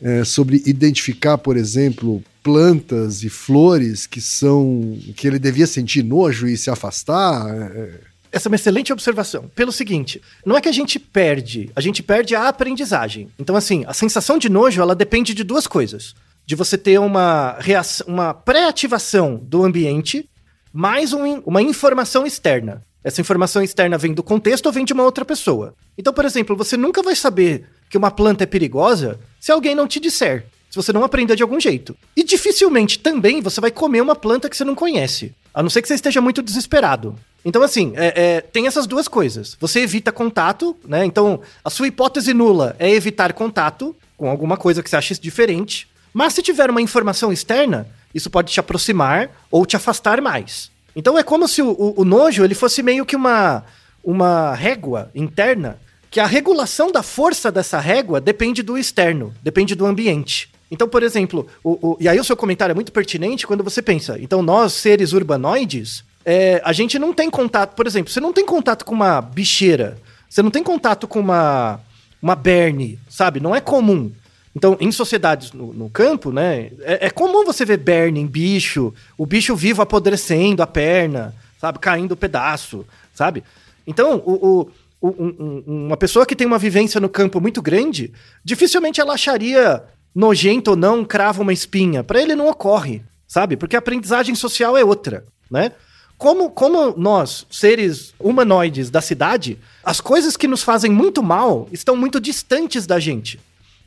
é, 0.00 0.24
sobre 0.24 0.62
identificar, 0.66 1.38
por 1.38 1.56
exemplo, 1.56 2.22
plantas 2.42 3.22
e 3.22 3.28
flores 3.28 4.06
que 4.06 4.20
são 4.20 4.98
que 5.16 5.26
ele 5.26 5.38
devia 5.38 5.66
sentir 5.66 6.02
nojo 6.02 6.46
e 6.46 6.56
se 6.56 6.68
afastar. 6.68 7.48
É, 7.48 8.00
essa 8.34 8.48
é 8.48 8.50
uma 8.50 8.56
excelente 8.56 8.92
observação. 8.92 9.48
Pelo 9.54 9.70
seguinte, 9.70 10.20
não 10.44 10.56
é 10.56 10.60
que 10.60 10.68
a 10.68 10.72
gente 10.72 10.98
perde, 10.98 11.70
a 11.76 11.80
gente 11.80 12.02
perde 12.02 12.34
a 12.34 12.48
aprendizagem. 12.48 13.28
Então, 13.38 13.54
assim, 13.54 13.84
a 13.86 13.94
sensação 13.94 14.38
de 14.38 14.48
nojo, 14.48 14.82
ela 14.82 14.94
depende 14.94 15.32
de 15.32 15.44
duas 15.44 15.68
coisas. 15.68 16.14
De 16.44 16.56
você 16.56 16.76
ter 16.76 16.98
uma, 16.98 17.56
reação, 17.60 18.06
uma 18.08 18.34
pré-ativação 18.34 19.36
do 19.36 19.64
ambiente, 19.64 20.28
mais 20.72 21.12
um, 21.12 21.38
uma 21.46 21.62
informação 21.62 22.26
externa. 22.26 22.82
Essa 23.04 23.20
informação 23.20 23.62
externa 23.62 23.96
vem 23.96 24.12
do 24.12 24.22
contexto 24.22 24.66
ou 24.66 24.72
vem 24.72 24.84
de 24.84 24.92
uma 24.92 25.04
outra 25.04 25.24
pessoa. 25.24 25.74
Então, 25.96 26.12
por 26.12 26.24
exemplo, 26.24 26.56
você 26.56 26.76
nunca 26.76 27.02
vai 27.02 27.14
saber 27.14 27.66
que 27.88 27.96
uma 27.96 28.10
planta 28.10 28.42
é 28.42 28.46
perigosa 28.46 29.20
se 29.38 29.52
alguém 29.52 29.74
não 29.74 29.86
te 29.86 30.00
disser. 30.00 30.46
Se 30.74 30.76
você 30.76 30.92
não 30.92 31.04
aprender 31.04 31.36
de 31.36 31.42
algum 31.44 31.60
jeito. 31.60 31.96
E 32.16 32.24
dificilmente 32.24 32.98
também 32.98 33.40
você 33.40 33.60
vai 33.60 33.70
comer 33.70 34.00
uma 34.00 34.16
planta 34.16 34.50
que 34.50 34.56
você 34.56 34.64
não 34.64 34.74
conhece. 34.74 35.32
A 35.54 35.62
não 35.62 35.70
ser 35.70 35.80
que 35.80 35.86
você 35.86 35.94
esteja 35.94 36.20
muito 36.20 36.42
desesperado. 36.42 37.14
Então, 37.44 37.62
assim, 37.62 37.92
é, 37.94 38.12
é, 38.20 38.40
tem 38.40 38.66
essas 38.66 38.84
duas 38.84 39.06
coisas. 39.06 39.56
Você 39.60 39.78
evita 39.78 40.10
contato, 40.10 40.76
né? 40.84 41.04
Então, 41.04 41.40
a 41.64 41.70
sua 41.70 41.86
hipótese 41.86 42.34
nula 42.34 42.74
é 42.76 42.90
evitar 42.90 43.32
contato 43.34 43.94
com 44.16 44.28
alguma 44.28 44.56
coisa 44.56 44.82
que 44.82 44.90
você 44.90 44.96
acha 44.96 45.14
diferente. 45.14 45.86
Mas 46.12 46.32
se 46.32 46.42
tiver 46.42 46.68
uma 46.68 46.82
informação 46.82 47.32
externa, 47.32 47.86
isso 48.12 48.28
pode 48.28 48.50
te 48.52 48.58
aproximar 48.58 49.30
ou 49.48 49.64
te 49.64 49.76
afastar 49.76 50.20
mais. 50.20 50.72
Então 50.96 51.16
é 51.16 51.22
como 51.22 51.46
se 51.46 51.62
o, 51.62 51.70
o, 51.70 52.00
o 52.00 52.04
nojo 52.04 52.42
ele 52.42 52.54
fosse 52.56 52.82
meio 52.82 53.06
que 53.06 53.14
uma, 53.14 53.64
uma 54.02 54.54
régua 54.54 55.08
interna, 55.14 55.78
que 56.10 56.18
a 56.18 56.26
regulação 56.26 56.90
da 56.90 57.02
força 57.02 57.52
dessa 57.52 57.78
régua 57.78 58.20
depende 58.20 58.60
do 58.60 58.76
externo, 58.76 59.32
depende 59.40 59.76
do 59.76 59.86
ambiente. 59.86 60.53
Então, 60.74 60.88
por 60.88 61.04
exemplo, 61.04 61.46
o, 61.62 61.90
o, 61.90 61.96
e 62.00 62.08
aí 62.08 62.18
o 62.18 62.24
seu 62.24 62.36
comentário 62.36 62.72
é 62.72 62.74
muito 62.74 62.90
pertinente 62.90 63.46
quando 63.46 63.62
você 63.62 63.80
pensa, 63.80 64.18
então 64.18 64.42
nós, 64.42 64.72
seres 64.72 65.12
urbanoides, 65.12 66.02
é, 66.24 66.60
a 66.64 66.72
gente 66.72 66.98
não 66.98 67.12
tem 67.12 67.30
contato, 67.30 67.76
por 67.76 67.86
exemplo, 67.86 68.12
você 68.12 68.18
não 68.18 68.32
tem 68.32 68.44
contato 68.44 68.84
com 68.84 68.92
uma 68.92 69.20
bicheira, 69.20 69.96
você 70.28 70.42
não 70.42 70.50
tem 70.50 70.64
contato 70.64 71.06
com 71.06 71.20
uma, 71.20 71.78
uma 72.20 72.34
berne, 72.34 72.98
sabe? 73.08 73.38
Não 73.38 73.54
é 73.54 73.60
comum. 73.60 74.10
Então, 74.56 74.76
em 74.80 74.90
sociedades 74.90 75.52
no, 75.52 75.72
no 75.72 75.88
campo, 75.88 76.32
né, 76.32 76.72
é, 76.80 77.06
é, 77.06 77.10
comum 77.10 77.44
você 77.44 77.64
ver 77.64 77.76
berne 77.76 78.18
em 78.18 78.26
bicho, 78.26 78.92
o 79.16 79.24
bicho 79.24 79.54
vivo 79.54 79.80
apodrecendo 79.80 80.60
a 80.60 80.66
perna, 80.66 81.32
sabe? 81.60 81.78
Caindo 81.78 82.10
o 82.10 82.14
um 82.14 82.18
pedaço, 82.18 82.84
sabe? 83.14 83.44
Então, 83.86 84.20
o, 84.26 84.68
o, 85.00 85.08
um, 85.08 85.62
uma 85.86 85.96
pessoa 85.96 86.26
que 86.26 86.34
tem 86.34 86.48
uma 86.48 86.58
vivência 86.58 87.00
no 87.00 87.08
campo 87.08 87.40
muito 87.40 87.62
grande, 87.62 88.12
dificilmente 88.44 89.00
ela 89.00 89.14
acharia 89.14 89.84
nojento 90.14 90.70
ou 90.70 90.76
não 90.76 91.04
crava 91.04 91.42
uma 91.42 91.52
espinha. 91.52 92.04
Para 92.04 92.20
ele 92.20 92.34
não 92.34 92.48
ocorre, 92.48 93.02
sabe? 93.26 93.56
Porque 93.56 93.76
a 93.76 93.78
aprendizagem 93.78 94.34
social 94.34 94.76
é 94.76 94.84
outra, 94.84 95.24
né? 95.50 95.72
como, 96.16 96.50
como 96.50 96.94
nós, 96.96 97.46
seres 97.50 98.14
humanoides 98.18 98.90
da 98.90 99.00
cidade, 99.00 99.58
as 99.82 100.00
coisas 100.00 100.36
que 100.36 100.48
nos 100.48 100.62
fazem 100.62 100.90
muito 100.90 101.22
mal 101.22 101.68
estão 101.72 101.96
muito 101.96 102.20
distantes 102.20 102.86
da 102.86 102.98
gente. 102.98 103.40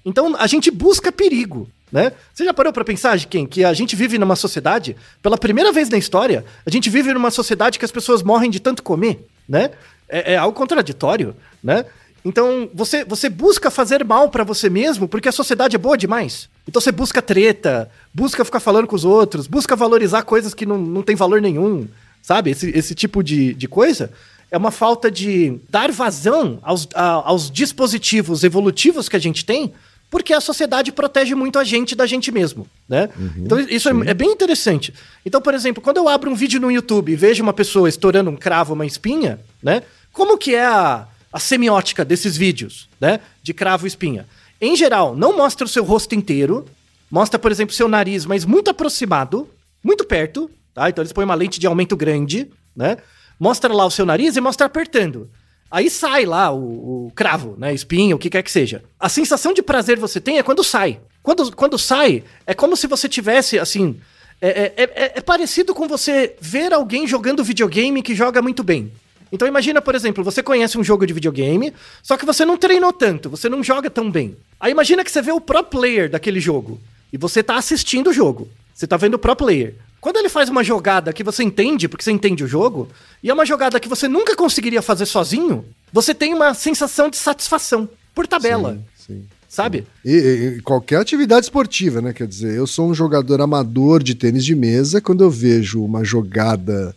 Então 0.05 0.35
a 0.37 0.47
gente 0.47 0.69
busca 0.69 1.11
perigo, 1.11 1.69
né? 1.91 2.11
Você 2.33 2.45
já 2.45 2.53
parou 2.53 2.71
para 2.71 2.83
pensar, 2.83 3.17
quem 3.25 3.45
que 3.45 3.63
a 3.63 3.73
gente 3.73 3.95
vive 3.95 4.17
numa 4.17 4.35
sociedade, 4.35 4.95
pela 5.21 5.37
primeira 5.37 5.71
vez 5.71 5.89
na 5.89 5.97
história, 5.97 6.45
a 6.65 6.69
gente 6.69 6.89
vive 6.89 7.13
numa 7.13 7.31
sociedade 7.31 7.79
que 7.79 7.85
as 7.85 7.91
pessoas 7.91 8.21
morrem 8.21 8.51
de 8.51 8.59
tanto 8.59 8.83
comer, 8.83 9.25
né? 9.47 9.71
É, 10.07 10.33
é 10.33 10.37
algo 10.37 10.57
contraditório, 10.57 11.35
né? 11.63 11.85
Então, 12.27 12.69
você, 12.73 13.05
você 13.05 13.29
busca 13.29 13.71
fazer 13.71 14.03
mal 14.03 14.29
para 14.29 14.43
você 14.43 14.69
mesmo 14.69 15.07
porque 15.07 15.29
a 15.29 15.31
sociedade 15.31 15.77
é 15.77 15.79
boa 15.79 15.97
demais. 15.97 16.49
Então 16.67 16.81
você 16.81 16.91
busca 16.91 17.21
treta, 17.21 17.89
busca 18.13 18.43
ficar 18.43 18.59
falando 18.59 18.85
com 18.85 18.95
os 18.95 19.05
outros, 19.05 19.47
busca 19.47 19.77
valorizar 19.77 20.23
coisas 20.23 20.53
que 20.53 20.65
não, 20.65 20.77
não 20.77 21.01
tem 21.01 21.15
valor 21.15 21.41
nenhum, 21.41 21.87
sabe? 22.21 22.51
Esse, 22.51 22.69
esse 22.71 22.93
tipo 22.93 23.23
de, 23.23 23.53
de 23.53 23.67
coisa 23.67 24.11
é 24.51 24.57
uma 24.57 24.71
falta 24.71 25.09
de 25.09 25.57
dar 25.69 25.89
vazão 25.89 26.59
aos, 26.61 26.85
a, 26.93 27.29
aos 27.29 27.49
dispositivos 27.49 28.43
evolutivos 28.43 29.07
que 29.07 29.15
a 29.15 29.19
gente 29.19 29.45
tem, 29.45 29.73
porque 30.09 30.33
a 30.33 30.41
sociedade 30.41 30.91
protege 30.91 31.33
muito 31.33 31.57
a 31.57 31.63
gente 31.63 31.95
da 31.95 32.05
gente 32.05 32.29
mesmo, 32.29 32.67
né? 32.87 33.09
Uhum, 33.17 33.43
então 33.45 33.59
isso 33.59 33.89
é, 33.89 34.09
é, 34.09 34.13
bem 34.13 34.31
interessante. 34.31 34.93
Então, 35.25 35.41
por 35.41 35.53
exemplo, 35.53 35.81
quando 35.81 35.97
eu 35.97 36.09
abro 36.09 36.29
um 36.29 36.35
vídeo 36.35 36.59
no 36.59 36.71
YouTube 36.71 37.11
e 37.11 37.15
vejo 37.15 37.41
uma 37.41 37.53
pessoa 37.53 37.87
estourando 37.87 38.29
um 38.29 38.35
cravo, 38.35 38.73
uma 38.73 38.85
espinha, 38.85 39.39
né? 39.63 39.83
Como 40.13 40.37
que 40.37 40.55
é 40.55 40.65
a, 40.65 41.07
a 41.31 41.39
semiótica 41.39 42.03
desses 42.05 42.37
vídeos, 42.37 42.89
né? 42.99 43.19
De 43.43 43.53
cravo 43.53 43.85
e 43.85 43.89
espinha? 43.89 44.27
Em 44.59 44.75
geral, 44.75 45.15
não 45.15 45.37
mostra 45.37 45.65
o 45.65 45.69
seu 45.69 45.83
rosto 45.83 46.15
inteiro, 46.15 46.65
mostra, 47.11 47.37
por 47.37 47.51
exemplo, 47.51 47.75
seu 47.75 47.87
nariz, 47.87 48.25
mas 48.25 48.45
muito 48.45 48.69
aproximado, 48.69 49.47
muito 49.83 50.03
perto, 50.03 50.49
Tá? 50.77 50.87
Então 50.89 51.01
eles 51.01 51.11
põem 51.11 51.25
uma 51.25 51.33
lente 51.33 51.59
de 51.59 51.65
aumento 51.65 51.97
grande, 51.97 52.51
né? 52.75 52.97
Mostra 53.39 53.73
lá 53.73 53.83
o 53.83 53.89
seu 53.89 54.05
nariz 54.05 54.35
e 54.35 54.41
mostra 54.41 54.67
apertando. 54.67 55.27
Aí 55.71 55.89
sai 55.89 56.23
lá 56.23 56.51
o, 56.51 57.07
o 57.07 57.11
cravo, 57.15 57.55
né? 57.57 57.73
Espinho, 57.73 58.15
o 58.15 58.19
que 58.19 58.29
quer 58.29 58.43
que 58.43 58.51
seja. 58.51 58.83
A 58.99 59.09
sensação 59.09 59.53
de 59.55 59.63
prazer 59.63 59.97
você 59.97 60.21
tem 60.21 60.37
é 60.37 60.43
quando 60.43 60.63
sai. 60.63 60.99
Quando, 61.23 61.51
quando 61.55 61.79
sai, 61.79 62.23
é 62.45 62.53
como 62.53 62.77
se 62.77 62.85
você 62.85 63.09
tivesse, 63.09 63.57
assim. 63.57 63.99
É, 64.39 64.49
é, 64.49 64.83
é, 64.83 65.11
é 65.15 65.21
parecido 65.21 65.73
com 65.73 65.87
você 65.87 66.35
ver 66.39 66.71
alguém 66.71 67.07
jogando 67.07 67.43
videogame 67.43 68.03
que 68.03 68.13
joga 68.13 68.39
muito 68.39 68.63
bem. 68.63 68.91
Então 69.31 69.47
imagina, 69.47 69.81
por 69.81 69.95
exemplo, 69.95 70.23
você 70.23 70.41
conhece 70.41 70.77
um 70.77 70.83
jogo 70.83 71.05
de 71.05 71.13
videogame, 71.13 71.73
só 72.01 72.15
que 72.17 72.25
você 72.25 72.45
não 72.45 72.57
treinou 72.57 72.93
tanto, 72.93 73.29
você 73.29 73.49
não 73.49 73.63
joga 73.63 73.89
tão 73.89 74.09
bem. 74.09 74.35
Aí 74.59 74.71
imagina 74.71 75.03
que 75.03 75.11
você 75.11 75.21
vê 75.21 75.31
o 75.31 75.41
pro 75.41 75.63
player 75.63 76.09
daquele 76.09 76.39
jogo 76.39 76.79
e 77.11 77.17
você 77.17 77.43
tá 77.43 77.55
assistindo 77.57 78.09
o 78.09 78.13
jogo. 78.13 78.47
Você 78.73 78.85
tá 78.87 78.95
vendo 78.97 79.15
o 79.15 79.19
pro 79.19 79.35
player. 79.35 79.75
Quando 79.99 80.17
ele 80.17 80.29
faz 80.29 80.47
uma 80.49 80.63
jogada 80.63 81.11
que 81.11 81.23
você 81.23 81.43
entende, 81.43 81.87
porque 81.87 82.03
você 82.03 82.11
entende 82.11 82.43
o 82.43 82.47
jogo, 82.47 82.87
e 83.23 83.29
é 83.29 83.33
uma 83.33 83.45
jogada 83.45 83.79
que 83.79 83.89
você 83.89 84.07
nunca 84.07 84.35
conseguiria 84.35 84.81
fazer 84.81 85.05
sozinho, 85.07 85.65
você 85.91 86.13
tem 86.13 86.33
uma 86.33 86.53
sensação 86.53 87.09
de 87.09 87.17
satisfação, 87.17 87.89
por 88.13 88.27
tabela. 88.27 88.79
Sim, 88.95 89.15
sim. 89.15 89.25
sabe? 89.49 89.85
E, 90.05 90.11
e- 90.11 90.57
e 90.57 90.61
qualquer 90.61 90.97
atividade 91.01 91.47
esportiva, 91.47 92.01
né? 92.01 92.13
Quer 92.13 92.27
dizer, 92.27 92.55
eu 92.55 92.67
sou 92.67 92.87
um 92.87 92.93
jogador 92.93 93.41
amador 93.41 94.03
de 94.03 94.13
tênis 94.13 94.45
de 94.45 94.53
mesa. 94.55 95.01
Quando 95.01 95.23
eu 95.23 95.31
vejo 95.31 95.83
uma 95.83 96.03
jogada 96.03 96.95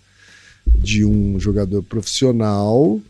de 0.77 1.05
um 1.05 1.39
jogador 1.39 1.83
profissional, 1.83 3.01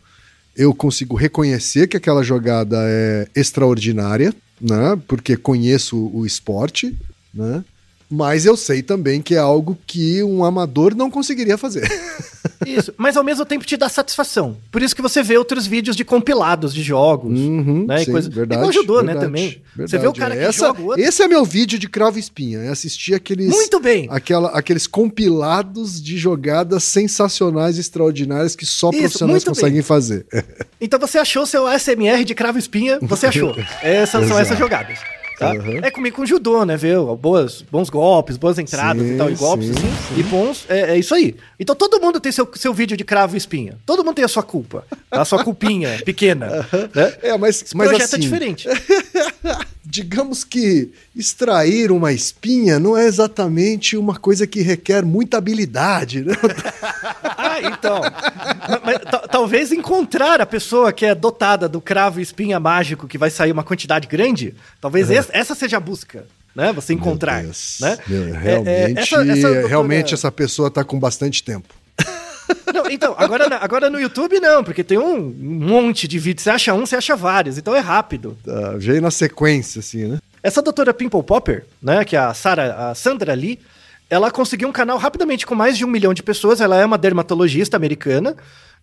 eu 0.55 0.73
consigo 0.73 1.15
reconhecer 1.15 1.87
que 1.87 1.97
aquela 1.97 2.23
jogada 2.23 2.77
é 2.79 3.27
extraordinária, 3.35 4.33
né? 4.59 4.99
Porque 5.07 5.37
conheço 5.37 6.09
o 6.13 6.25
esporte, 6.25 6.95
né? 7.33 7.63
Mas 8.11 8.45
eu 8.45 8.57
sei 8.57 8.81
também 8.81 9.21
que 9.21 9.33
é 9.35 9.37
algo 9.39 9.77
que 9.87 10.21
um 10.21 10.43
amador 10.43 10.93
não 10.93 11.09
conseguiria 11.09 11.57
fazer. 11.57 11.89
Isso, 12.65 12.93
mas 12.97 13.17
ao 13.17 13.23
mesmo 13.23 13.43
tempo 13.45 13.65
te 13.65 13.75
dá 13.75 13.89
satisfação. 13.89 14.55
Por 14.71 14.83
isso 14.83 14.95
que 14.95 15.01
você 15.01 15.23
vê 15.23 15.35
outros 15.35 15.65
vídeos 15.65 15.95
de 15.95 16.03
compilados 16.05 16.73
de 16.73 16.83
jogos. 16.83 17.39
Uhum, 17.39 17.85
né, 17.87 18.01
e 18.01 18.05
sim, 18.05 18.11
coisa- 18.11 18.29
verdade, 18.29 18.59
Igual 18.61 18.71
judô, 18.71 19.01
né, 19.01 19.13
verdade, 19.13 19.25
também. 19.25 19.49
Você 19.49 19.97
verdade. 19.97 20.01
vê 20.01 20.07
o 20.07 20.13
cara 20.13 20.35
que 20.35 20.41
Essa- 20.43 20.67
joga 20.67 20.81
outro. 20.81 21.01
Esse 21.01 21.23
é 21.23 21.27
meu 21.27 21.43
vídeo 21.43 21.79
de 21.79 21.89
cravo 21.89 22.19
espinha. 22.19 22.59
É 22.59 22.67
assistir 22.69 23.15
aqueles, 23.15 23.49
Muito 23.49 23.79
bem. 23.79 24.07
aquela, 24.11 24.49
aqueles 24.49 24.85
compilados 24.85 26.01
de 26.01 26.17
jogadas 26.17 26.83
sensacionais, 26.83 27.77
extraordinárias 27.79 28.55
que 28.55 28.65
só 28.65 28.89
Isso, 28.91 28.99
profissionais 28.99 29.43
conseguem 29.43 29.73
bem. 29.73 29.81
fazer. 29.83 30.25
Então 30.83 30.99
você 30.99 31.19
achou 31.19 31.45
seu 31.45 31.67
ASMR 31.67 32.23
de 32.25 32.33
cravo 32.33 32.57
espinha, 32.57 32.97
você 33.03 33.27
achou. 33.27 33.55
Essas 33.83 34.27
são 34.27 34.37
essas 34.39 34.57
jogadas. 34.57 34.97
Tá? 35.41 35.51
Uhum. 35.53 35.79
É 35.81 35.89
comigo 35.91 36.15
com 36.17 36.25
judô, 36.25 36.63
né, 36.63 36.77
viu? 36.77 37.15
Boas, 37.15 37.63
bons 37.63 37.89
golpes, 37.89 38.37
boas 38.37 38.59
entradas 38.59 39.01
Sim, 39.05 39.15
e 39.15 39.17
tal, 39.17 39.29
e 39.29 39.35
golpes 39.35 39.67
sim, 39.67 39.73
assim. 39.73 40.19
E 40.19 40.23
bons, 40.23 40.65
é, 40.69 40.91
é 40.91 40.97
isso 40.97 41.13
aí. 41.15 41.35
Então 41.59 41.75
todo 41.75 41.99
mundo 41.99 42.19
tem 42.19 42.31
seu, 42.31 42.47
seu 42.55 42.73
vídeo 42.73 42.95
de 42.95 43.03
cravo 43.03 43.35
e 43.35 43.37
espinha. 43.37 43.77
Todo 43.85 44.03
mundo 44.03 44.15
tem 44.15 44.25
a 44.25 44.27
sua 44.27 44.43
culpa. 44.43 44.85
A 45.09 45.25
sua 45.25 45.43
culpinha 45.43 45.99
pequena. 46.05 46.47
Né? 46.93 47.13
É, 47.23 47.37
mas, 47.37 47.63
Esse 47.63 47.75
mas 47.75 47.89
projeto 47.89 48.05
assim, 48.07 48.15
é 48.15 48.19
diferente. 48.19 48.67
digamos 49.83 50.43
que 50.43 50.91
extrair 51.15 51.91
uma 51.91 52.13
espinha 52.13 52.79
não 52.79 52.95
é 52.95 53.05
exatamente 53.05 53.97
uma 53.97 54.15
coisa 54.15 54.45
que 54.47 54.61
requer 54.61 55.03
muita 55.03 55.37
habilidade, 55.37 56.21
né? 56.23 56.33
Ah, 57.43 57.59
então. 57.59 58.01
Mas- 58.69 58.81
mas 58.85 58.97
ta- 59.11 59.27
talvez 59.27 59.71
encontrar 59.71 60.39
a 60.39 60.45
pessoa 60.45 60.93
que 60.93 61.05
é 61.05 61.15
dotada 61.15 61.67
do 61.67 61.81
cravo 61.81 62.19
e 62.19 62.23
espinha 62.23 62.59
mágico 62.59 63.07
que 63.07 63.17
vai 63.17 63.29
sair 63.31 63.51
uma 63.51 63.63
quantidade 63.63 64.07
grande, 64.07 64.53
talvez 64.79 65.09
essa, 65.09 65.30
essa 65.33 65.55
seja 65.55 65.77
a 65.77 65.79
busca, 65.79 66.25
né? 66.55 66.71
Você 66.73 66.93
encontrar, 66.93 67.43
né? 67.43 67.97
Meu, 68.07 68.23
É, 68.23 68.27
é, 68.27 68.37
realmente, 68.37 68.99
essa- 68.99 69.15
essa 69.21 69.41
doutora- 69.41 69.67
realmente 69.67 70.13
essa 70.13 70.31
pessoa 70.31 70.67
está 70.67 70.83
com 70.83 70.99
bastante 70.99 71.43
tempo. 71.43 71.73
Não, 72.73 72.89
então, 72.89 73.15
agora, 73.17 73.57
agora 73.57 73.89
no 73.89 73.99
YouTube 73.99 74.39
não, 74.39 74.63
porque 74.63 74.83
tem 74.83 74.97
um 74.97 75.19
monte 75.19 76.07
de 76.07 76.19
vídeos. 76.19 76.43
Você 76.43 76.49
acha 76.49 76.73
um, 76.73 76.85
você 76.85 76.95
acha 76.97 77.15
vários, 77.15 77.57
então 77.57 77.73
é 77.75 77.79
rápido. 77.79 78.37
Tá, 78.43 78.73
veio 78.77 79.01
na 79.01 79.11
sequência, 79.11 79.79
assim, 79.79 80.05
né? 80.05 80.19
Essa 80.43 80.61
doutora 80.61 80.93
Pimple 80.93 81.23
Popper, 81.23 81.65
né, 81.81 82.03
que 82.03 82.15
é 82.15 82.19
a, 82.19 82.33
Sarah, 82.33 82.89
a 82.89 82.95
Sandra 82.95 83.33
Lee, 83.33 83.59
ela 84.09 84.29
conseguiu 84.31 84.67
um 84.67 84.71
canal 84.71 84.97
rapidamente 84.97 85.45
com 85.45 85.55
mais 85.55 85.77
de 85.77 85.85
um 85.85 85.87
milhão 85.87 86.13
de 86.13 86.23
pessoas. 86.23 86.59
Ela 86.59 86.77
é 86.77 86.85
uma 86.85 86.97
dermatologista 86.97 87.77
americana. 87.77 88.35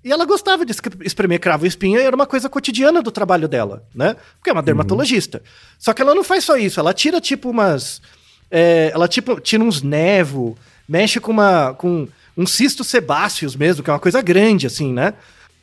E 0.05 0.13
ela 0.13 0.25
gostava 0.25 0.65
de 0.65 0.73
espremer 1.05 1.41
cravo 1.41 1.65
e 1.65 1.69
espinha, 1.69 1.99
e 1.99 2.05
era 2.05 2.15
uma 2.15 2.27
coisa 2.27 2.49
cotidiana 2.49 3.03
do 3.03 3.11
trabalho 3.11 3.49
dela, 3.49 3.83
né? 3.95 4.17
Porque 4.37 4.51
é 4.51 4.53
uma 4.53 4.63
dermatologista. 4.63 5.43
Só 5.79 5.93
que 5.93 6.01
ela 6.01 6.15
não 6.15 6.23
faz 6.23 6.45
só 6.45 6.57
isso, 6.57 6.79
ela 6.79 6.95
tira 6.95 7.21
tipo 7.21 7.51
umas. 7.51 8.01
é, 8.51 8.91
ela 8.95 9.09
tipo, 9.09 9.41
tira 9.41 9.63
uns 9.63 9.83
nevo, 9.83 10.57
mexe 10.89 11.19
com 11.19 11.33
uma. 11.33 11.75
com 11.75 12.07
um 12.37 12.47
cisto 12.47 12.85
sebáceos 12.85 13.57
mesmo, 13.57 13.83
que 13.83 13.91
é 13.91 13.93
uma 13.93 13.99
coisa 13.99 14.23
grande, 14.23 14.67
assim, 14.67 14.93
né? 14.93 15.15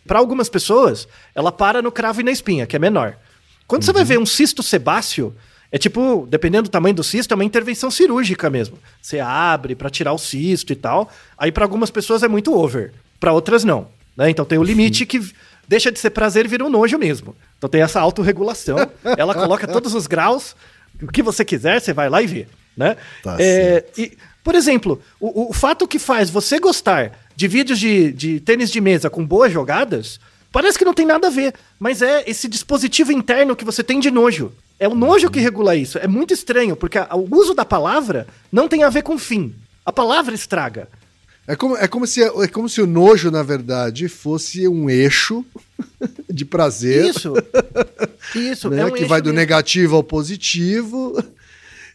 Para 0.06 0.20
algumas 0.20 0.50
pessoas, 0.50 1.08
ela 1.34 1.52
para 1.52 1.82
no 1.82 1.92
cravo 1.92 2.20
e 2.20 2.24
na 2.24 2.32
espinha, 2.32 2.68
que 2.68 2.76
é 2.76 2.80
menor. 2.80 3.16
Quando 3.66 3.84
você 3.84 3.94
vai 3.94 4.04
ver 4.04 4.20
um 4.20 4.26
cisto 4.26 4.62
sebáceo, 4.62 5.34
é 5.72 5.78
tipo, 5.78 6.28
dependendo 6.30 6.64
do 6.64 6.72
tamanho 6.72 6.94
do 6.94 7.04
cisto, 7.04 7.34
é 7.34 7.36
uma 7.36 7.44
intervenção 7.44 7.90
cirúrgica 7.90 8.50
mesmo. 8.50 8.78
Você 9.02 9.20
abre 9.20 9.74
pra 9.74 9.90
tirar 9.90 10.14
o 10.14 10.18
cisto 10.18 10.72
e 10.72 10.76
tal. 10.76 11.10
Aí 11.38 11.52
pra 11.52 11.66
algumas 11.66 11.90
pessoas 11.90 12.22
é 12.22 12.28
muito 12.28 12.54
over, 12.54 12.94
Pra 13.20 13.32
outras 13.32 13.64
não. 13.64 13.88
Né? 14.16 14.30
Então 14.30 14.46
tem 14.46 14.58
o 14.58 14.64
limite 14.64 15.06
que 15.06 15.22
deixa 15.68 15.92
de 15.92 16.00
ser 16.00 16.10
prazer 16.12 16.46
e 16.46 16.48
vira 16.48 16.64
um 16.66 16.70
nojo 16.70 16.98
mesmo. 16.98 17.36
Então 17.58 17.70
tem 17.70 17.82
essa 17.82 18.00
autorregulação. 18.00 18.78
Ela 19.18 19.34
coloca 19.34 19.68
todos 19.68 19.94
os 19.94 20.08
graus, 20.08 20.56
o 21.02 21.08
que 21.08 21.22
você 21.24 21.44
quiser, 21.44 21.82
você 21.82 21.94
vai 21.94 22.10
lá 22.10 22.22
e 22.22 22.28
vê. 22.28 22.48
Né? 22.78 22.98
Tá 23.24 23.38
É, 23.40 23.86
e, 23.98 24.18
por 24.44 24.54
exemplo, 24.56 25.02
o, 25.20 25.50
o 25.50 25.54
fato 25.54 25.88
que 25.88 25.98
faz 26.00 26.30
você 26.30 26.60
gostar 26.60 27.12
de 27.36 27.48
vídeos 27.48 27.80
de, 27.80 28.12
de 28.12 28.40
tênis 28.40 28.70
de 28.70 28.80
mesa 28.80 29.10
com 29.10 29.26
boas 29.26 29.52
jogadas, 29.52 30.20
parece 30.52 30.78
que 30.78 30.86
não 30.86 30.94
tem 30.94 31.06
nada 31.06 31.28
a 31.28 31.32
ver, 31.32 31.54
mas 31.80 32.02
é 32.02 32.24
esse 32.28 32.48
dispositivo 32.48 33.12
interno 33.12 33.56
que 33.56 33.66
você 33.66 33.84
tem 33.84 34.00
de 34.00 34.12
nojo. 34.12 34.52
É 34.80 34.88
o 34.88 34.96
nojo 34.96 35.30
que 35.32 35.40
regula 35.40 35.76
isso. 35.76 35.98
É 35.98 36.08
muito 36.08 36.34
estranho, 36.34 36.76
porque 36.76 36.98
a- 36.98 37.08
o 37.16 37.28
uso 37.34 37.54
da 37.54 37.64
palavra 37.66 38.28
não 38.52 38.68
tem 38.68 38.84
a 38.84 38.90
ver 38.90 39.04
com 39.04 39.18
fim. 39.18 39.56
A 39.86 39.92
palavra 39.92 40.36
estraga. 40.36 40.88
É 41.48 41.56
como, 41.56 41.78
é, 41.78 41.88
como 41.88 42.08
se, 42.08 42.24
é 42.24 42.48
como 42.48 42.68
se 42.68 42.82
o 42.82 42.88
nojo, 42.88 43.30
na 43.30 43.44
verdade, 43.44 44.08
fosse 44.08 44.68
um 44.68 44.90
eixo 44.90 45.46
de 46.30 46.44
prazer, 46.44 47.06
Isso. 47.06 47.34
Isso. 48.36 48.70
né? 48.70 48.82
é 48.82 48.86
um 48.86 48.92
que 48.92 49.06
vai 49.06 49.22
do 49.22 49.26
mesmo. 49.26 49.40
negativo 49.40 49.96
ao 49.96 50.04
positivo. 50.04 51.24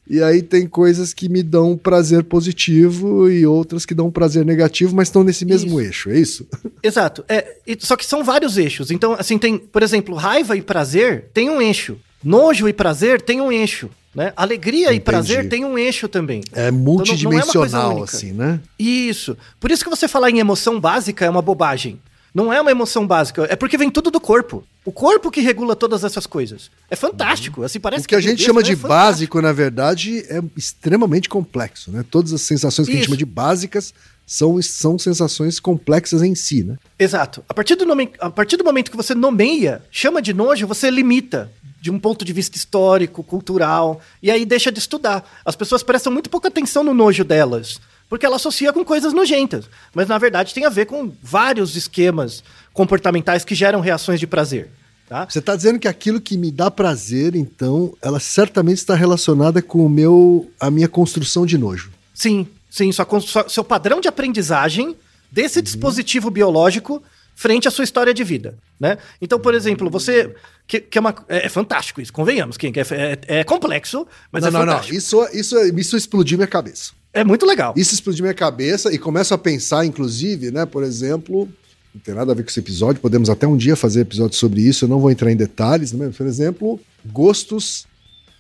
E 0.09 0.21
aí 0.21 0.43
tem 0.43 0.67
coisas 0.67 1.13
que 1.15 1.29
me 1.29 1.41
dão 1.41 1.77
prazer 1.77 2.25
positivo 2.25 3.31
e 3.31 3.47
outras 3.47 3.87
que 3.87 3.95
dão 3.95 4.11
prazer 4.11 4.45
negativo, 4.45 4.95
mas 4.95 5.07
estão 5.07 5.23
nesse 5.23 5.45
mesmo 5.45 5.81
Isso. 5.81 5.81
eixo, 5.81 6.11
é 6.11 6.19
isso? 6.19 6.47
Exato. 6.83 7.25
É, 7.29 7.57
só 7.79 7.97
que 7.97 8.05
são 8.05 8.25
vários 8.25 8.59
eixos. 8.59 8.91
Então, 8.91 9.15
assim, 9.17 9.39
tem, 9.39 9.57
por 9.57 9.85
exemplo, 9.85 10.17
raiva 10.17 10.57
e 10.57 10.63
prazer 10.63 11.27
tem 11.33 11.49
um 11.49 11.63
eixo. 11.63 11.97
Nojo 12.25 12.69
e 12.69 12.73
prazer 12.73 13.21
tem 13.23 13.41
um 13.41 13.53
eixo. 13.53 13.89
Né? 14.15 14.33
Alegria 14.37 14.89
e 14.89 14.97
Entendi. 14.97 15.01
prazer 15.03 15.49
tem 15.49 15.65
um 15.65 15.79
eixo 15.79 16.09
também. 16.09 16.41
É 16.53 16.69
Então, 16.69 16.73
não- 16.73 16.73
não 16.73 16.73
é 16.73 16.73
uma 16.73 16.73
coisa 16.73 16.83
multidimensional, 16.91 17.97
única. 17.99 18.05
assim, 18.17 18.33
né? 18.33 18.61
Isso. 18.79 19.37
Por 19.61 19.71
isso 19.71 19.85
que 19.85 19.91
você 19.91 20.09
falar 20.09 20.31
em 20.31 20.39
emoção 20.41 20.81
básica 20.81 21.25
é 21.25 21.31
uma 21.31 21.41
bobagem. 21.43 22.01
Não 22.35 22.53
é 22.53 22.61
uma 22.61 22.71
emoção 22.71 23.07
básica, 23.07 23.47
é 23.51 23.57
porque 23.57 23.77
vem 23.77 23.91
tudo 23.91 24.11
do 24.11 24.21
corpo. 24.21 24.65
O 24.85 24.93
corpo 24.93 25.31
que 25.31 25.41
regula 25.41 25.75
todas 25.77 26.05
essas 26.05 26.27
coisas. 26.27 26.71
É 26.91 26.95
fantástico. 26.97 27.63
Assim, 27.65 27.79
parece 27.81 28.05
O 28.05 28.09
que 28.09 28.15
a 28.15 28.19
é 28.19 28.23
gente 28.23 28.43
chama 28.43 28.61
mas 28.61 28.67
de 28.67 28.73
é 28.73 28.77
básico, 28.77 29.41
na 29.43 29.53
verdade, 29.53 30.25
é 30.29 30.41
extremamente 30.57 31.29
complexo, 31.29 31.91
né? 31.91 32.05
Todas 32.09 32.33
as 32.33 32.41
sensações 32.43 32.87
que 32.87 32.93
a 32.93 32.95
gente 32.95 33.03
Isso. 33.03 33.11
chama 33.11 33.17
de 33.19 33.25
básicas 33.27 33.93
são, 34.27 34.63
são 34.63 34.97
sensações 34.97 35.59
complexas 35.59 36.23
em 36.23 36.35
si, 36.37 36.63
né? 36.63 36.77
Exato. 36.99 37.45
A 37.49 37.53
partir, 37.53 37.75
do 37.75 37.85
nome, 37.85 38.11
a 38.21 38.31
partir 38.31 38.57
do 38.57 38.65
momento 38.65 38.91
que 38.93 38.97
você 38.97 39.13
nomeia, 39.15 39.83
chama 39.91 40.23
de 40.23 40.33
nojo, 40.33 40.67
você 40.69 40.89
limita 40.89 41.51
de 41.81 41.91
um 41.91 41.99
ponto 41.99 42.25
de 42.25 42.33
vista 42.33 42.57
histórico, 42.57 43.23
cultural, 43.25 44.01
e 44.23 44.31
aí 44.31 44.45
deixa 44.45 44.71
de 44.71 44.79
estudar. 44.79 45.25
As 45.45 45.57
pessoas 45.57 45.83
prestam 45.83 46.13
muito 46.13 46.29
pouca 46.29 46.49
atenção 46.49 46.85
no 46.85 46.93
nojo 46.93 47.25
delas, 47.25 47.81
porque 48.09 48.27
ela 48.27 48.37
associa 48.37 48.73
com 48.73 48.85
coisas 48.85 49.13
nojentas. 49.13 49.65
Mas 49.95 50.07
na 50.09 50.19
verdade 50.19 50.53
tem 50.53 50.65
a 50.67 50.69
ver 50.69 50.87
com 50.87 51.13
vários 51.23 51.77
esquemas 51.77 52.43
comportamentais 52.73 53.45
que 53.45 53.55
geram 53.55 53.81
reações 53.81 54.21
de 54.21 54.27
prazer. 54.27 54.71
Tá? 55.09 55.27
Você 55.29 55.41
está 55.41 55.57
dizendo 55.57 55.79
que 55.79 55.89
aquilo 55.89 56.21
que 56.21 56.37
me 56.37 56.53
dá 56.53 56.71
prazer, 56.71 57.35
então, 57.35 57.95
ela 58.01 58.21
certamente 58.21 58.79
está 58.79 58.95
relacionada 58.95 59.61
com 59.61 59.85
o 59.85 59.89
meu, 59.89 60.49
a 60.61 60.71
minha 60.71 60.89
construção 60.89 61.45
de 61.45 61.59
nojo. 61.59 61.91
Sim, 62.15 62.47
sim. 62.71 62.93
Sua, 62.93 63.07
sua- 63.21 63.49
seu 63.49 63.65
padrão 63.65 64.01
de 64.01 64.07
aprendizagem 64.07 64.95
desse 65.33 65.61
dispositivo 65.61 66.31
biológico 66.31 67.03
frente 67.35 67.67
à 67.67 67.71
sua 67.71 67.83
história 67.85 68.13
de 68.15 68.23
vida, 68.23 68.55
né? 68.79 68.99
Então, 69.21 69.41
por 69.41 69.55
exemplo, 69.55 69.89
você 69.91 70.33
que, 70.71 70.81
que 70.81 70.97
é, 70.97 71.01
uma, 71.01 71.13
é, 71.29 71.47
é 71.47 71.49
fantástico 71.49 72.01
isso, 72.01 72.13
convenhamos, 72.13 72.57
quem 72.57 72.73
é, 72.77 72.81
é, 72.81 73.41
é 73.41 73.45
complexo, 73.45 74.07
mas 74.31 74.43
não, 74.43 74.49
é 74.49 74.53
não, 74.53 74.61
não. 74.61 74.67
fantástico. 74.67 74.97
Isso, 74.97 75.29
isso, 75.33 75.59
isso 75.77 75.97
explodiu 75.97 76.39
minha 76.39 76.47
cabeça. 76.47 76.93
É 77.13 77.25
muito 77.25 77.45
legal. 77.45 77.75
Isso 77.77 77.93
explodiu 77.93 78.23
minha 78.23 78.35
cabeça 78.35 78.95
e 78.95 78.97
começo 78.97 79.35
a 79.35 79.39
pensar, 79.39 79.85
inclusive, 79.85 80.53
né, 80.53 80.65
por 80.65 80.85
exemplo, 80.85 81.49
não 81.93 82.01
tem 82.01 82.15
nada 82.15 82.31
a 82.31 82.35
ver 82.37 82.45
com 82.45 82.51
esse 82.51 82.61
episódio, 82.61 83.03
podemos 83.03 83.29
até 83.29 83.49
um 83.49 83.57
dia 83.57 83.75
fazer 83.75 84.03
episódio 84.03 84.37
sobre 84.37 84.61
isso, 84.61 84.85
eu 84.85 84.89
não 84.89 85.01
vou 85.01 85.11
entrar 85.11 85.33
em 85.33 85.37
detalhes, 85.37 85.93
né, 85.93 86.07
mas, 86.07 86.17
por 86.17 86.27
exemplo, 86.27 86.81
gostos 87.05 87.89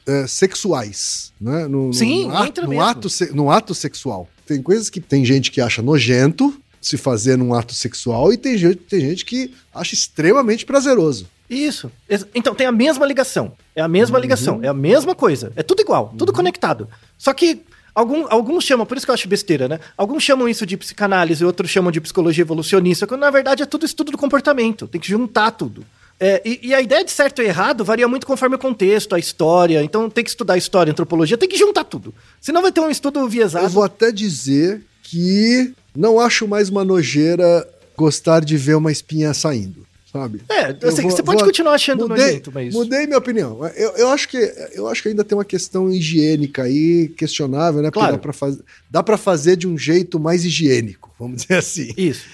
é, 0.06 0.24
sexuais, 0.28 1.32
né, 1.40 1.66
no, 1.66 1.92
Sim, 1.92 2.28
no, 2.28 2.36
ato, 2.36 2.62
no, 2.62 2.80
ato, 2.80 3.08
no 3.34 3.50
ato 3.50 3.74
sexual. 3.74 4.28
Tem 4.46 4.62
coisas 4.62 4.88
que 4.88 5.00
tem 5.00 5.24
gente 5.24 5.50
que 5.50 5.60
acha 5.60 5.82
nojento 5.82 6.54
se 6.80 6.96
fazer 6.96 7.36
num 7.36 7.52
ato 7.52 7.74
sexual 7.74 8.32
e 8.32 8.36
tem 8.36 8.56
gente, 8.56 8.76
tem 8.76 9.00
gente 9.00 9.24
que 9.24 9.52
acha 9.74 9.94
extremamente 9.94 10.64
prazeroso. 10.64 11.26
Isso. 11.50 11.90
Então 12.34 12.54
tem 12.54 12.66
a 12.66 12.72
mesma 12.72 13.04
ligação. 13.04 13.52
É 13.74 13.82
a 13.82 13.88
mesma 13.88 14.16
Uhum. 14.16 14.22
ligação. 14.22 14.60
É 14.62 14.68
a 14.68 14.74
mesma 14.74 15.14
coisa. 15.14 15.52
É 15.56 15.62
tudo 15.62 15.80
igual, 15.82 16.14
tudo 16.16 16.32
conectado. 16.32 16.88
Só 17.18 17.32
que 17.34 17.62
algum, 17.94 18.24
alguns 18.30 18.64
chamam, 18.64 18.86
por 18.86 18.96
isso 18.96 19.04
que 19.04 19.10
eu 19.10 19.14
acho 19.14 19.28
besteira, 19.28 19.66
né? 19.68 19.80
Alguns 19.96 20.22
chamam 20.22 20.48
isso 20.48 20.64
de 20.64 20.76
psicanálise, 20.76 21.44
outros 21.44 21.68
chamam 21.70 21.90
de 21.90 22.00
psicologia 22.00 22.42
evolucionista, 22.42 23.06
quando 23.06 23.22
na 23.22 23.30
verdade 23.30 23.62
é 23.64 23.66
tudo 23.66 23.84
estudo 23.84 24.12
do 24.12 24.18
comportamento. 24.18 24.86
Tem 24.86 25.00
que 25.00 25.08
juntar 25.08 25.50
tudo. 25.50 25.84
É, 26.22 26.40
e, 26.44 26.60
e 26.68 26.74
a 26.74 26.80
ideia 26.82 27.02
de 27.02 27.10
certo 27.10 27.40
e 27.42 27.46
errado 27.46 27.82
varia 27.82 28.06
muito 28.06 28.26
conforme 28.26 28.54
o 28.54 28.58
contexto, 28.58 29.14
a 29.14 29.18
história. 29.18 29.82
Então 29.82 30.08
tem 30.10 30.22
que 30.22 30.30
estudar 30.30 30.56
história, 30.56 30.90
antropologia, 30.92 31.36
tem 31.38 31.48
que 31.48 31.56
juntar 31.56 31.82
tudo. 31.84 32.14
Senão 32.40 32.60
vai 32.62 32.70
ter 32.70 32.80
um 32.80 32.90
estudo 32.90 33.26
viesado. 33.28 33.64
Eu 33.64 33.70
vou 33.70 33.82
até 33.82 34.12
dizer 34.12 34.82
que 35.02 35.72
não 35.96 36.20
acho 36.20 36.46
mais 36.46 36.68
uma 36.68 36.84
nojeira 36.84 37.66
gostar 37.96 38.44
de 38.44 38.56
ver 38.56 38.76
uma 38.76 38.92
espinha 38.92 39.32
saindo. 39.34 39.84
Sabe? 40.12 40.40
É, 40.48 40.76
assim, 40.86 41.02
vou- 41.02 41.10
você 41.10 41.22
pode 41.22 41.38
vou- 41.38 41.46
continuar 41.46 41.72
achando 41.74 42.08
mudei, 42.08 42.24
nojento, 42.26 42.50
mas. 42.52 42.74
Mudei 42.74 43.06
minha 43.06 43.18
opinião. 43.18 43.64
Eu, 43.76 43.90
eu, 43.96 44.08
acho 44.08 44.28
que, 44.28 44.36
eu 44.72 44.88
acho 44.88 45.02
que 45.02 45.08
ainda 45.08 45.24
tem 45.24 45.36
uma 45.36 45.44
questão 45.44 45.90
higiênica 45.90 46.62
aí 46.64 47.08
questionável, 47.16 47.80
né? 47.82 47.88
Porque 47.90 48.00
Claro. 48.00 48.12
dá 48.14 48.18
pra, 48.18 48.32
faz, 48.32 48.58
dá 48.90 49.02
pra 49.02 49.16
fazer 49.16 49.56
de 49.56 49.66
um 49.68 49.76
jeito 49.78 50.18
mais 50.18 50.44
higiênico, 50.44 51.10
vamos 51.18 51.42
dizer 51.42 51.54
assim. 51.54 51.92
Isso. 51.96 52.24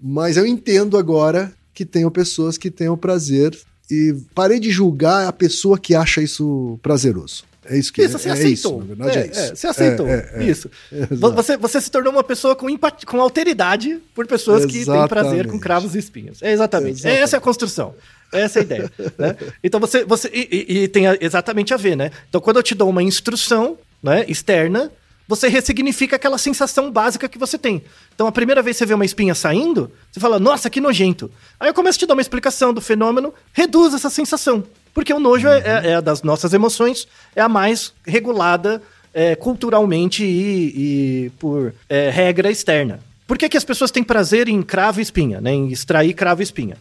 Mas 0.00 0.36
eu 0.36 0.44
entendo 0.46 0.96
agora 0.98 1.52
que 1.74 1.84
tenham 1.84 2.10
pessoas 2.10 2.58
que 2.58 2.70
tenham 2.70 2.96
prazer 2.96 3.56
e 3.90 4.14
parei 4.34 4.58
de 4.60 4.70
julgar 4.70 5.26
a 5.26 5.32
pessoa 5.32 5.78
que 5.78 5.94
acha 5.94 6.20
isso 6.22 6.78
prazeroso. 6.82 7.44
É 7.64 7.78
isso 7.78 7.92
que 7.92 8.02
Isso, 8.02 8.18
você 8.18 8.28
é, 8.28 8.32
aceitou. 8.32 8.80
isso, 8.82 8.88
na 8.96 9.06
verdade 9.06 9.18
é, 9.18 9.20
É, 9.22 9.26
isso. 9.30 9.40
é, 9.40 9.54
você 9.54 9.66
aceitou. 9.68 10.08
É, 10.08 10.30
é, 10.34 10.42
é. 10.42 10.44
Isso. 10.44 10.70
Você, 11.10 11.56
você 11.56 11.80
se 11.80 11.90
tornou 11.90 12.12
uma 12.12 12.24
pessoa 12.24 12.56
com, 12.56 12.68
empatia, 12.68 13.06
com 13.06 13.20
alteridade 13.20 13.98
por 14.14 14.26
pessoas 14.26 14.66
que 14.66 14.84
têm 14.84 15.06
prazer 15.08 15.30
com 15.30 15.36
Exatamente. 15.38 15.60
cravos 15.60 15.94
e 15.94 15.98
espinhos. 15.98 16.42
É 16.42 16.52
exatamente. 16.52 16.94
Exatamente. 16.98 17.22
Essa 17.22 17.36
é 17.36 17.38
a 17.38 17.40
construção. 17.40 17.94
Essa 18.32 18.58
é 18.58 18.60
a 18.60 18.64
ideia. 18.64 18.92
né? 19.18 19.36
Então 19.62 19.78
você. 19.78 20.04
você 20.04 20.28
e, 20.32 20.48
e- 20.68 20.78
e 20.84 20.88
tem 20.88 21.06
a- 21.06 21.16
exatamente 21.20 21.72
a 21.72 21.76
ver, 21.76 21.96
né? 21.96 22.10
Então, 22.28 22.40
quando 22.40 22.56
eu 22.56 22.62
te 22.62 22.74
dou 22.74 22.88
uma 22.90 23.02
instrução 23.02 23.78
né, 24.02 24.24
externa, 24.26 24.90
você 25.28 25.46
ressignifica 25.48 26.16
aquela 26.16 26.38
sensação 26.38 26.90
básica 26.90 27.28
que 27.28 27.38
você 27.38 27.56
tem. 27.56 27.82
Então, 28.14 28.26
a 28.26 28.32
primeira 28.32 28.60
vez 28.60 28.74
que 28.76 28.78
você 28.78 28.86
vê 28.86 28.94
uma 28.94 29.04
espinha 29.04 29.34
saindo, 29.34 29.90
você 30.10 30.18
fala, 30.18 30.40
nossa, 30.40 30.68
que 30.68 30.80
nojento. 30.80 31.30
Aí 31.60 31.68
eu 31.68 31.74
começo 31.74 31.96
a 31.96 32.00
te 32.00 32.06
dar 32.06 32.14
uma 32.14 32.20
explicação 32.22 32.74
do 32.74 32.80
fenômeno, 32.80 33.32
reduz 33.52 33.94
essa 33.94 34.10
sensação. 34.10 34.64
Porque 34.94 35.12
o 35.12 35.18
nojo 35.20 35.48
é, 35.48 35.58
é- 35.58 35.90
é 35.90 35.94
a 35.94 36.00
das 36.00 36.22
nossas 36.22 36.52
emoções, 36.52 37.06
é 37.34 37.40
a 37.40 37.48
mais 37.48 37.92
regulada 38.06 38.82
é, 39.14 39.34
culturalmente 39.34 40.24
e, 40.24 41.26
e 41.26 41.30
por 41.38 41.74
é, 41.88 42.08
regra 42.10 42.50
externa. 42.50 43.00
Por 43.26 43.38
que, 43.38 43.48
que 43.48 43.56
as 43.56 43.64
pessoas 43.64 43.90
têm 43.90 44.02
prazer 44.02 44.48
em 44.48 44.62
cravo 44.62 45.00
e 45.00 45.02
espinha, 45.02 45.40
né? 45.40 45.52
Em 45.52 45.68
extrair 45.68 46.12
cravo 46.14 46.42
e 46.42 46.44
espinha? 46.44 46.76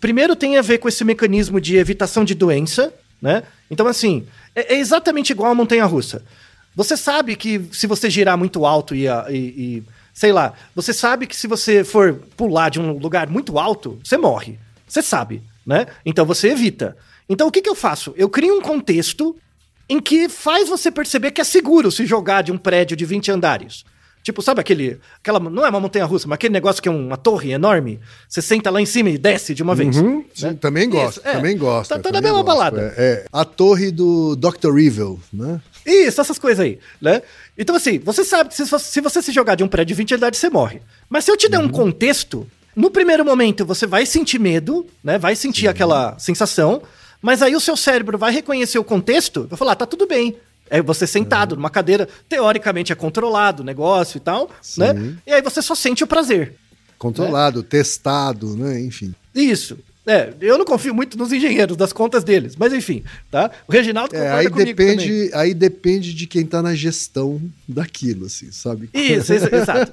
Primeiro 0.00 0.34
tem 0.34 0.56
a 0.58 0.62
ver 0.62 0.78
com 0.78 0.88
esse 0.88 1.04
mecanismo 1.04 1.60
de 1.60 1.76
evitação 1.76 2.24
de 2.24 2.34
doença, 2.34 2.92
né? 3.20 3.44
Então, 3.70 3.86
assim, 3.86 4.26
é, 4.54 4.74
é 4.74 4.78
exatamente 4.78 5.30
igual 5.30 5.52
a 5.52 5.54
montanha-russa. 5.54 6.22
Você 6.74 6.96
sabe 6.96 7.36
que 7.36 7.60
se 7.72 7.86
você 7.86 8.08
girar 8.10 8.36
muito 8.36 8.64
alto 8.66 8.94
e, 8.94 9.06
e- 9.06 9.30
e, 9.30 9.82
sei 10.12 10.32
lá, 10.32 10.54
você 10.74 10.92
sabe 10.92 11.26
que 11.26 11.36
se 11.36 11.46
você 11.46 11.84
for 11.84 12.14
pular 12.36 12.68
de 12.70 12.80
um 12.80 12.92
lugar 12.98 13.28
muito 13.28 13.58
alto, 13.58 13.98
você 14.02 14.16
morre. 14.16 14.58
Você 14.88 15.02
sabe, 15.02 15.42
né? 15.66 15.86
Então 16.04 16.24
você 16.26 16.48
evita. 16.48 16.96
Então 17.28 17.48
o 17.48 17.50
que, 17.50 17.62
que 17.62 17.70
eu 17.70 17.74
faço? 17.74 18.12
Eu 18.16 18.28
crio 18.28 18.56
um 18.56 18.60
contexto 18.60 19.36
em 19.88 20.00
que 20.00 20.28
faz 20.28 20.68
você 20.68 20.90
perceber 20.90 21.30
que 21.30 21.40
é 21.40 21.44
seguro 21.44 21.90
se 21.90 22.06
jogar 22.06 22.42
de 22.42 22.52
um 22.52 22.58
prédio 22.58 22.96
de 22.96 23.04
20 23.04 23.30
andares. 23.30 23.84
Tipo, 24.22 24.40
sabe 24.40 24.60
aquele. 24.60 25.00
Aquela, 25.18 25.40
não 25.40 25.66
é 25.66 25.68
uma 25.68 25.80
montanha 25.80 26.04
russa, 26.04 26.28
mas 26.28 26.36
aquele 26.36 26.52
negócio 26.52 26.80
que 26.80 26.88
é 26.88 26.92
uma 26.92 27.16
torre 27.16 27.50
enorme? 27.50 27.98
Você 28.28 28.40
senta 28.40 28.70
lá 28.70 28.80
em 28.80 28.86
cima 28.86 29.10
e 29.10 29.18
desce 29.18 29.52
de 29.52 29.64
uma 29.64 29.74
vez. 29.74 29.96
Uhum, 29.96 30.24
sim, 30.32 30.46
né? 30.46 30.58
também 30.60 30.88
gosto, 30.88 31.18
Isso, 31.18 31.28
é. 31.28 31.32
também 31.32 31.58
gosto. 31.58 31.88
Tá, 31.88 31.98
tá 31.98 32.12
na 32.12 32.20
mesma 32.20 32.42
balada. 32.44 32.94
É, 32.96 33.04
é. 33.04 33.26
A 33.32 33.44
torre 33.44 33.90
do 33.90 34.36
Dr. 34.36 34.78
Evil, 34.78 35.18
né? 35.32 35.60
Isso, 35.84 36.20
essas 36.20 36.38
coisas 36.38 36.64
aí, 36.64 36.78
né? 37.00 37.20
Então, 37.58 37.74
assim, 37.74 37.98
você 37.98 38.24
sabe 38.24 38.50
que 38.50 38.54
se 38.54 38.64
você 38.64 38.84
se, 38.84 39.00
você 39.00 39.20
se 39.20 39.32
jogar 39.32 39.56
de 39.56 39.64
um 39.64 39.68
prédio 39.68 39.88
de 39.88 39.94
20 39.94 40.14
andares, 40.14 40.38
você 40.38 40.48
morre. 40.48 40.80
Mas 41.10 41.24
se 41.24 41.32
eu 41.32 41.36
te 41.36 41.48
der 41.48 41.58
um 41.58 41.68
contexto, 41.68 42.46
no 42.76 42.92
primeiro 42.92 43.24
momento 43.24 43.66
você 43.66 43.88
vai 43.88 44.06
sentir 44.06 44.38
medo, 44.38 44.86
né? 45.02 45.18
Vai 45.18 45.34
sentir 45.34 45.66
aquela 45.66 46.16
sensação, 46.20 46.82
mas 47.22 47.40
aí 47.40 47.54
o 47.54 47.60
seu 47.60 47.76
cérebro 47.76 48.18
vai 48.18 48.32
reconhecer 48.32 48.78
o 48.78 48.84
contexto, 48.84 49.46
vai 49.48 49.56
falar, 49.56 49.76
tá 49.76 49.86
tudo 49.86 50.06
bem. 50.06 50.36
É 50.68 50.82
você 50.82 51.06
sentado 51.06 51.54
numa 51.54 51.70
cadeira, 51.70 52.08
teoricamente 52.28 52.92
é 52.92 52.94
controlado 52.94 53.62
o 53.62 53.66
negócio 53.66 54.16
e 54.16 54.20
tal, 54.20 54.50
né? 54.76 55.16
E 55.26 55.32
aí 55.32 55.42
você 55.42 55.60
só 55.62 55.74
sente 55.74 56.02
o 56.02 56.06
prazer. 56.06 56.54
Controlado, 56.98 57.62
testado, 57.62 58.56
né? 58.56 58.80
Enfim. 58.80 59.14
Isso. 59.34 59.78
É, 60.04 60.32
eu 60.40 60.58
não 60.58 60.64
confio 60.64 60.92
muito 60.92 61.16
nos 61.16 61.32
engenheiros, 61.32 61.76
das 61.76 61.92
contas 61.92 62.24
deles, 62.24 62.56
mas 62.56 62.72
enfim, 62.72 63.04
tá? 63.30 63.50
O 63.68 63.72
Reginaldo 63.72 64.16
É, 64.16 64.18
concorda 64.18 64.38
aí 64.40 64.50
comigo 64.50 64.76
também. 64.76 64.96
depende, 64.96 65.30
aí 65.32 65.54
depende 65.54 66.12
de 66.12 66.26
quem 66.26 66.44
tá 66.44 66.60
na 66.60 66.74
gestão 66.74 67.40
daquilo, 67.68 68.26
assim, 68.26 68.50
sabe? 68.50 68.90
Isso, 68.92 69.32
isso, 69.32 69.46
exato. 69.54 69.92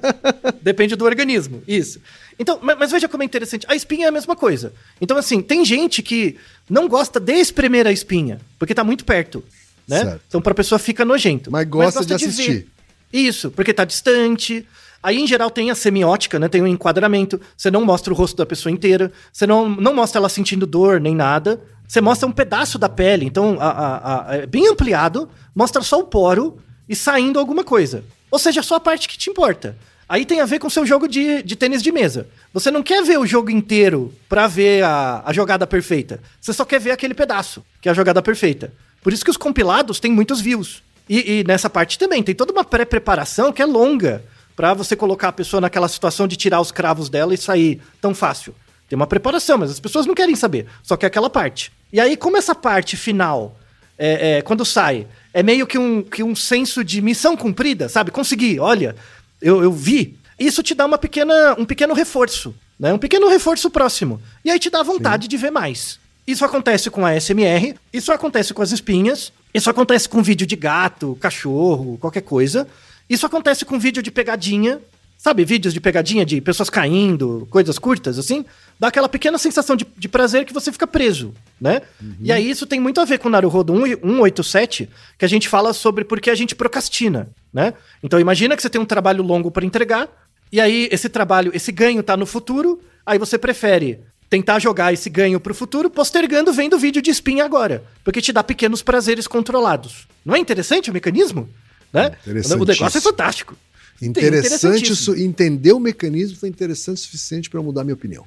Depende 0.60 0.96
do 0.96 1.04
organismo, 1.04 1.62
isso. 1.66 2.00
Então, 2.40 2.58
mas, 2.60 2.76
mas 2.76 2.90
veja 2.90 3.08
como 3.08 3.22
é 3.22 3.26
interessante. 3.26 3.64
A 3.68 3.76
espinha 3.76 4.06
é 4.06 4.08
a 4.08 4.12
mesma 4.12 4.34
coisa. 4.34 4.72
Então, 5.00 5.16
assim, 5.16 5.40
tem 5.40 5.64
gente 5.64 6.02
que 6.02 6.36
não 6.68 6.88
gosta 6.88 7.20
de 7.20 7.34
espremer 7.34 7.86
a 7.86 7.92
espinha, 7.92 8.40
porque 8.58 8.74
tá 8.74 8.82
muito 8.82 9.04
perto, 9.04 9.44
né? 9.86 9.98
Certo. 10.02 10.20
Então, 10.26 10.42
pra 10.42 10.54
pessoa 10.54 10.78
fica 10.80 11.04
nojento. 11.04 11.52
Mas 11.52 11.68
gosta 11.68 12.04
de 12.04 12.14
assistir. 12.14 12.50
ver. 12.50 12.66
Isso, 13.12 13.50
porque 13.52 13.72
tá 13.72 13.84
distante. 13.84 14.66
Aí, 15.02 15.18
em 15.18 15.26
geral, 15.26 15.50
tem 15.50 15.70
a 15.70 15.74
semiótica, 15.74 16.38
né? 16.38 16.48
Tem 16.48 16.60
um 16.62 16.66
enquadramento. 16.66 17.40
Você 17.56 17.70
não 17.70 17.84
mostra 17.84 18.12
o 18.12 18.16
rosto 18.16 18.36
da 18.36 18.44
pessoa 18.44 18.70
inteira. 18.72 19.10
Você 19.32 19.46
não, 19.46 19.68
não 19.68 19.94
mostra 19.94 20.18
ela 20.18 20.28
sentindo 20.28 20.66
dor 20.66 21.00
nem 21.00 21.14
nada. 21.14 21.60
Você 21.88 22.00
mostra 22.00 22.28
um 22.28 22.32
pedaço 22.32 22.78
da 22.78 22.88
pele. 22.88 23.24
Então, 23.24 23.56
a- 23.58 23.70
a- 23.70 24.30
a- 24.30 24.36
é 24.36 24.46
bem 24.46 24.68
ampliado. 24.68 25.28
Mostra 25.54 25.80
só 25.82 25.98
o 25.98 26.04
poro 26.04 26.58
e 26.88 26.94
saindo 26.94 27.38
alguma 27.38 27.64
coisa. 27.64 28.04
Ou 28.30 28.38
seja, 28.38 28.62
só 28.62 28.74
a 28.76 28.80
parte 28.80 29.08
que 29.08 29.16
te 29.16 29.30
importa. 29.30 29.76
Aí 30.08 30.24
tem 30.26 30.40
a 30.40 30.44
ver 30.44 30.58
com 30.58 30.66
o 30.66 30.70
seu 30.70 30.84
jogo 30.84 31.06
de, 31.08 31.42
de 31.42 31.56
tênis 31.56 31.82
de 31.82 31.90
mesa. 31.92 32.26
Você 32.52 32.70
não 32.70 32.82
quer 32.82 33.02
ver 33.02 33.18
o 33.18 33.26
jogo 33.26 33.50
inteiro 33.50 34.12
pra 34.28 34.46
ver 34.48 34.82
a, 34.84 35.22
a 35.24 35.32
jogada 35.32 35.66
perfeita. 35.66 36.20
Você 36.40 36.52
só 36.52 36.64
quer 36.64 36.80
ver 36.80 36.90
aquele 36.90 37.14
pedaço, 37.14 37.64
que 37.80 37.88
é 37.88 37.92
a 37.92 37.94
jogada 37.94 38.20
perfeita. 38.20 38.72
Por 39.02 39.12
isso 39.12 39.24
que 39.24 39.30
os 39.30 39.36
compilados 39.36 39.98
têm 40.00 40.10
muitos 40.12 40.40
views. 40.40 40.82
E, 41.08 41.38
e 41.40 41.44
nessa 41.44 41.70
parte 41.70 41.98
também, 41.98 42.22
tem 42.22 42.34
toda 42.34 42.52
uma 42.52 42.64
pré-preparação 42.64 43.52
que 43.52 43.62
é 43.62 43.66
longa 43.66 44.22
pra 44.60 44.74
você 44.74 44.94
colocar 44.94 45.28
a 45.28 45.32
pessoa 45.32 45.58
naquela 45.58 45.88
situação 45.88 46.28
de 46.28 46.36
tirar 46.36 46.60
os 46.60 46.70
cravos 46.70 47.08
dela 47.08 47.32
e 47.32 47.38
sair 47.38 47.80
tão 47.98 48.14
fácil. 48.14 48.54
Tem 48.90 48.94
uma 48.94 49.06
preparação, 49.06 49.56
mas 49.56 49.70
as 49.70 49.80
pessoas 49.80 50.04
não 50.04 50.14
querem 50.14 50.36
saber. 50.36 50.66
Só 50.82 50.98
que 50.98 51.06
é 51.06 51.08
aquela 51.08 51.30
parte. 51.30 51.72
E 51.90 51.98
aí, 51.98 52.14
como 52.14 52.36
essa 52.36 52.54
parte 52.54 52.94
final 52.94 53.56
é, 53.96 54.36
é, 54.36 54.42
quando 54.42 54.62
sai, 54.62 55.06
é 55.32 55.42
meio 55.42 55.66
que 55.66 55.78
um, 55.78 56.02
que 56.02 56.22
um 56.22 56.36
senso 56.36 56.84
de 56.84 57.00
missão 57.00 57.38
cumprida, 57.38 57.88
sabe? 57.88 58.10
Consegui, 58.10 58.60
olha, 58.60 58.94
eu, 59.40 59.62
eu 59.62 59.72
vi. 59.72 60.18
Isso 60.38 60.62
te 60.62 60.74
dá 60.74 60.84
uma 60.84 60.98
pequena, 60.98 61.54
um 61.58 61.64
pequeno 61.64 61.94
reforço, 61.94 62.54
né? 62.78 62.92
Um 62.92 62.98
pequeno 62.98 63.30
reforço 63.30 63.70
próximo. 63.70 64.20
E 64.44 64.50
aí 64.50 64.58
te 64.58 64.68
dá 64.68 64.82
vontade 64.82 65.26
de 65.26 65.38
ver 65.38 65.50
mais. 65.50 65.98
Isso 66.26 66.44
acontece 66.44 66.90
com 66.90 67.06
a 67.06 67.18
SMR, 67.18 67.76
isso 67.90 68.12
acontece 68.12 68.52
com 68.52 68.60
as 68.60 68.72
espinhas, 68.72 69.32
isso 69.54 69.70
acontece 69.70 70.06
com 70.06 70.22
vídeo 70.22 70.46
de 70.46 70.54
gato, 70.54 71.16
cachorro, 71.18 71.96
qualquer 71.96 72.20
coisa. 72.20 72.68
Isso 73.10 73.26
acontece 73.26 73.64
com 73.64 73.76
vídeo 73.76 74.00
de 74.00 74.10
pegadinha, 74.12 74.80
sabe? 75.18 75.44
Vídeos 75.44 75.74
de 75.74 75.80
pegadinha 75.80 76.24
de 76.24 76.40
pessoas 76.40 76.70
caindo, 76.70 77.46
coisas 77.50 77.76
curtas, 77.76 78.20
assim. 78.20 78.44
Dá 78.78 78.86
aquela 78.86 79.08
pequena 79.08 79.36
sensação 79.36 79.74
de, 79.74 79.84
de 79.98 80.08
prazer 80.08 80.44
que 80.44 80.54
você 80.54 80.70
fica 80.70 80.86
preso, 80.86 81.34
né? 81.60 81.82
E 82.22 82.30
aí 82.30 82.48
isso 82.48 82.66
tem 82.66 82.78
muito 82.78 83.00
a 83.00 83.04
ver 83.04 83.18
com 83.18 83.26
o 83.26 83.30
Naruhodo 83.30 83.72
1 83.72 83.98
187, 84.00 84.88
que 85.18 85.24
a 85.24 85.28
gente 85.28 85.48
fala 85.48 85.72
sobre 85.72 86.04
por 86.04 86.20
que 86.20 86.30
a 86.30 86.34
gente 86.36 86.54
procrastina, 86.54 87.28
né? 87.52 87.74
Então 88.00 88.20
imagina 88.20 88.54
que 88.54 88.62
você 88.62 88.70
tem 88.70 88.80
um 88.80 88.86
trabalho 88.86 89.24
longo 89.24 89.50
para 89.50 89.66
entregar, 89.66 90.08
e 90.52 90.60
aí 90.60 90.88
esse 90.92 91.08
trabalho, 91.08 91.50
esse 91.52 91.72
ganho 91.72 92.04
tá 92.04 92.16
no 92.16 92.26
futuro, 92.26 92.80
aí 93.04 93.18
você 93.18 93.36
prefere 93.36 93.98
tentar 94.30 94.60
jogar 94.60 94.92
esse 94.92 95.10
ganho 95.10 95.40
pro 95.40 95.52
futuro, 95.52 95.90
postergando 95.90 96.52
vendo 96.52 96.78
vídeo 96.78 97.02
de 97.02 97.10
espinha 97.10 97.44
agora, 97.44 97.82
porque 98.04 98.20
te 98.20 98.32
dá 98.32 98.44
pequenos 98.44 98.80
prazeres 98.80 99.26
controlados. 99.26 100.06
Não 100.24 100.36
é 100.36 100.38
interessante 100.38 100.90
o 100.90 100.94
mecanismo? 100.94 101.48
Né? 101.92 102.12
O 102.26 102.64
negócio 102.64 102.98
é 102.98 103.00
fantástico. 103.00 103.56
Interessante 104.00 104.92
isso, 104.92 105.14
entender 105.14 105.72
o 105.72 105.78
mecanismo 105.80 106.36
foi 106.36 106.48
interessante 106.48 106.96
o 106.98 107.00
suficiente 107.00 107.50
para 107.50 107.60
mudar 107.60 107.84
minha 107.84 107.94
opinião. 107.94 108.24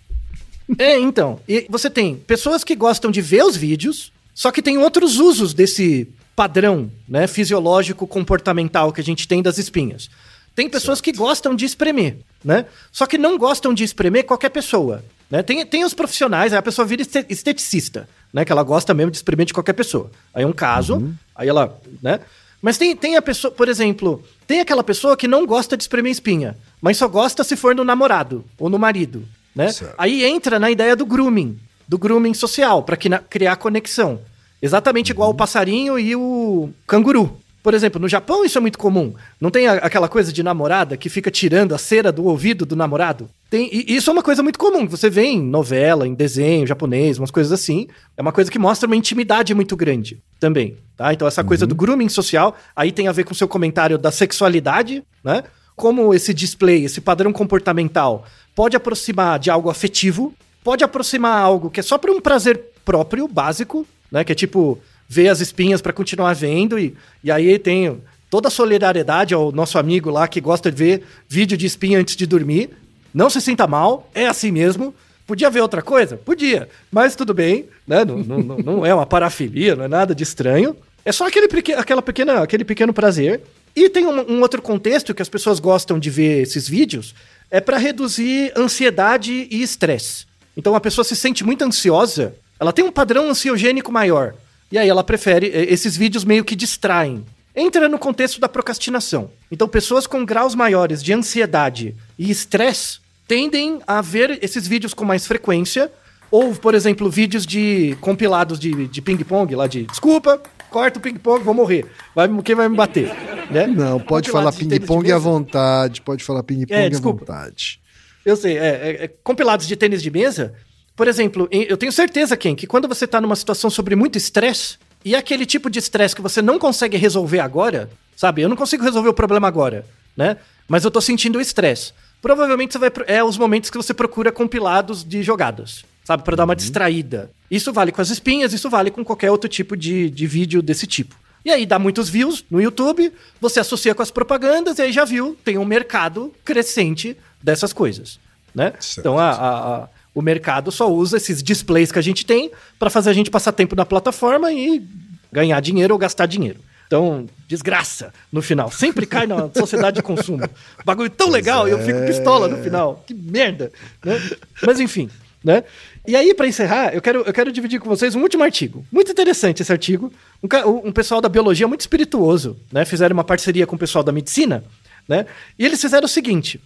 É, 0.77 0.99
então. 0.99 1.39
E 1.47 1.65
você 1.69 1.89
tem 1.89 2.15
pessoas 2.15 2.63
que 2.63 2.75
gostam 2.75 3.09
de 3.09 3.21
ver 3.21 3.43
os 3.43 3.57
vídeos, 3.57 4.11
só 4.33 4.51
que 4.51 4.61
tem 4.61 4.77
outros 4.77 5.17
usos 5.17 5.53
desse 5.53 6.07
padrão, 6.35 6.91
né, 7.07 7.27
fisiológico 7.27 8.07
comportamental 8.07 8.91
que 8.91 9.01
a 9.01 9.03
gente 9.03 9.27
tem 9.27 9.41
das 9.41 9.57
espinhas. 9.57 10.09
Tem 10.55 10.69
pessoas 10.69 11.01
que 11.01 11.11
gostam 11.11 11.55
de 11.55 11.65
espremer, 11.65 12.17
né? 12.43 12.67
Só 12.91 13.07
que 13.07 13.17
não 13.17 13.39
gostam 13.39 13.73
de 13.73 13.83
espremer 13.83 14.23
qualquer 14.23 14.49
pessoa. 14.49 15.03
Né? 15.29 15.41
Tem, 15.41 15.65
tem 15.65 15.83
os 15.83 15.95
profissionais, 15.95 16.53
aí 16.53 16.59
a 16.59 16.61
pessoa 16.61 16.85
vira 16.85 17.01
este- 17.01 17.25
esteticista, 17.27 18.07
né? 18.31 18.45
Que 18.45 18.51
ela 18.51 18.61
gosta 18.61 18.93
mesmo 18.93 19.09
de 19.09 19.17
espremer 19.17 19.47
de 19.47 19.53
qualquer 19.53 19.73
pessoa. 19.73 20.11
Aí 20.31 20.43
é 20.43 20.47
um 20.47 20.53
caso, 20.53 20.99
aí 21.35 21.49
ela, 21.49 21.75
né? 22.03 22.19
Mas 22.63 22.77
tem, 22.77 22.95
tem 22.95 23.17
a 23.17 23.21
pessoa, 23.21 23.53
por 23.53 23.67
exemplo, 23.67 24.23
tem 24.47 24.61
aquela 24.61 24.85
pessoa 24.85 25.17
que 25.17 25.27
não 25.27 25.45
gosta 25.45 25.75
de 25.75 25.83
espremer 25.83 26.13
espinha, 26.13 26.57
mas 26.81 26.95
só 26.95 27.09
gosta 27.09 27.43
se 27.43 27.57
for 27.57 27.75
no 27.75 27.83
namorado 27.83 28.45
ou 28.57 28.69
no 28.69 28.79
marido, 28.79 29.25
né? 29.53 29.69
Certo. 29.69 29.93
Aí 29.97 30.23
entra 30.23 30.57
na 30.57 30.71
ideia 30.71 30.95
do 30.95 31.05
grooming, 31.05 31.59
do 31.85 31.97
grooming 31.97 32.33
social, 32.33 32.81
para 32.81 32.95
criar 32.95 33.57
conexão. 33.57 34.21
Exatamente 34.61 35.09
igual 35.09 35.29
o 35.29 35.35
passarinho 35.35 35.99
e 35.99 36.15
o 36.15 36.69
canguru. 36.87 37.37
Por 37.63 37.73
exemplo, 37.73 37.99
no 37.99 38.09
Japão 38.09 38.43
isso 38.43 38.57
é 38.57 38.61
muito 38.61 38.77
comum. 38.77 39.13
Não 39.39 39.49
tem 39.49 39.67
a- 39.67 39.75
aquela 39.75 40.09
coisa 40.09 40.33
de 40.33 40.43
namorada 40.43 40.97
que 40.97 41.07
fica 41.09 41.31
tirando 41.31 41.73
a 41.73 41.77
cera 41.77 42.11
do 42.11 42.25
ouvido 42.25 42.65
do 42.65 42.75
namorado? 42.75 43.29
Tem, 43.49 43.69
e 43.71 43.95
isso 43.95 44.09
é 44.09 44.13
uma 44.13 44.21
coisa 44.21 44.43
muito 44.43 44.59
comum, 44.59 44.85
você 44.85 45.09
vê 45.09 45.23
em 45.27 45.41
novela, 45.41 46.05
em 46.05 46.13
desenho 46.13 46.67
japonês, 46.67 47.17
umas 47.17 47.31
coisas 47.31 47.53
assim. 47.53 47.87
É 48.17 48.21
uma 48.21 48.33
coisa 48.33 48.51
que 48.51 48.59
mostra 48.59 48.85
uma 48.85 48.97
intimidade 48.97 49.53
muito 49.55 49.77
grande 49.77 50.21
também, 50.41 50.75
tá? 50.97 51.13
Então 51.13 51.25
essa 51.25 51.41
coisa 51.43 51.65
do 51.65 51.73
grooming 51.73 52.09
social, 52.09 52.53
aí 52.75 52.91
tem 52.91 53.07
a 53.07 53.13
ver 53.13 53.23
com 53.23 53.31
o 53.31 53.35
seu 53.35 53.47
comentário 53.47 53.97
da 53.97 54.11
sexualidade, 54.11 55.01
né? 55.23 55.43
Como 55.75 56.13
esse 56.13 56.33
display, 56.33 56.83
esse 56.83 56.99
padrão 56.99 57.31
comportamental 57.31 58.25
pode 58.53 58.75
aproximar 58.75 59.39
de 59.39 59.49
algo 59.49 59.69
afetivo, 59.69 60.33
pode 60.63 60.83
aproximar 60.83 61.41
algo 61.41 61.69
que 61.69 61.79
é 61.79 61.83
só 61.83 61.97
para 61.97 62.11
um 62.11 62.19
prazer 62.19 62.59
próprio, 62.83 63.27
básico, 63.27 63.87
né? 64.11 64.23
Que 64.25 64.33
é 64.33 64.35
tipo 64.35 64.79
ver 65.13 65.29
as 65.29 65.39
espinhas 65.39 65.81
para 65.81 65.93
continuar 65.93 66.33
vendo 66.33 66.77
e, 66.77 66.95
e 67.23 67.31
aí 67.31 67.57
tem 67.59 68.01
toda 68.29 68.47
a 68.47 68.51
solidariedade 68.51 69.33
ao 69.33 69.51
nosso 69.51 69.77
amigo 69.77 70.09
lá 70.09 70.27
que 70.27 70.41
gosta 70.41 70.71
de 70.71 70.77
ver 70.77 71.03
vídeo 71.29 71.55
de 71.55 71.67
espinha 71.67 71.99
antes 71.99 72.15
de 72.15 72.25
dormir. 72.25 72.71
Não 73.13 73.29
se 73.29 73.39
sinta 73.39 73.67
mal, 73.67 74.09
é 74.15 74.25
assim 74.25 74.51
mesmo. 74.51 74.93
Podia 75.27 75.49
ver 75.49 75.61
outra 75.61 75.81
coisa? 75.81 76.17
Podia, 76.17 76.67
mas 76.91 77.15
tudo 77.15 77.33
bem, 77.33 77.65
né? 77.87 78.03
Não, 78.03 78.17
não, 78.17 78.57
não 78.57 78.85
é 78.85 78.93
uma 78.93 79.05
parafilia, 79.05 79.75
não 79.75 79.85
é 79.85 79.87
nada 79.87 80.15
de 80.15 80.23
estranho. 80.23 80.75
É 81.05 81.11
só 81.11 81.27
aquele, 81.27 81.47
aquela 81.77 82.01
pequena, 82.01 82.41
aquele 82.41 82.65
pequeno 82.65 82.91
prazer. 82.91 83.41
E 83.75 83.89
tem 83.89 84.05
um, 84.05 84.31
um 84.31 84.41
outro 84.41 84.61
contexto 84.61 85.13
que 85.13 85.21
as 85.21 85.29
pessoas 85.29 85.59
gostam 85.59 85.97
de 85.97 86.09
ver 86.09 86.41
esses 86.41 86.67
vídeos, 86.67 87.15
é 87.49 87.61
para 87.61 87.77
reduzir 87.77 88.51
ansiedade 88.57 89.47
e 89.49 89.61
estresse. 89.61 90.25
Então 90.57 90.75
a 90.75 90.79
pessoa 90.79 91.05
se 91.05 91.15
sente 91.15 91.43
muito 91.43 91.63
ansiosa, 91.63 92.35
ela 92.59 92.73
tem 92.73 92.83
um 92.83 92.91
padrão 92.91 93.29
ansiogênico 93.29 93.91
maior. 93.91 94.33
E 94.73 94.77
aí 94.79 94.89
ela 94.89 95.03
prefere, 95.03 95.45
esses 95.53 95.95
vídeos 95.95 96.25
meio 96.25 96.43
que 96.43 96.55
distraem. 96.55 97.23
Entra 97.55 97.87
no 97.87 97.99
contexto 97.99 98.41
da 98.41 98.49
procrastinação. 98.49 99.29
Então 99.51 99.67
pessoas 99.67 100.07
com 100.07 100.25
graus 100.25 100.55
maiores 100.55 101.03
de 101.03 101.13
ansiedade 101.13 101.95
e 102.17 102.31
estresse 102.31 102.97
tendem 103.27 103.81
a 103.85 104.01
ver 104.01 104.39
esses 104.41 104.67
vídeos 104.67 104.91
com 104.91 105.05
mais 105.05 105.27
frequência. 105.27 105.91
Ou, 106.31 106.55
por 106.55 106.73
exemplo, 106.73 107.07
vídeos 107.07 107.45
de 107.45 107.95
compilados 108.01 108.57
de, 108.57 108.87
de 108.87 108.99
ping-pong, 108.99 109.53
lá 109.53 109.67
de 109.67 109.83
desculpa, 109.83 110.41
corta 110.71 110.97
o 110.97 111.01
ping-pong, 111.03 111.43
vou 111.43 111.53
morrer. 111.53 111.85
Vai, 112.15 112.27
quem 112.41 112.55
vai 112.55 112.67
me 112.67 112.75
bater? 112.75 113.13
Né? 113.51 113.67
Não, 113.67 113.99
pode 113.99 114.31
falar 114.31 114.51
ping-pong 114.51 115.11
à 115.11 115.19
vontade, 115.19 116.01
pode 116.01 116.23
falar 116.23 116.41
ping-pong 116.41 116.73
é, 116.73 116.87
à 116.87 116.99
vontade. 116.99 117.79
Eu 118.25 118.35
sei, 118.35 118.57
é, 118.57 118.65
é, 118.65 119.03
é, 119.03 119.07
compilados 119.23 119.67
de 119.67 119.75
tênis 119.75 120.01
de 120.01 120.09
mesa, 120.09 120.55
por 120.95 121.07
exemplo, 121.07 121.47
eu 121.51 121.77
tenho 121.77 121.91
certeza, 121.91 122.37
Ken, 122.37 122.55
que 122.55 122.67
quando 122.67 122.87
você 122.87 123.05
está 123.05 123.19
numa 123.19 123.35
situação 123.35 123.69
sobre 123.69 123.95
muito 123.95 124.17
estresse, 124.17 124.77
e 125.05 125.15
aquele 125.15 125.45
tipo 125.45 125.69
de 125.69 125.79
estresse 125.79 126.15
que 126.15 126.21
você 126.21 126.41
não 126.41 126.57
consegue 126.57 126.95
resolver 126.97 127.39
agora, 127.39 127.89
sabe? 128.15 128.41
Eu 128.41 128.49
não 128.49 128.55
consigo 128.55 128.83
resolver 128.83 129.09
o 129.09 129.13
problema 129.13 129.47
agora, 129.47 129.85
né? 130.15 130.37
Mas 130.67 130.85
eu 130.85 130.91
tô 130.91 131.01
sentindo 131.01 131.37
o 131.37 131.41
estresse 131.41 131.93
provavelmente 132.23 132.71
você 132.71 132.79
vai 132.79 132.91
é 133.05 133.21
os 133.21 133.37
momentos 133.37 133.69
que 133.69 133.75
você 133.75 133.93
procura 133.93 134.31
compilados 134.31 135.03
de 135.03 135.21
jogadas, 135.21 135.83
sabe, 136.05 136.23
para 136.23 136.37
dar 136.37 136.45
uma 136.45 136.53
uhum. 136.53 136.57
distraída. 136.57 137.29
Isso 137.51 137.73
vale 137.73 137.91
com 137.91 138.01
as 138.01 138.09
espinhas, 138.09 138.53
isso 138.53 138.69
vale 138.69 138.89
com 138.89 139.03
qualquer 139.03 139.29
outro 139.29 139.49
tipo 139.49 139.75
de, 139.75 140.09
de 140.09 140.25
vídeo 140.25 140.61
desse 140.61 140.87
tipo. 140.87 141.13
E 141.43 141.51
aí 141.51 141.65
dá 141.65 141.77
muitos 141.77 142.07
views 142.07 142.45
no 142.49 142.61
YouTube, 142.61 143.11
você 143.41 143.59
associa 143.59 143.93
com 143.93 144.01
as 144.01 144.09
propagandas 144.09 144.79
e 144.79 144.83
aí 144.83 144.93
já 144.93 145.03
viu, 145.03 145.37
tem 145.43 145.57
um 145.57 145.65
mercado 145.65 146.33
crescente 146.45 147.17
dessas 147.41 147.73
coisas, 147.73 148.17
né? 148.55 148.73
Certo. 148.79 148.99
Então 148.99 149.19
a, 149.19 149.29
a, 149.29 149.75
a, 149.83 149.89
o 150.13 150.21
mercado 150.21 150.71
só 150.71 150.91
usa 150.91 151.17
esses 151.17 151.41
displays 151.41 151.91
que 151.91 151.99
a 151.99 152.03
gente 152.03 152.25
tem 152.25 152.51
para 152.77 152.89
fazer 152.89 153.09
a 153.09 153.13
gente 153.13 153.31
passar 153.31 153.51
tempo 153.51 153.75
na 153.75 153.85
plataforma 153.85 154.51
e 154.51 154.83
ganhar 155.31 155.59
dinheiro 155.59 155.93
ou 155.93 155.97
gastar 155.97 156.25
dinheiro. 156.25 156.59
Então, 156.85 157.25
desgraça 157.47 158.13
no 158.31 158.41
final. 158.41 158.69
Sempre 158.69 159.07
cai 159.07 159.25
na 159.25 159.49
sociedade 159.57 159.95
de 159.95 160.03
consumo. 160.03 160.47
Bagulho 160.85 161.09
tão 161.09 161.27
pois 161.27 161.33
legal 161.33 161.65
é. 161.65 161.69
e 161.69 161.73
eu 161.73 161.79
fico 161.79 162.05
pistola 162.05 162.47
no 162.47 162.61
final. 162.61 163.03
Que 163.07 163.13
merda. 163.15 163.71
Né? 164.03 164.21
Mas 164.61 164.79
enfim, 164.79 165.09
né? 165.43 165.63
E 166.05 166.15
aí, 166.15 166.33
para 166.33 166.47
encerrar, 166.47 166.93
eu 166.93 167.01
quero, 167.01 167.21
eu 167.21 167.33
quero 167.33 167.51
dividir 167.51 167.79
com 167.79 167.89
vocês 167.89 168.13
um 168.13 168.21
último 168.21 168.43
artigo. 168.43 168.85
Muito 168.91 169.11
interessante 169.11 169.61
esse 169.61 169.71
artigo. 169.71 170.13
Um, 170.43 170.87
um 170.89 170.91
pessoal 170.91 171.19
da 171.19 171.29
biologia 171.29 171.67
muito 171.67 171.81
espirituoso, 171.81 172.57
né? 172.71 172.85
Fizeram 172.85 173.13
uma 173.13 173.23
parceria 173.23 173.65
com 173.65 173.75
o 173.75 173.79
pessoal 173.79 174.03
da 174.03 174.11
medicina, 174.11 174.63
né? 175.07 175.25
E 175.57 175.65
eles 175.65 175.81
fizeram 175.81 176.05
o 176.05 176.09
seguinte. 176.09 176.61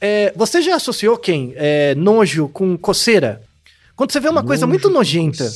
É, 0.00 0.32
você 0.36 0.60
já 0.60 0.76
associou 0.76 1.16
quem? 1.16 1.52
É, 1.56 1.94
nojo 1.94 2.48
com 2.48 2.76
coceira? 2.76 3.42
Quando 3.96 4.12
você 4.12 4.20
vê 4.20 4.28
uma 4.28 4.40
nojo 4.40 4.48
coisa 4.48 4.66
muito 4.66 4.90
nojenta, 4.90 5.50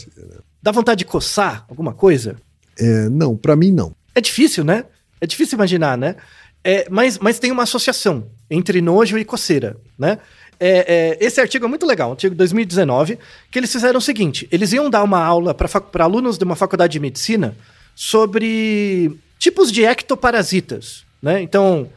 dá 0.63 0.71
vontade 0.71 0.99
de 0.99 1.05
coçar 1.05 1.65
alguma 1.69 1.93
coisa? 1.93 2.37
É, 2.79 3.09
não, 3.09 3.37
para 3.37 3.57
mim 3.57 3.73
não. 3.73 3.95
É 4.15 4.21
difícil, 4.21 4.65
né? 4.65 4.85
É 5.21 5.27
difícil 5.27 5.57
imaginar, 5.57 5.99
né? 5.99 6.17
É, 6.63 6.87
mas, 6.91 7.19
mas 7.19 7.39
tem 7.39 7.51
uma 7.51 7.63
associação 7.63 8.27
entre 8.51 8.81
nojo 8.81 9.19
e 9.19 9.25
coceira, 9.25 9.77
né? 9.99 10.19
É, 10.61 11.17
é, 11.21 11.25
esse 11.25 11.41
artigo 11.41 11.67
é 11.67 11.69
muito 11.69 11.87
legal, 11.87 12.09
um 12.09 12.13
artigo 12.13 12.35
de 12.35 12.39
2019, 12.39 13.19
que 13.51 13.59
eles 13.59 13.71
fizeram 13.71 13.99
o 13.99 14.03
seguinte: 14.03 14.49
eles 14.51 14.73
iam 14.73 14.91
dar 14.91 15.05
uma 15.05 15.23
aula 15.23 15.55
para 15.55 16.05
alunos 16.05 16.37
de 16.37 16.45
uma 16.45 16.57
faculdade 16.57 16.93
de 16.93 17.01
medicina 17.01 17.57
sobre 17.95 19.17
tipos 19.39 19.71
de 19.71 19.85
ectoparasitas, 19.85 21.05
né? 21.23 21.41
Então, 21.41 21.89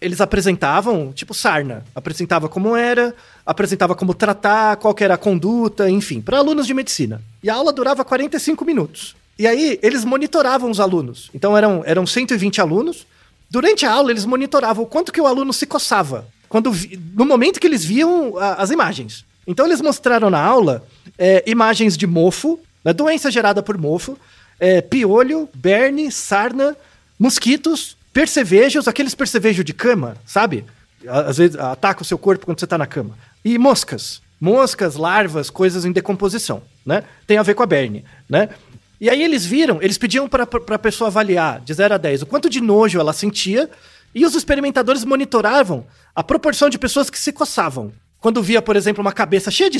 eles 0.00 0.20
apresentavam, 0.20 1.12
tipo 1.12 1.34
sarna, 1.34 1.84
apresentava 1.94 2.48
como 2.48 2.74
era, 2.74 3.14
apresentava 3.44 3.94
como 3.94 4.14
tratar, 4.14 4.76
qual 4.76 4.94
era 4.98 5.14
a 5.14 5.18
conduta, 5.18 5.90
enfim, 5.90 6.20
para 6.20 6.38
alunos 6.38 6.66
de 6.66 6.72
medicina. 6.72 7.20
E 7.42 7.50
a 7.50 7.54
aula 7.54 7.72
durava 7.72 8.04
45 8.04 8.64
minutos. 8.64 9.14
E 9.38 9.46
aí, 9.46 9.78
eles 9.82 10.04
monitoravam 10.04 10.70
os 10.70 10.80
alunos. 10.80 11.30
Então, 11.34 11.56
eram, 11.56 11.82
eram 11.86 12.06
120 12.06 12.60
alunos. 12.60 13.06
Durante 13.50 13.84
a 13.84 13.92
aula, 13.92 14.10
eles 14.10 14.24
monitoravam 14.24 14.84
o 14.84 14.86
quanto 14.86 15.12
que 15.12 15.20
o 15.20 15.26
aluno 15.26 15.52
se 15.52 15.66
coçava. 15.66 16.26
Quando, 16.48 16.72
no 17.14 17.24
momento 17.24 17.60
que 17.60 17.66
eles 17.66 17.84
viam 17.84 18.36
a, 18.38 18.54
as 18.54 18.70
imagens. 18.70 19.24
Então, 19.46 19.66
eles 19.66 19.80
mostraram 19.80 20.30
na 20.30 20.42
aula 20.42 20.84
é, 21.18 21.42
imagens 21.46 21.96
de 21.96 22.06
mofo, 22.06 22.58
né, 22.84 22.92
doença 22.92 23.30
gerada 23.30 23.62
por 23.62 23.76
mofo, 23.78 24.18
é, 24.58 24.80
piolho, 24.80 25.48
berne, 25.54 26.10
sarna, 26.10 26.76
mosquitos, 27.18 27.96
percevejos, 28.12 28.88
aqueles 28.88 29.14
percevejos 29.14 29.64
de 29.64 29.72
cama, 29.72 30.16
sabe? 30.26 30.64
Às 31.06 31.38
vezes 31.38 31.56
ataca 31.56 32.02
o 32.02 32.04
seu 32.04 32.18
corpo 32.18 32.44
quando 32.44 32.58
você 32.58 32.66
está 32.66 32.76
na 32.76 32.86
cama. 32.86 33.16
E 33.44 33.56
moscas. 33.58 34.20
Moscas, 34.40 34.96
larvas, 34.96 35.50
coisas 35.50 35.84
em 35.84 35.92
decomposição, 35.92 36.62
né? 36.84 37.04
Tem 37.26 37.36
a 37.36 37.42
ver 37.42 37.54
com 37.54 37.62
a 37.62 37.66
berne, 37.66 38.04
né? 38.28 38.48
E 38.98 39.08
aí 39.08 39.22
eles 39.22 39.44
viram, 39.44 39.82
eles 39.82 39.98
pediam 39.98 40.28
para 40.28 40.44
a 40.44 40.78
pessoa 40.78 41.08
avaliar 41.08 41.60
de 41.60 41.72
0 41.72 41.94
a 41.94 41.98
10 41.98 42.22
o 42.22 42.26
quanto 42.26 42.48
de 42.48 42.60
nojo 42.60 42.98
ela 42.98 43.12
sentia, 43.12 43.68
e 44.14 44.24
os 44.26 44.34
experimentadores 44.34 45.04
monitoravam 45.04 45.86
a 46.14 46.22
proporção 46.22 46.68
de 46.68 46.78
pessoas 46.78 47.08
que 47.08 47.18
se 47.18 47.32
coçavam. 47.32 47.92
Quando 48.18 48.42
via, 48.42 48.60
por 48.60 48.76
exemplo, 48.76 49.00
uma 49.00 49.12
cabeça 49.12 49.50
cheia 49.50 49.70
de, 49.70 49.78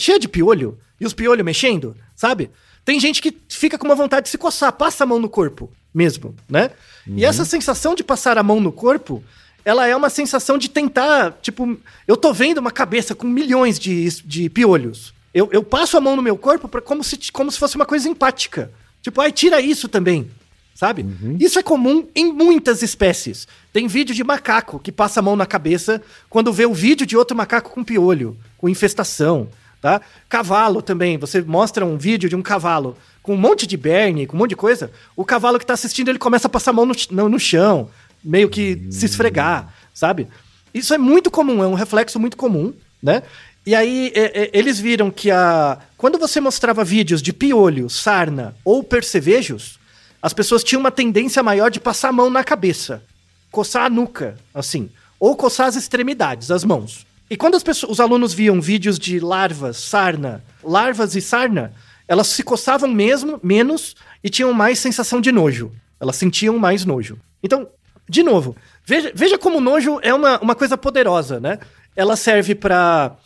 cheia 0.00 0.18
de 0.18 0.28
piolho, 0.28 0.78
e 1.00 1.06
os 1.06 1.12
piolhos 1.12 1.44
mexendo, 1.44 1.96
sabe? 2.14 2.50
Tem 2.86 3.00
gente 3.00 3.20
que 3.20 3.36
fica 3.48 3.76
com 3.76 3.84
uma 3.84 3.96
vontade 3.96 4.24
de 4.24 4.30
se 4.30 4.38
coçar, 4.38 4.72
passa 4.72 5.02
a 5.02 5.06
mão 5.06 5.18
no 5.18 5.28
corpo 5.28 5.68
mesmo, 5.92 6.36
né? 6.48 6.70
Uhum. 7.04 7.14
E 7.18 7.24
essa 7.24 7.44
sensação 7.44 7.96
de 7.96 8.04
passar 8.04 8.38
a 8.38 8.44
mão 8.44 8.60
no 8.60 8.70
corpo, 8.70 9.24
ela 9.64 9.88
é 9.88 9.96
uma 9.96 10.08
sensação 10.08 10.56
de 10.56 10.70
tentar, 10.70 11.36
tipo, 11.42 11.76
eu 12.06 12.16
tô 12.16 12.32
vendo 12.32 12.58
uma 12.58 12.70
cabeça 12.70 13.12
com 13.12 13.26
milhões 13.26 13.76
de, 13.76 14.08
de 14.24 14.48
piolhos. 14.48 15.12
Eu, 15.34 15.48
eu 15.50 15.64
passo 15.64 15.96
a 15.96 16.00
mão 16.00 16.14
no 16.14 16.22
meu 16.22 16.38
corpo 16.38 16.68
pra, 16.68 16.80
como, 16.80 17.02
se, 17.02 17.18
como 17.32 17.50
se 17.50 17.58
fosse 17.58 17.74
uma 17.74 17.84
coisa 17.84 18.08
empática. 18.08 18.70
Tipo, 19.02 19.20
ai, 19.20 19.32
tira 19.32 19.60
isso 19.60 19.88
também. 19.88 20.30
Sabe? 20.72 21.02
Uhum. 21.02 21.36
Isso 21.40 21.58
é 21.58 21.64
comum 21.64 22.06
em 22.14 22.32
muitas 22.32 22.82
espécies. 22.82 23.48
Tem 23.72 23.88
vídeo 23.88 24.14
de 24.14 24.22
macaco 24.22 24.78
que 24.78 24.92
passa 24.92 25.18
a 25.18 25.22
mão 25.22 25.34
na 25.34 25.46
cabeça 25.46 26.00
quando 26.30 26.52
vê 26.52 26.66
o 26.66 26.74
vídeo 26.74 27.04
de 27.04 27.16
outro 27.16 27.36
macaco 27.36 27.70
com 27.70 27.82
piolho, 27.82 28.36
com 28.56 28.68
infestação. 28.68 29.48
Tá? 29.80 30.00
Cavalo 30.28 30.82
também. 30.82 31.18
Você 31.18 31.42
mostra 31.42 31.84
um 31.84 31.96
vídeo 31.96 32.28
de 32.28 32.36
um 32.36 32.42
cavalo 32.42 32.96
com 33.22 33.34
um 33.34 33.38
monte 33.38 33.66
de 33.66 33.76
berne, 33.76 34.26
com 34.26 34.36
um 34.36 34.38
monte 34.38 34.50
de 34.50 34.56
coisa. 34.56 34.90
O 35.14 35.24
cavalo 35.24 35.58
que 35.58 35.64
está 35.64 35.74
assistindo, 35.74 36.08
ele 36.08 36.18
começa 36.18 36.46
a 36.46 36.50
passar 36.50 36.70
a 36.70 36.74
mão 36.74 36.86
no, 36.86 36.94
no, 37.10 37.28
no 37.28 37.38
chão, 37.38 37.90
meio 38.22 38.48
que 38.48 38.80
uhum. 38.84 38.92
se 38.92 39.06
esfregar, 39.06 39.72
sabe? 39.92 40.28
Isso 40.72 40.92
é 40.92 40.98
muito 40.98 41.30
comum, 41.30 41.62
é 41.62 41.66
um 41.66 41.74
reflexo 41.74 42.18
muito 42.18 42.36
comum, 42.36 42.72
né? 43.02 43.22
E 43.64 43.74
aí 43.74 44.12
é, 44.14 44.42
é, 44.42 44.50
eles 44.52 44.78
viram 44.78 45.10
que 45.10 45.30
a 45.30 45.78
quando 45.96 46.18
você 46.18 46.40
mostrava 46.40 46.84
vídeos 46.84 47.22
de 47.22 47.32
piolho, 47.32 47.88
sarna 47.88 48.54
ou 48.64 48.84
percevejos, 48.84 49.78
as 50.20 50.32
pessoas 50.32 50.62
tinham 50.62 50.80
uma 50.80 50.90
tendência 50.90 51.42
maior 51.42 51.70
de 51.70 51.80
passar 51.80 52.10
a 52.10 52.12
mão 52.12 52.28
na 52.28 52.44
cabeça, 52.44 53.02
coçar 53.50 53.84
a 53.84 53.90
nuca, 53.90 54.36
assim, 54.52 54.90
ou 55.18 55.34
coçar 55.36 55.66
as 55.66 55.76
extremidades, 55.76 56.50
as 56.50 56.64
mãos. 56.64 57.05
E 57.28 57.36
quando 57.36 57.60
pessoas, 57.60 57.92
os 57.92 58.00
alunos 58.00 58.32
viam 58.32 58.60
vídeos 58.60 58.98
de 58.98 59.18
larvas, 59.18 59.78
sarna, 59.78 60.42
larvas 60.62 61.16
e 61.16 61.20
sarna, 61.20 61.72
elas 62.06 62.28
se 62.28 62.42
coçavam 62.42 62.88
mesmo, 62.88 63.40
menos 63.42 63.96
e 64.22 64.30
tinham 64.30 64.52
mais 64.52 64.78
sensação 64.78 65.20
de 65.20 65.32
nojo. 65.32 65.72
Elas 65.98 66.16
sentiam 66.16 66.56
mais 66.58 66.84
nojo. 66.84 67.18
Então, 67.42 67.68
de 68.08 68.22
novo, 68.22 68.56
veja, 68.84 69.10
veja 69.14 69.38
como 69.38 69.58
o 69.58 69.60
nojo 69.60 69.98
é 70.02 70.14
uma, 70.14 70.38
uma 70.40 70.54
coisa 70.54 70.76
poderosa, 70.76 71.40
né? 71.40 71.58
Ela 71.96 72.14
serve 72.14 72.54
para 72.54 73.16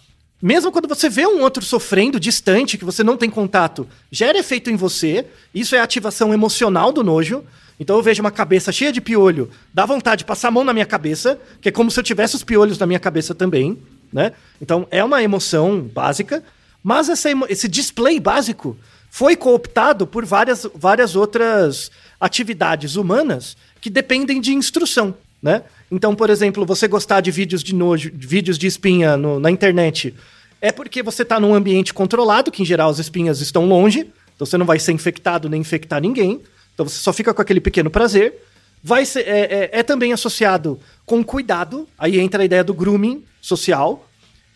mesmo 0.42 0.72
quando 0.72 0.88
você 0.88 1.10
vê 1.10 1.26
um 1.26 1.42
outro 1.42 1.62
sofrendo 1.62 2.18
distante, 2.18 2.78
que 2.78 2.84
você 2.84 3.04
não 3.04 3.18
tem 3.18 3.28
contato, 3.28 3.86
gera 4.10 4.38
efeito 4.38 4.70
em 4.70 4.76
você. 4.76 5.26
Isso 5.54 5.76
é 5.76 5.80
ativação 5.80 6.32
emocional 6.32 6.90
do 6.90 7.04
nojo. 7.04 7.44
Então 7.78 7.96
eu 7.96 8.02
vejo 8.02 8.22
uma 8.22 8.30
cabeça 8.30 8.72
cheia 8.72 8.92
de 8.92 9.00
piolho, 9.00 9.50
dá 9.72 9.86
vontade 9.86 10.20
de 10.20 10.24
passar 10.26 10.48
a 10.48 10.50
mão 10.50 10.62
na 10.62 10.72
minha 10.72 10.84
cabeça, 10.84 11.40
que 11.62 11.70
é 11.70 11.72
como 11.72 11.90
se 11.90 11.98
eu 11.98 12.04
tivesse 12.04 12.36
os 12.36 12.44
piolhos 12.44 12.78
na 12.78 12.86
minha 12.86 12.98
cabeça 12.98 13.34
também, 13.34 13.78
né? 14.12 14.32
Então 14.60 14.86
é 14.90 15.02
uma 15.02 15.22
emoção 15.22 15.80
básica, 15.80 16.42
mas 16.82 17.08
essa, 17.08 17.28
esse 17.48 17.68
display 17.68 18.18
básico 18.18 18.76
foi 19.10 19.36
cooptado 19.36 20.06
por 20.06 20.24
várias, 20.24 20.66
várias 20.74 21.16
outras 21.16 21.90
atividades 22.20 22.96
humanas 22.96 23.56
que 23.80 23.90
dependem 23.90 24.40
de 24.40 24.54
instrução, 24.54 25.14
né? 25.42 25.62
Então, 25.90 26.14
por 26.14 26.30
exemplo, 26.30 26.64
você 26.64 26.86
gostar 26.86 27.20
de 27.20 27.30
vídeos 27.30 27.62
de 27.62 27.74
nojo, 27.74 28.10
vídeos 28.14 28.56
de 28.56 28.66
espinha 28.66 29.16
no, 29.16 29.40
na 29.40 29.50
internet 29.50 30.14
É 30.62 30.70
porque 30.70 31.02
você 31.02 31.22
está 31.22 31.40
num 31.40 31.54
ambiente 31.54 31.92
controlado, 31.92 32.50
que 32.50 32.62
em 32.62 32.66
geral 32.66 32.90
as 32.90 32.98
espinhas 32.98 33.40
estão 33.40 33.66
longe, 33.66 34.00
então 34.34 34.46
você 34.46 34.58
não 34.58 34.66
vai 34.66 34.78
ser 34.78 34.92
infectado 34.92 35.48
nem 35.48 35.60
infectar 35.60 36.00
ninguém. 36.00 36.40
Então 36.74 36.86
você 36.86 36.98
só 36.98 37.12
fica 37.12 37.34
com 37.34 37.42
aquele 37.42 37.60
pequeno 37.60 37.90
prazer. 37.90 38.34
Vai 38.82 39.04
ser, 39.04 39.20
é, 39.28 39.40
é, 39.40 39.70
é 39.80 39.82
também 39.82 40.12
associado 40.12 40.78
com 41.04 41.22
cuidado, 41.22 41.88
aí 41.98 42.18
entra 42.18 42.42
a 42.42 42.44
ideia 42.44 42.64
do 42.64 42.74
grooming 42.74 43.24
social, 43.40 44.06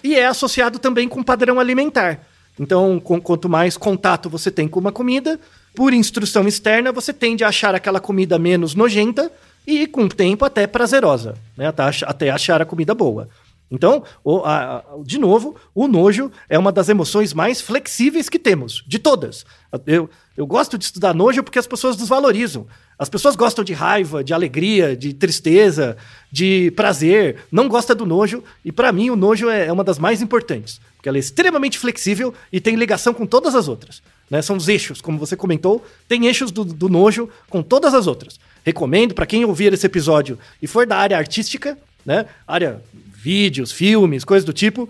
e 0.02 0.14
é 0.14 0.26
associado 0.26 0.78
também 0.78 1.08
com 1.08 1.22
padrão 1.22 1.58
alimentar. 1.58 2.20
Então, 2.58 3.00
com, 3.00 3.20
quanto 3.20 3.48
mais 3.48 3.76
contato 3.76 4.28
você 4.28 4.50
tem 4.50 4.68
com 4.68 4.78
uma 4.78 4.92
comida, 4.92 5.40
por 5.74 5.92
instrução 5.92 6.46
externa, 6.46 6.92
você 6.92 7.12
tende 7.12 7.42
a 7.42 7.48
achar 7.48 7.74
aquela 7.74 8.00
comida 8.00 8.38
menos 8.38 8.74
nojenta 8.74 9.30
e, 9.66 9.86
com 9.86 10.04
o 10.04 10.08
tempo, 10.08 10.44
até 10.44 10.66
prazerosa, 10.66 11.34
né? 11.56 11.66
até, 11.66 11.82
até 12.04 12.30
achar 12.30 12.62
a 12.62 12.66
comida 12.66 12.94
boa. 12.94 13.28
Então, 13.70 14.04
o, 14.22 14.38
a, 14.44 14.84
de 15.04 15.18
novo, 15.18 15.56
o 15.74 15.88
nojo 15.88 16.30
é 16.48 16.58
uma 16.58 16.70
das 16.70 16.88
emoções 16.88 17.32
mais 17.32 17.60
flexíveis 17.60 18.28
que 18.28 18.38
temos, 18.38 18.84
de 18.86 18.98
todas. 18.98 19.44
Eu, 19.86 20.08
eu 20.36 20.46
gosto 20.46 20.78
de 20.78 20.84
estudar 20.84 21.14
nojo 21.14 21.42
porque 21.42 21.58
as 21.58 21.66
pessoas 21.66 21.96
desvalorizam. 21.96 22.66
As 22.98 23.08
pessoas 23.08 23.34
gostam 23.34 23.64
de 23.64 23.72
raiva, 23.72 24.22
de 24.22 24.32
alegria, 24.32 24.96
de 24.96 25.12
tristeza, 25.12 25.96
de 26.30 26.70
prazer, 26.72 27.38
não 27.50 27.68
gosta 27.68 27.94
do 27.94 28.06
nojo, 28.06 28.44
e 28.64 28.70
para 28.70 28.92
mim 28.92 29.10
o 29.10 29.16
nojo 29.16 29.48
é, 29.48 29.66
é 29.66 29.72
uma 29.72 29.82
das 29.82 29.98
mais 29.98 30.22
importantes, 30.22 30.80
porque 30.96 31.08
ela 31.08 31.18
é 31.18 31.20
extremamente 31.20 31.78
flexível 31.78 32.32
e 32.52 32.60
tem 32.60 32.76
ligação 32.76 33.12
com 33.12 33.26
todas 33.26 33.54
as 33.56 33.66
outras. 33.66 34.00
Né? 34.30 34.40
São 34.42 34.56
os 34.56 34.68
eixos, 34.68 35.00
como 35.00 35.18
você 35.18 35.36
comentou, 35.36 35.84
tem 36.08 36.26
eixos 36.26 36.52
do, 36.52 36.64
do 36.64 36.88
nojo 36.88 37.28
com 37.50 37.62
todas 37.62 37.94
as 37.94 38.06
outras. 38.06 38.38
Recomendo 38.64 39.14
para 39.14 39.26
quem 39.26 39.44
ouvir 39.44 39.72
esse 39.72 39.86
episódio 39.86 40.38
e 40.62 40.66
for 40.66 40.86
da 40.86 40.96
área 40.96 41.18
artística, 41.18 41.76
né? 42.06 42.26
área 42.46 42.80
vídeos, 43.24 43.72
filmes, 43.72 44.22
coisas 44.22 44.44
do 44.44 44.52
tipo. 44.52 44.86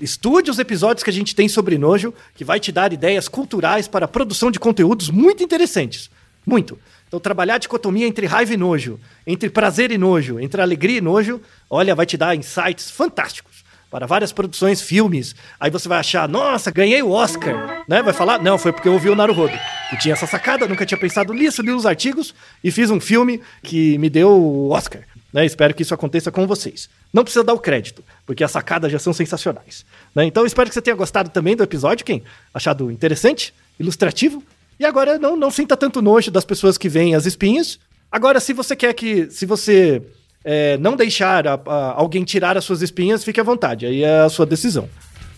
Estude 0.00 0.52
os 0.52 0.58
episódios 0.60 1.02
que 1.02 1.10
a 1.10 1.12
gente 1.12 1.34
tem 1.34 1.48
sobre 1.48 1.76
nojo, 1.76 2.14
que 2.32 2.44
vai 2.44 2.60
te 2.60 2.70
dar 2.70 2.92
ideias 2.92 3.28
culturais 3.28 3.88
para 3.88 4.04
a 4.04 4.08
produção 4.08 4.52
de 4.52 4.60
conteúdos 4.60 5.10
muito 5.10 5.42
interessantes. 5.42 6.08
Muito. 6.46 6.78
Então, 7.08 7.18
trabalhar 7.18 7.56
a 7.56 7.58
dicotomia 7.58 8.06
entre 8.06 8.24
raiva 8.24 8.54
e 8.54 8.56
nojo, 8.56 9.00
entre 9.26 9.50
prazer 9.50 9.90
e 9.90 9.98
nojo, 9.98 10.38
entre 10.38 10.62
alegria 10.62 10.98
e 10.98 11.00
nojo, 11.00 11.40
olha, 11.68 11.94
vai 11.94 12.06
te 12.06 12.16
dar 12.16 12.36
insights 12.36 12.88
fantásticos 12.90 13.64
para 13.90 14.06
várias 14.06 14.32
produções, 14.32 14.80
filmes. 14.80 15.34
Aí 15.60 15.70
você 15.70 15.86
vai 15.88 15.98
achar, 15.98 16.26
nossa, 16.26 16.70
ganhei 16.70 17.02
o 17.02 17.10
Oscar, 17.10 17.84
né? 17.86 18.00
Vai 18.00 18.14
falar, 18.14 18.40
não, 18.40 18.56
foi 18.56 18.72
porque 18.72 18.88
eu 18.88 18.94
ouvi 18.94 19.10
o 19.10 19.14
Naruhodo. 19.14 19.52
Eu 19.92 19.98
tinha 19.98 20.14
essa 20.14 20.26
sacada, 20.26 20.66
nunca 20.66 20.86
tinha 20.86 20.96
pensado 20.96 21.34
nisso, 21.34 21.60
li 21.60 21.72
os 21.72 21.84
artigos 21.84 22.34
e 22.64 22.70
fiz 22.70 22.90
um 22.90 23.00
filme 23.00 23.42
que 23.62 23.98
me 23.98 24.08
deu 24.08 24.30
o 24.30 24.70
Oscar. 24.70 25.02
Né? 25.32 25.46
Espero 25.46 25.72
que 25.74 25.82
isso 25.82 25.94
aconteça 25.94 26.30
com 26.30 26.46
vocês. 26.46 26.88
Não 27.12 27.24
precisa 27.24 27.42
dar 27.42 27.54
o 27.54 27.58
crédito, 27.58 28.04
porque 28.26 28.44
as 28.44 28.50
sacadas 28.50 28.92
já 28.92 28.98
são 28.98 29.12
sensacionais. 29.12 29.84
Né? 30.14 30.26
Então 30.26 30.44
espero 30.44 30.68
que 30.68 30.74
você 30.74 30.82
tenha 30.82 30.96
gostado 30.96 31.30
também 31.30 31.56
do 31.56 31.62
episódio, 31.62 32.04
quem 32.04 32.22
achado 32.52 32.90
interessante, 32.90 33.54
ilustrativo. 33.78 34.42
E 34.78 34.84
agora 34.84 35.18
não, 35.18 35.36
não 35.36 35.50
sinta 35.50 35.76
tanto 35.76 36.02
nojo 36.02 36.30
das 36.30 36.44
pessoas 36.44 36.76
que 36.76 36.88
veem 36.88 37.14
as 37.14 37.24
espinhas. 37.24 37.78
Agora, 38.10 38.40
se 38.40 38.52
você 38.52 38.76
quer 38.76 38.92
que. 38.92 39.30
Se 39.30 39.46
você 39.46 40.02
é, 40.44 40.76
não 40.78 40.96
deixar 40.96 41.46
a, 41.46 41.54
a, 41.54 41.92
alguém 41.92 42.24
tirar 42.24 42.56
as 42.58 42.64
suas 42.64 42.82
espinhas, 42.82 43.24
fique 43.24 43.40
à 43.40 43.44
vontade. 43.44 43.86
Aí 43.86 44.02
é 44.02 44.20
a 44.20 44.28
sua 44.28 44.44
decisão. 44.44 44.88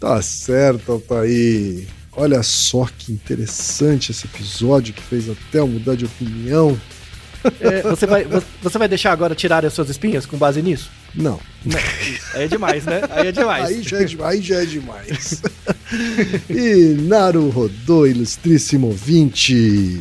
Tá 0.01 0.21
certo, 0.23 0.93
Altair. 0.93 1.87
Olha 2.17 2.43
só 2.43 2.89
que 2.99 3.13
interessante 3.13 4.13
esse 4.13 4.27
episódio 4.27 4.95
que 4.95 5.03
fez 5.03 5.29
até 5.29 5.59
eu 5.59 5.67
mudar 5.67 5.97
de 5.97 6.05
opinião. 6.05 6.79
É, 7.61 7.83
você, 7.83 8.07
vai, 8.07 8.27
você 8.63 8.79
vai 8.79 8.89
deixar 8.89 9.13
agora 9.13 9.35
tirar 9.35 9.65
as 9.65 9.73
suas 9.73 9.91
espinhas 9.91 10.27
com 10.27 10.37
base 10.37 10.63
nisso? 10.63 10.91
Não. 11.15 11.39
Não. 11.65 11.79
Aí 12.35 12.45
é 12.45 12.49
demais, 12.49 12.85
né? 12.85 13.03
Aí 13.11 13.29
é 13.29 13.33
demais. 13.33 13.69
Aí 13.69 13.83
já 13.83 13.99
é, 13.99 14.07
aí 14.25 14.43
já 14.43 14.63
é 14.63 14.65
demais. 14.65 15.43
e 16.49 16.97
Naru 17.01 17.51
Rodô, 17.51 18.07
ilustríssimo 18.07 18.91
20. 18.91 20.01